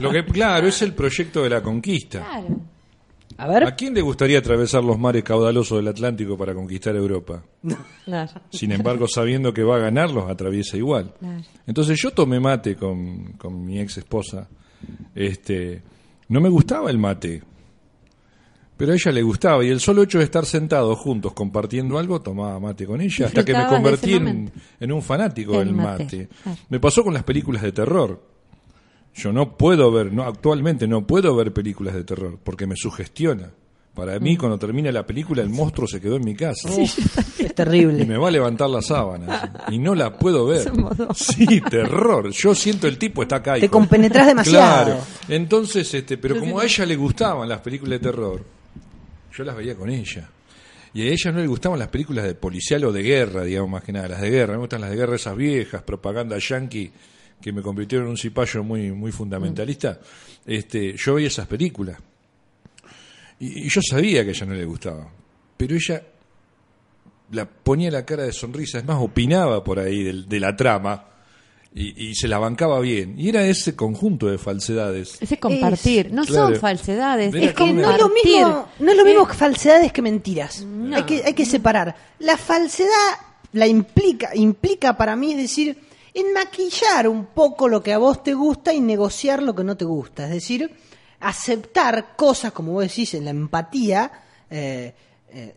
[0.00, 2.18] Lo que, claro, es el proyecto de la conquista.
[2.18, 2.60] Claro.
[3.36, 3.64] A ver.
[3.64, 7.44] ¿A quién le gustaría atravesar los mares caudalosos del Atlántico para conquistar Europa?
[8.50, 11.14] Sin embargo, sabiendo que va a ganar, los atraviesa igual.
[11.66, 14.48] Entonces yo tomé mate con, con mi ex esposa.
[15.14, 15.82] Este,
[16.28, 17.42] no me gustaba el mate,
[18.76, 19.64] pero a ella le gustaba.
[19.64, 23.44] Y el solo hecho de estar sentados juntos compartiendo algo, tomaba mate con ella, hasta
[23.44, 26.28] que me convertí en, un fanático Del del mate.
[26.68, 28.20] Me pasó con las películas de terror.
[29.14, 33.50] Yo no puedo ver, no actualmente no puedo ver películas de terror porque me sugestiona.
[33.94, 34.22] Para Mm.
[34.22, 36.70] mí, cuando termina la película, el monstruo se quedó en mi casa.
[37.38, 38.02] Es terrible.
[38.02, 39.50] Y me va a levantar las sábanas.
[39.70, 40.70] Y no la puedo ver.
[41.14, 42.30] Sí, terror.
[42.30, 43.54] Yo siento el tipo está acá.
[43.54, 43.70] Te hijo.
[43.72, 44.84] compenetrás demasiado.
[44.84, 45.00] Claro.
[45.28, 48.42] Entonces, este, pero como a ella le gustaban las películas de terror,
[49.36, 50.30] yo las veía con ella.
[50.94, 53.82] Y a ella no le gustaban las películas de policial o de guerra, digamos, más
[53.82, 54.54] que nada, las de guerra.
[54.54, 56.90] Me gustan las de guerra esas viejas, propaganda yankee,
[57.42, 59.98] que me convirtieron en un cipayo muy, muy fundamentalista.
[60.46, 61.98] Este, yo veía esas películas.
[63.40, 65.10] Y, y yo sabía que a ella no le gustaba.
[65.56, 66.02] Pero ella
[67.32, 71.06] la ponía la cara de sonrisa, es más, opinaba por ahí de, la trama.
[71.74, 73.18] Y, y se la bancaba bien.
[73.18, 75.16] Y era ese conjunto de falsedades.
[75.20, 76.12] Ese compartir.
[76.12, 76.48] no Claro.
[76.48, 77.34] son falsedades.
[77.34, 80.62] Es Que no es lo mismo, no es lo mismo que falsedades que mentiras.
[80.64, 80.96] No.
[80.96, 81.96] Hay, que, hay que separar.
[82.18, 83.16] La falsedad
[83.52, 85.78] la implica, implica para mí, es decir,
[86.14, 89.84] enmaquillar un poco lo que a vos te gusta y negociar lo que no te
[89.84, 90.24] gusta.
[90.24, 90.70] Es decir,
[91.20, 94.10] aceptar cosas, como vos decís, en la empatía
[94.50, 94.94] eh,
[95.30, 95.54] eh,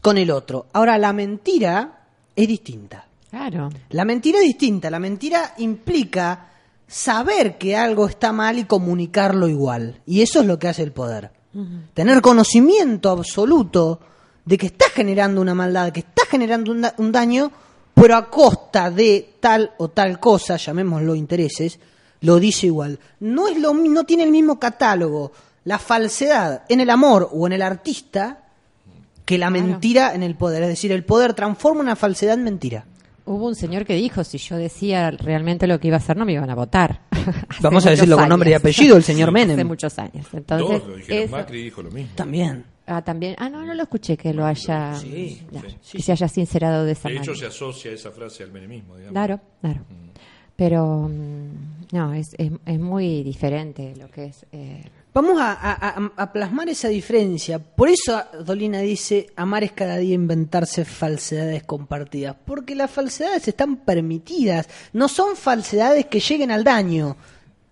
[0.00, 0.66] con el otro.
[0.72, 2.04] Ahora, la mentira
[2.34, 3.06] es distinta.
[3.30, 3.70] Claro.
[3.90, 4.90] La mentira es distinta.
[4.90, 6.48] La mentira implica
[6.86, 10.00] saber que algo está mal y comunicarlo igual.
[10.06, 11.30] Y eso es lo que hace el poder.
[11.94, 14.00] Tener conocimiento absoluto
[14.44, 17.50] de que estás generando una maldad, que estás generando un, da- un daño,
[18.00, 21.78] pero a costa de tal o tal cosa, llamémoslo intereses,
[22.22, 22.98] lo dice igual.
[23.20, 25.32] No, es lo, mi- no tiene el mismo catálogo
[25.64, 28.44] la falsedad en el amor o en el artista
[29.24, 30.62] que la mentira en el poder.
[30.62, 32.84] Es decir, el poder transforma una falsedad en mentira.
[33.26, 36.24] Hubo un señor que dijo, si yo decía realmente lo que iba a hacer, no
[36.24, 37.02] me iban a votar.
[37.60, 39.52] Vamos a decirlo con nombre y apellido, el señor Menem.
[39.56, 40.26] Hace muchos años.
[40.32, 41.22] Entonces, Todos lo dijeron.
[41.24, 42.10] eso- Macri dijo lo mismo.
[42.16, 42.64] También.
[42.92, 43.36] Ah, también.
[43.38, 44.92] Ah, no, no lo escuché que lo haya.
[44.94, 45.00] ya,
[45.92, 47.38] que se haya sincerado de esa De hecho, manera.
[47.38, 49.12] se asocia esa frase al menemismo, digamos.
[49.12, 49.80] Claro, claro.
[50.56, 54.44] Pero mm, no, es, es, es muy diferente lo que es.
[54.52, 57.58] eh, Vamos a, a- a- a plasmar esa diferencia.
[57.58, 62.36] Por eso Dolina dice, amar es cada día inventarse falsedades compartidas.
[62.44, 64.68] Porque las falsedades están permitidas.
[64.92, 67.16] No son falsedades que lleguen al daño.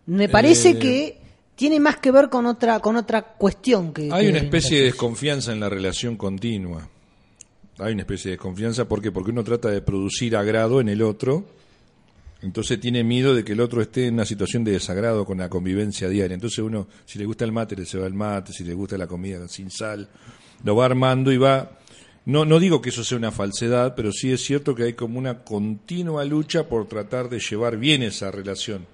[0.07, 1.19] Me parece Eh, que
[1.59, 4.09] tiene más que ver con otra, con otra cuestión que...
[4.13, 6.89] Hay que- una especie de desconfianza en la relación continua.
[7.79, 9.11] Hay una especie de desconfianza ¿por qué?
[9.11, 11.45] porque uno trata de producir agrado en el otro,
[12.43, 15.49] entonces tiene miedo de que el otro esté en una situación de desagrado con la
[15.49, 16.35] convivencia diaria.
[16.35, 18.97] Entonces uno, si le gusta el mate, le se va el mate, si le gusta
[18.97, 20.09] la comida sin sal,
[20.63, 21.73] lo va armando y va...
[22.25, 25.19] No, no digo que eso sea una falsedad, pero sí es cierto que hay como
[25.19, 28.87] una continua lucha por tratar de llevar bien esa relación.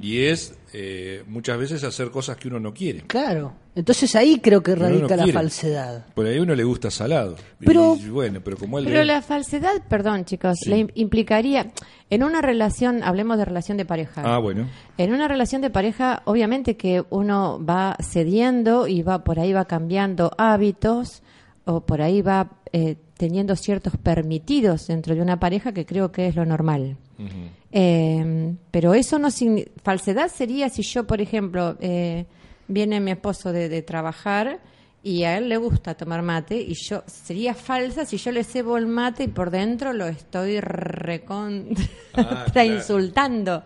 [0.00, 3.00] Y es eh, muchas veces hacer cosas que uno no quiere.
[3.06, 3.54] Claro.
[3.74, 6.06] Entonces ahí creo que Pero radica la falsedad.
[6.14, 7.36] Por ahí a uno le gusta salado.
[7.64, 11.72] Pero- Y, bueno, pero como él Pero le- la falsedad, perdón chicos, le im- implicaría,
[12.10, 14.22] en una relación, hablemos de relación de pareja.
[14.24, 14.68] Ah, bueno.
[14.98, 19.64] En una relación de pareja, obviamente que uno va cediendo y va por ahí va
[19.64, 21.22] cambiando hábitos
[21.64, 26.26] o por ahí va eh, teniendo ciertos permitidos dentro de una pareja que creo que
[26.26, 26.96] es lo normal.
[27.72, 32.26] Eh, pero eso no signi- falsedad sería si yo, por ejemplo, eh,
[32.68, 34.60] viene mi esposo de, de trabajar
[35.02, 38.76] y a él le gusta tomar mate y yo sería falsa si yo le cebo
[38.76, 41.84] el mate y por dentro lo estoy recontra
[42.14, 42.74] Ah, claro.
[42.74, 43.64] insultando.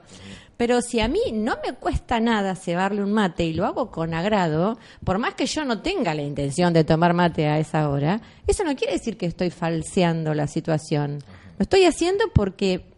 [0.56, 4.12] Pero si a mí no me cuesta nada cebarle un mate y lo hago con
[4.12, 8.20] agrado, por más que yo no tenga la intención de tomar mate a esa hora,
[8.46, 11.20] eso no quiere decir que estoy falseando la situación.
[11.56, 12.89] Lo estoy haciendo porque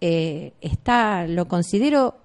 [0.00, 2.16] eh, está, lo considero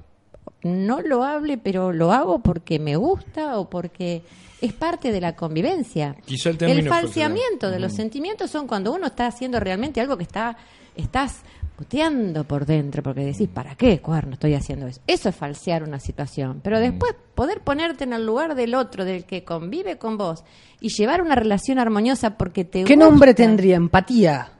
[0.63, 4.23] no loable, pero lo hago porque me gusta o porque
[4.61, 6.15] es parte de la convivencia.
[6.25, 10.23] Quizá el término falseamiento de los sentimientos son cuando uno está haciendo realmente algo que
[10.23, 10.57] está
[10.95, 11.41] estás
[11.75, 15.01] puteando por dentro porque decís, ¿para qué, cuerno, estoy haciendo eso?
[15.07, 16.61] Eso es falsear una situación.
[16.63, 20.43] Pero después poder ponerte en el lugar del otro, del que convive con vos
[20.79, 23.09] y llevar una relación armoniosa porque te ¿Qué gusta.
[23.09, 23.75] nombre tendría?
[23.75, 24.51] Empatía.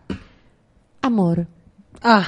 [1.02, 1.48] Amor.
[2.02, 2.26] Ah.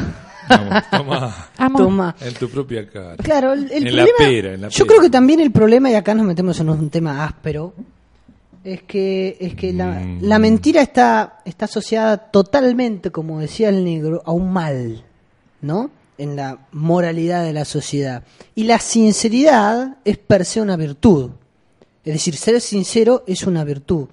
[0.47, 2.15] Toma, toma.
[2.21, 3.15] En tu propia cara.
[3.17, 4.87] Claro, el, el en la problema- pera, en la yo pera.
[4.87, 7.73] creo que también el problema, y acá nos metemos en un tema áspero,
[8.63, 10.19] es que, es que la, Mm.
[10.21, 15.03] la mentira está, está asociada totalmente, como decía el negro, a un mal,
[15.61, 15.89] ¿no?
[16.17, 18.23] En la moralidad de la sociedad.
[18.55, 21.31] Y la sinceridad es per se una virtud.
[22.07, 24.07] Es decir, ser sincero es una virtud.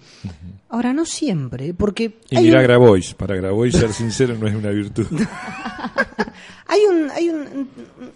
[0.68, 3.14] Ahora, no siempre, porque Y un- Grabois.
[3.14, 5.06] Para Grabois ser sincero no es una virtud.
[6.66, 7.68] Hay un, hay un, un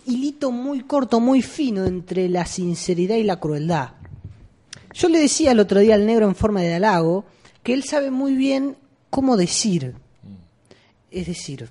[0.07, 3.91] hilito muy corto, muy fino entre la sinceridad y la crueldad.
[4.95, 7.25] Yo le decía el otro día al negro en forma de halago
[7.63, 8.77] que él sabe muy bien
[9.11, 9.95] cómo decir.
[11.11, 11.71] Es decir,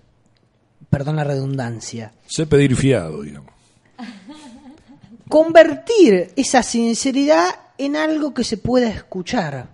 [0.89, 3.51] perdón la redundancia, sé pedir fiado, digamos.
[5.27, 7.47] convertir esa sinceridad
[7.77, 9.69] en algo que se pueda escuchar.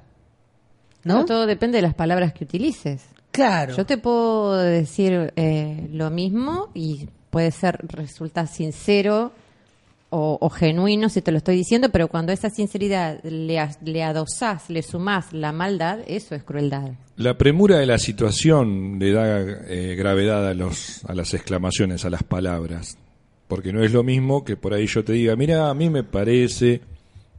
[1.03, 1.15] ¿No?
[1.15, 3.05] Pero todo depende de las palabras que utilices.
[3.31, 3.75] Claro.
[3.75, 9.31] Yo te puedo decir eh, lo mismo y puede ser, resulta sincero
[10.11, 14.69] o, o genuino si te lo estoy diciendo, pero cuando esa sinceridad le, le adosás,
[14.69, 16.91] le sumás la maldad, eso es crueldad.
[17.15, 22.11] La premura de la situación le da eh, gravedad a, los, a las exclamaciones, a
[22.11, 22.97] las palabras.
[23.47, 26.03] Porque no es lo mismo que por ahí yo te diga, mira, a mí me
[26.03, 26.81] parece,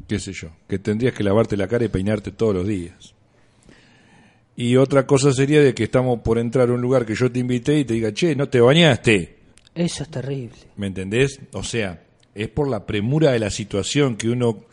[0.07, 3.15] qué sé yo, que tendrías que lavarte la cara y peinarte todos los días.
[4.57, 7.41] Y otra cosa sería de que estamos por entrar a un lugar que yo te
[7.41, 9.37] invité y te diga, che, no te bañaste.
[9.75, 10.57] Eso es terrible.
[10.77, 11.41] ¿Me entendés?
[11.53, 12.05] O sea,
[12.35, 14.65] es por la premura de la situación que uno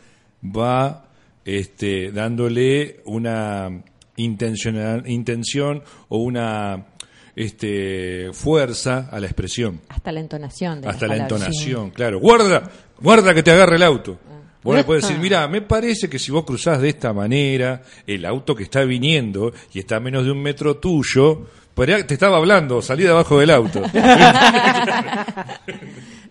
[0.44, 1.08] va
[1.44, 3.82] este, dándole una
[4.16, 6.86] intencional, intención o una
[7.34, 9.80] este, fuerza a la expresión.
[9.88, 10.80] Hasta la entonación.
[10.80, 11.32] De Hasta la palabras.
[11.40, 12.20] entonación, claro.
[12.20, 14.18] Guarda, guarda que te agarre el auto.
[14.62, 18.24] Vos le podés decir, mira, me parece que si vos cruzás de esta manera, el
[18.24, 22.36] auto que está viniendo y está a menos de un metro tuyo, podría- te estaba
[22.36, 23.82] hablando, salí de abajo del auto.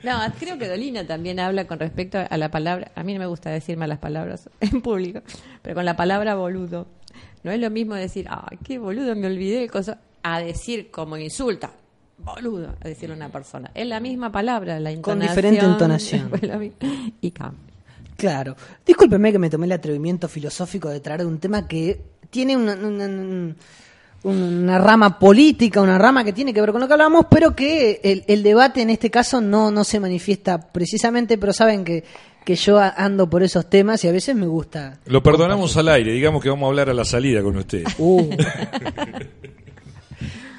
[0.03, 2.91] No, creo que Dolina también habla con respecto a la palabra.
[2.95, 5.21] A mí no me gusta decir malas palabras en público,
[5.61, 6.87] pero con la palabra boludo.
[7.43, 11.17] No es lo mismo decir, ay, qué boludo, me olvidé de cosa, a decir como
[11.17, 11.71] insulta,
[12.17, 13.69] boludo, a decirle a una persona.
[13.75, 15.35] Es la misma palabra, la Con entonación.
[15.35, 16.31] diferente entonación.
[17.21, 17.70] y cambia.
[18.21, 18.55] Claro.
[18.85, 21.99] Discúlpeme que me tomé el atrevimiento filosófico de traer un tema que
[22.29, 27.25] tiene una, una- rama política, una rama que tiene que ver con lo que hablamos,
[27.31, 31.83] pero que el, el debate en este caso no, no se manifiesta precisamente, pero saben
[31.83, 32.03] que,
[32.45, 34.99] que yo ando por esos temas y a veces me gusta.
[35.07, 37.85] Lo perdonamos al aire, digamos que vamos a hablar a la salida con usted.
[37.97, 38.29] Uh.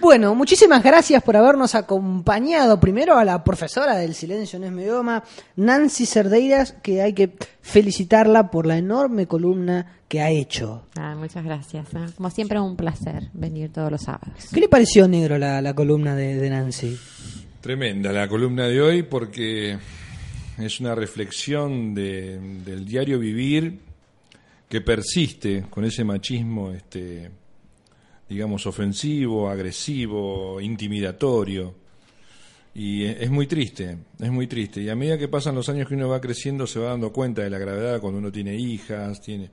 [0.03, 2.81] Bueno, muchísimas gracias por habernos acompañado.
[2.81, 5.23] Primero a la profesora del Silencio no es mi idioma,
[5.55, 10.87] Nancy Cerdeiras, que hay que felicitarla por la enorme columna que ha hecho.
[10.97, 11.87] Ah, muchas gracias.
[11.95, 11.99] ¿eh?
[12.17, 14.49] Como siempre, un placer venir todos los sábados.
[14.53, 16.99] ¿Qué le pareció, Negro, la, la columna de, de Nancy?
[17.61, 19.79] Tremenda la columna de hoy porque
[20.59, 23.79] es una reflexión de- del diario vivir
[24.69, 27.31] que persiste con ese machismo, este,
[28.33, 31.75] digamos, ofensivo, agresivo, intimidatorio.
[32.75, 34.83] Y e- es muy triste, es muy triste.
[34.83, 37.43] Y a medida que pasan los años que uno va creciendo se va dando cuenta
[37.43, 39.51] de la gravedad cuando uno tiene hijas, tiene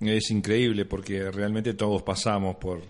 [0.00, 2.82] es increíble porque realmente todos pasamos por,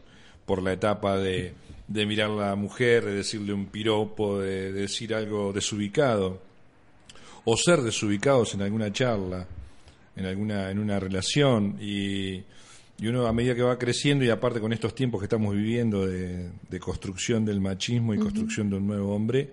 [0.44, 1.55] por la etapa de,
[1.86, 6.43] de mirar a la mujer, de decirle un piropo, de, de decir algo desubicado,
[7.44, 9.47] o ser desubicados en alguna charla,
[10.16, 12.43] en alguna, en una relación, y,
[12.98, 16.06] y uno a medida que va creciendo, y aparte con estos tiempos que estamos viviendo
[16.06, 19.50] de, de construcción del machismo y construcción de un nuevo hombre,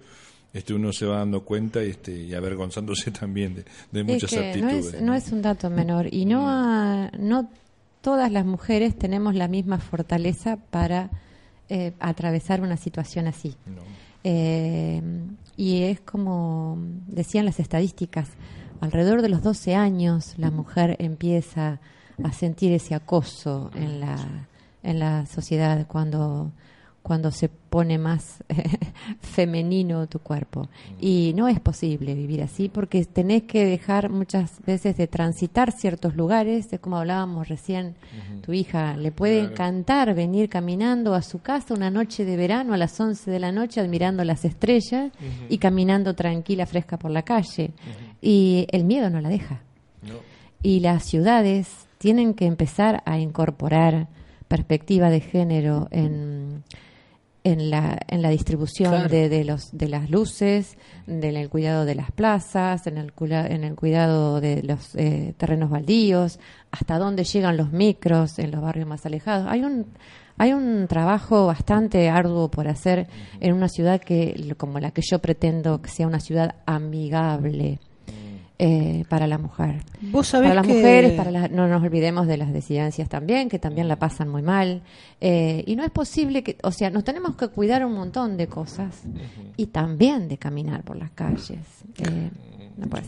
[0.54, 4.34] este uno se va dando cuenta y, este, y avergonzándose también de, de Es muchas
[4.34, 4.94] no actitudes.
[4.94, 7.50] es, no es un dato menor y no, a- no
[8.02, 11.10] todas las mujeres tenemos la misma fortaleza para
[11.70, 13.56] eh, atravesar una situación así.
[14.24, 15.02] Eh,
[15.58, 16.78] y es como
[17.08, 18.30] decían las estadísticas,
[18.82, 21.80] alrededor de los 12 años la mujer empieza
[22.24, 24.18] a sentir ese acoso en la,
[24.84, 26.52] en la sociedad cuando,
[27.02, 28.44] cuando se pone más
[29.20, 30.70] femenino tu cuerpo.
[31.00, 36.16] Y no es posible vivir así porque tenés que dejar muchas veces de transitar ciertos
[36.16, 37.96] lugares, es como hablábamos recién,
[38.42, 39.52] tu hija le puede Claro.
[39.54, 43.52] encantar venir caminando a su casa una noche de verano a las 11 de la
[43.52, 45.12] noche admirando las estrellas
[45.50, 47.72] y caminando tranquila, fresca por la calle.
[48.22, 49.62] Y el miedo no la deja.
[50.62, 54.08] Y las ciudades tienen que empezar a incorporar
[54.48, 56.64] perspectiva de género en,
[57.44, 59.10] en, la, en la distribución Claro.
[59.10, 60.78] de, de los, de las luces,
[61.08, 65.34] de- en el cuidado de las plazas, en el, en el cuidado de los eh,
[65.38, 66.40] terrenos baldíos,
[66.72, 69.48] hasta dónde llegan los micros en los barrios más alejados.
[69.50, 69.86] Hay un,
[70.38, 73.08] hay un trabajo bastante arduo por hacer
[73.40, 77.80] en una ciudad que, como la que yo pretendo que sea una ciudad amigable
[78.58, 79.82] eh, para la mujer.
[80.02, 83.50] Vos sabés para las que- mujeres, para las- no nos olvidemos de las disidencias también,
[83.50, 84.82] que también la pasan muy mal.
[85.22, 88.48] Eh, y no es posible que, o sea, nos tenemos que cuidar un montón de
[88.48, 89.04] cosas
[89.58, 91.60] y también de caminar por las calles.
[92.00, 92.30] Eh,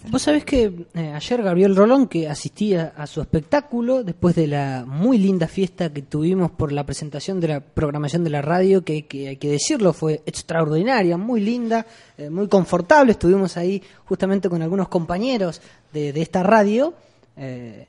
[0.10, 4.85] Vos sabés que eh, ayer Gabriel Rolón, que asistía a su espectáculo, después de la
[4.88, 9.06] muy linda fiesta que tuvimos por la presentación de la programación de la radio, que,
[9.27, 11.85] hay que decirlo, fue extraordinaria, muy linda,
[12.18, 13.11] eh, muy confortable.
[13.11, 15.61] Estuvimos ahí justamente con algunos compañeros
[15.91, 16.94] de, esta radio,
[17.35, 17.88] eh,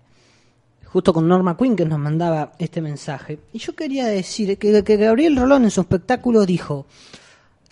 [0.87, 3.39] justo con Norma Quinn, que nos mandaba este mensaje.
[3.53, 6.87] Y yo quería decir que Gabriel Rolón en su espectáculo dijo,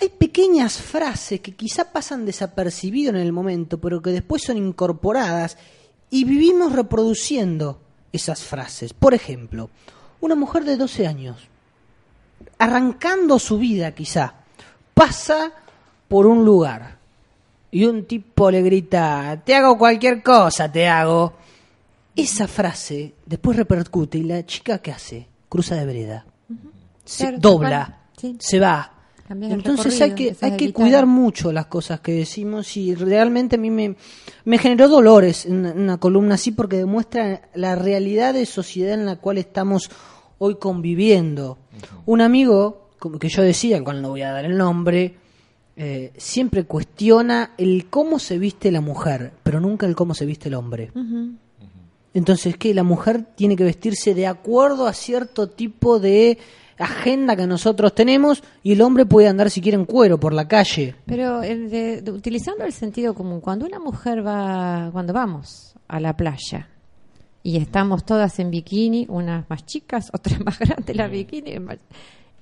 [0.01, 5.56] hay pequeñas frases que quizá pasan desapercibido en el momento, pero que después son incorporadas
[6.10, 7.81] y vivimos reproduciendo
[8.12, 8.93] esas frases.
[8.93, 9.70] Por ejemplo,
[10.20, 11.48] una mujer de 12 años,
[12.59, 14.35] arrancando su vida quizá,
[14.94, 15.52] pasa
[16.09, 16.97] por un lugar
[17.70, 21.32] y un tipo le grita, te hago cualquier cosa, te hago.
[22.14, 25.27] Esa frase después repercute y la chica ¿qué hace?
[25.48, 26.24] Cruza de vereda.
[27.05, 28.36] Se Claro, dobla, sí.
[28.40, 28.93] se va.
[29.28, 33.70] Entonces hay que, hay que cuidar mucho las cosas que decimos y realmente a mí
[33.70, 33.97] me,
[34.44, 39.16] me generó dolores en una, columna así porque demuestra la realidad de sociedad en la
[39.16, 39.90] cual estamos
[40.39, 41.59] hoy conviviendo.
[42.05, 45.16] Un amigo, como que yo decía, al cual no voy a dar el nombre,
[45.77, 50.48] eh, siempre cuestiona el cómo se viste la mujer, pero nunca el cómo se viste
[50.48, 50.90] el hombre.
[50.94, 51.35] Ujú.
[52.17, 56.39] Entonces, que la mujer tiene que vestirse de acuerdo a cierto tipo de
[56.79, 60.49] agenda que nosotros tenemos y el hombre puede andar si quiere en cuero por la
[60.49, 60.95] calle.
[61.05, 66.01] Pero el de- de- utilizando el sentido común, cuando una mujer va, cuando vamos a
[66.01, 66.69] la playa
[67.43, 71.79] y estamos todas en bikini, unas más chicas, otras más grandes, las bikini, más-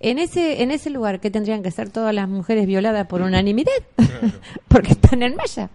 [0.00, 3.72] en ese en ese lugar que tendrían que ser todas las mujeres violadas por unanimidad,
[4.68, 5.70] porque están en malla.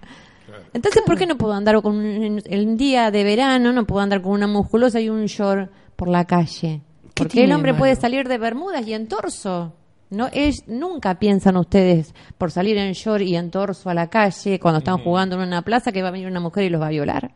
[0.74, 4.22] Entonces, ¿por qué no puedo andar con un, el día de verano, no puedo andar
[4.22, 6.82] con una musculosa y un short por la calle?
[7.14, 9.74] Porque el hombre puede salir de bermudas y en torso.
[10.10, 14.60] No es nunca piensan ustedes por salir en short y en torso a la calle
[14.60, 16.88] cuando están jugando en una plaza que va a venir una mujer y los va
[16.88, 17.32] a violar.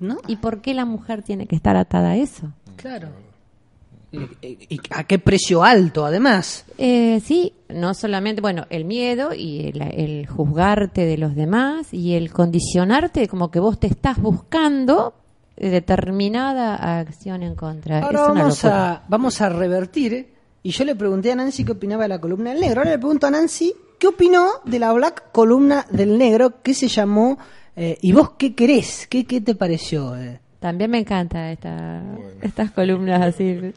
[0.00, 0.16] ¿No?
[0.26, 2.52] ¿Y por qué la mujer tiene que estar atada a eso?
[2.76, 3.08] Claro.
[4.42, 6.64] ¿Y, a qué precio alto, además?
[6.78, 12.14] Eh, sí, no solamente, bueno, el miedo y el, el juzgarte de los demás y
[12.14, 15.14] el condicionarte como que vos te estás buscando
[15.56, 18.00] determinada acción en contra.
[18.00, 20.14] Ahora es vamos a, vamos a revertir.
[20.14, 20.28] ¿eh?
[20.62, 22.80] Y yo le pregunté a Nancy qué opinaba de la columna del negro.
[22.80, 26.88] Ahora le pregunto a Nancy qué opinó de la black columna del negro que se
[26.88, 27.38] llamó
[27.76, 29.06] eh, ¿Y vos qué querés?
[29.08, 30.16] ¿Qué, qué te pareció?
[30.16, 30.40] eh?
[30.64, 32.00] También me encanta esta,
[32.40, 33.74] estas columnas así.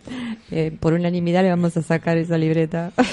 [0.51, 2.93] Eh, por unanimidad le vamos a sacar esa libreta.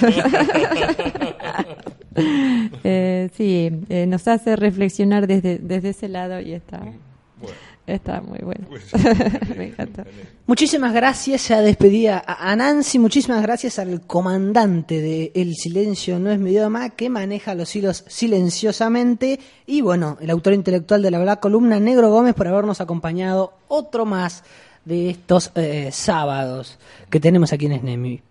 [2.85, 6.81] Eh, sí, eh, nos hace reflexionar desde, desde ese lado y está,
[7.87, 8.67] está muy bueno.
[9.57, 10.05] me encanta.
[10.47, 16.31] Muchísimas gracias, se despedía a a Nancy, muchísimas gracias al comandante de El Silencio No
[16.31, 21.21] es mi idioma, que maneja los hilos silenciosamente, y bueno, el autor intelectual de la
[21.21, 24.45] Black Columna, Negro Gómez, por habernos acompañado otro más
[24.85, 26.79] de estos eh, sábados
[27.11, 28.23] que tenemos aquí en SNEMI.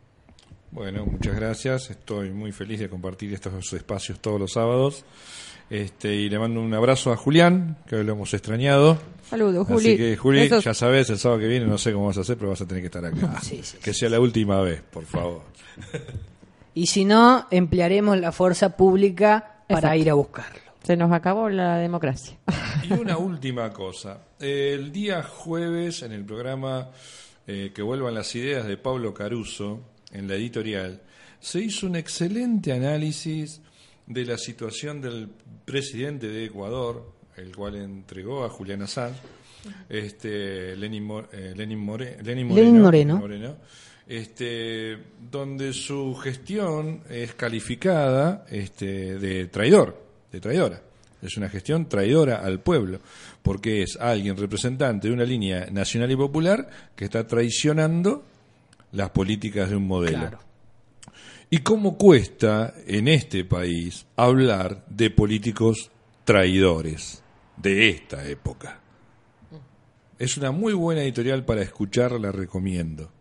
[0.72, 1.92] Bueno, muchas gracias.
[1.92, 5.06] Estoy muy feliz de compartir estos espacios todos los sábados.
[5.70, 8.98] Este, y le mando un abrazo a Julián, que hoy lo hemos extrañado.
[9.30, 9.98] Saludos, Así Juli.
[9.98, 12.50] que, Juli, ya sabes, el sábado que viene no sé cómo vas a hacer, pero
[12.52, 13.40] vas a tener que estar acá.
[13.84, 15.42] que sea la última vez, por favor.
[16.76, 19.96] Y si no, emplearemos la fuerza pública para Exacto.
[20.02, 20.60] ir a buscarlo.
[20.82, 22.36] Se nos acabó la democracia.
[22.90, 24.22] Y una última cosa.
[24.40, 26.90] El día jueves, en el programa
[27.46, 29.82] eh, Que vuelvan las ideas de Pablo Caruso,
[30.12, 31.02] en la editorial,
[31.40, 33.62] se hizo un excelente análisis
[34.08, 35.30] de la situación del
[35.66, 39.20] presidente de Ecuador, el cual entregó a Julián Assange,
[39.90, 43.58] este, Lenin, eh, Lenin More- Lenin Lenin Moreno.
[44.08, 44.98] este,
[45.32, 49.98] donde su gestión es calificada este, de traidor,
[50.32, 50.82] de traidora.
[51.22, 53.00] Es una gestión traidora al pueblo,
[53.42, 58.26] porque es alguien representante de una línea nacional y popular que está traicionando
[58.92, 60.18] las políticas de un modelo.
[60.20, 60.40] Claro.
[61.54, 65.92] ¿Y cómo cuesta en este país hablar de políticos
[66.26, 67.22] traidores
[67.58, 68.80] de esta época?
[70.18, 73.12] Es una muy buena editorial para escuchar, la recomiendo.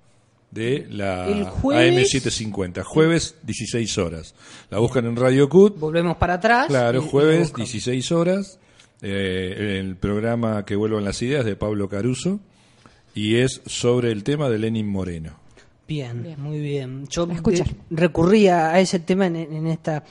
[0.50, 4.34] De la El jueves- AM750, jueves 16 horas.
[4.70, 5.78] La buscan en Radio Cut.
[5.78, 6.68] Volvemos para atrás.
[6.68, 7.70] Claro, y- jueves buscamos.
[7.70, 8.58] 16 horas.
[9.04, 12.40] eh, el programa que vuelvan las ideas de Pablo Caruso.
[13.14, 15.41] Y es sobre el tema de Lenin Moreno.
[15.88, 17.06] Bien, muy bien.
[17.08, 17.68] Yo escuchar.
[17.68, 20.04] eh, recurría a ese tema en, en esta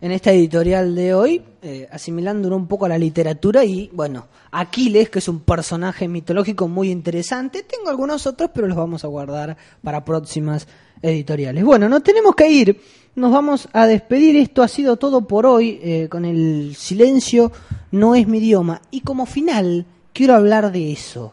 [0.00, 5.08] en esta editorial de hoy, eh, asimilándolo un poco a la literatura y, bueno, Aquiles,
[5.08, 7.62] que es un personaje mitológico muy interesante.
[7.62, 10.68] Tengo algunos otros, pero los vamos a guardar para próximas
[11.00, 11.64] editoriales.
[11.64, 12.80] Bueno, nos tenemos que ir.
[13.14, 14.36] Nos vamos a despedir.
[14.36, 17.50] Esto ha sido todo por hoy eh, con el silencio.
[17.90, 18.82] No es mi idioma.
[18.90, 21.32] Y como final, quiero hablar de eso.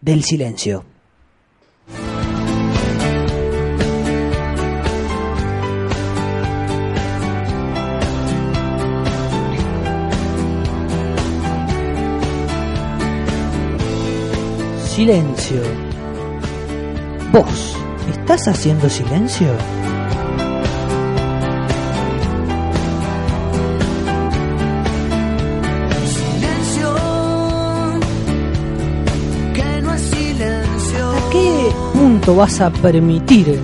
[0.00, 0.84] Del silencio.
[14.98, 15.62] Silencio.
[17.30, 17.76] ¿Vos
[18.10, 19.46] estás haciendo silencio?
[26.04, 26.94] Silencio,
[29.54, 31.10] que no es silencio.
[31.12, 33.56] ¿A qué punto vas a permitir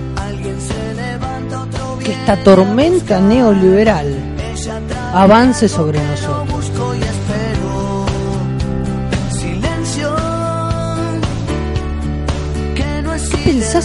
[2.01, 4.15] que esta tormenta neoliberal
[5.13, 6.34] avance sobre nosotros?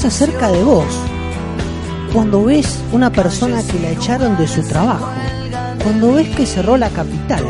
[0.05, 0.87] Acerca de vos.
[2.13, 5.09] Cuando ves una persona que la echaron de su trabajo.
[5.83, 7.45] Cuando ves que cerró la capital.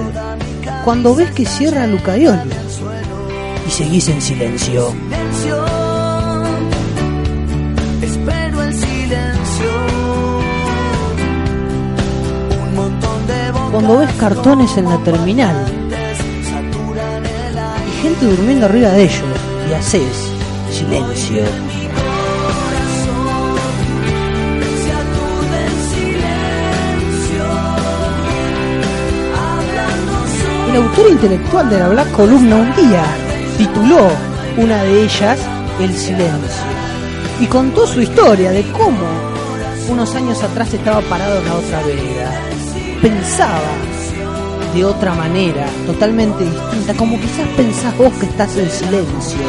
[0.84, 2.50] Cuando ves que cierra Lucayoli.
[3.66, 4.92] Y seguís en silencio.
[8.02, 8.74] Espero el
[13.70, 15.56] Cuando ves cartones en la terminal.
[17.88, 19.24] Y gente durmiendo arriba de ellos.
[19.70, 20.32] Y haces
[20.72, 21.69] silencio.
[30.70, 33.02] El autor intelectual de la Black Columna un día
[33.58, 34.08] tituló
[34.56, 35.40] una de ellas
[35.80, 36.62] El silencio
[37.40, 39.04] y contó su historia de cómo
[39.88, 42.30] unos años atrás estaba parado en la otra vereda.
[43.02, 43.72] Pensaba
[44.72, 49.40] de otra manera, totalmente distinta, como quizás pensás vos que estás en silencio.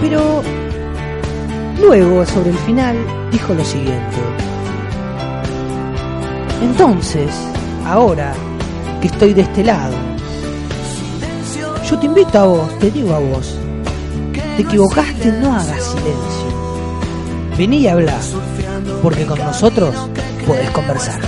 [0.00, 0.42] Pero
[1.82, 2.96] luego, sobre el final,
[3.30, 4.16] dijo lo siguiente.
[6.62, 7.28] Entonces,
[7.84, 8.34] ahora
[9.00, 9.94] que estoy de este lado,
[11.88, 13.56] yo te invito a vos, te digo a vos,
[14.56, 16.54] te equivocaste, no hagas silencio.
[17.58, 18.18] Vení y habla,
[19.02, 19.94] porque con nosotros
[20.46, 21.20] podés conversar.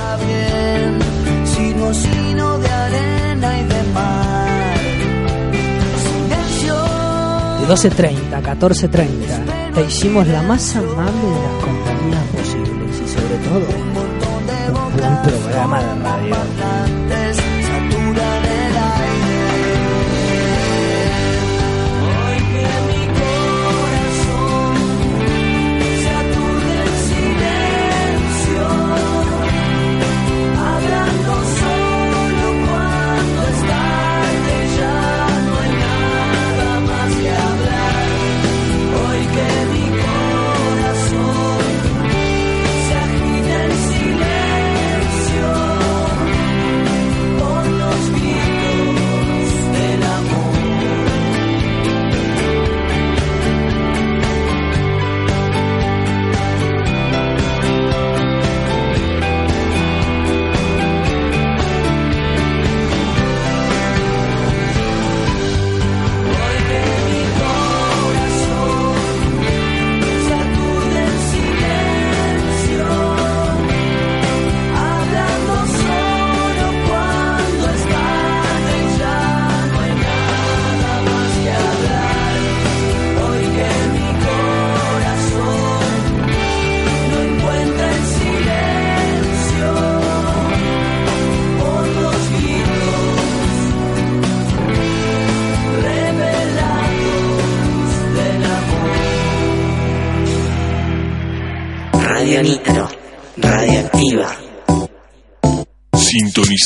[7.61, 13.37] De 12.30 a 14.30 te hicimos la más amable de las compañías posibles y sobre
[13.39, 13.86] todo
[15.27, 16.07] un buen programa de radio.
[16.31, 16.86] parlantes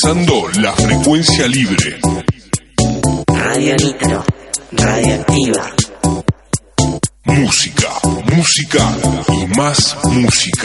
[0.01, 1.99] Sintonizando la frecuencia libre.
[3.27, 4.23] Radio Nitro,
[4.71, 5.75] radioactiva.
[7.25, 7.87] Música,
[8.35, 8.97] música
[9.27, 10.60] y más música.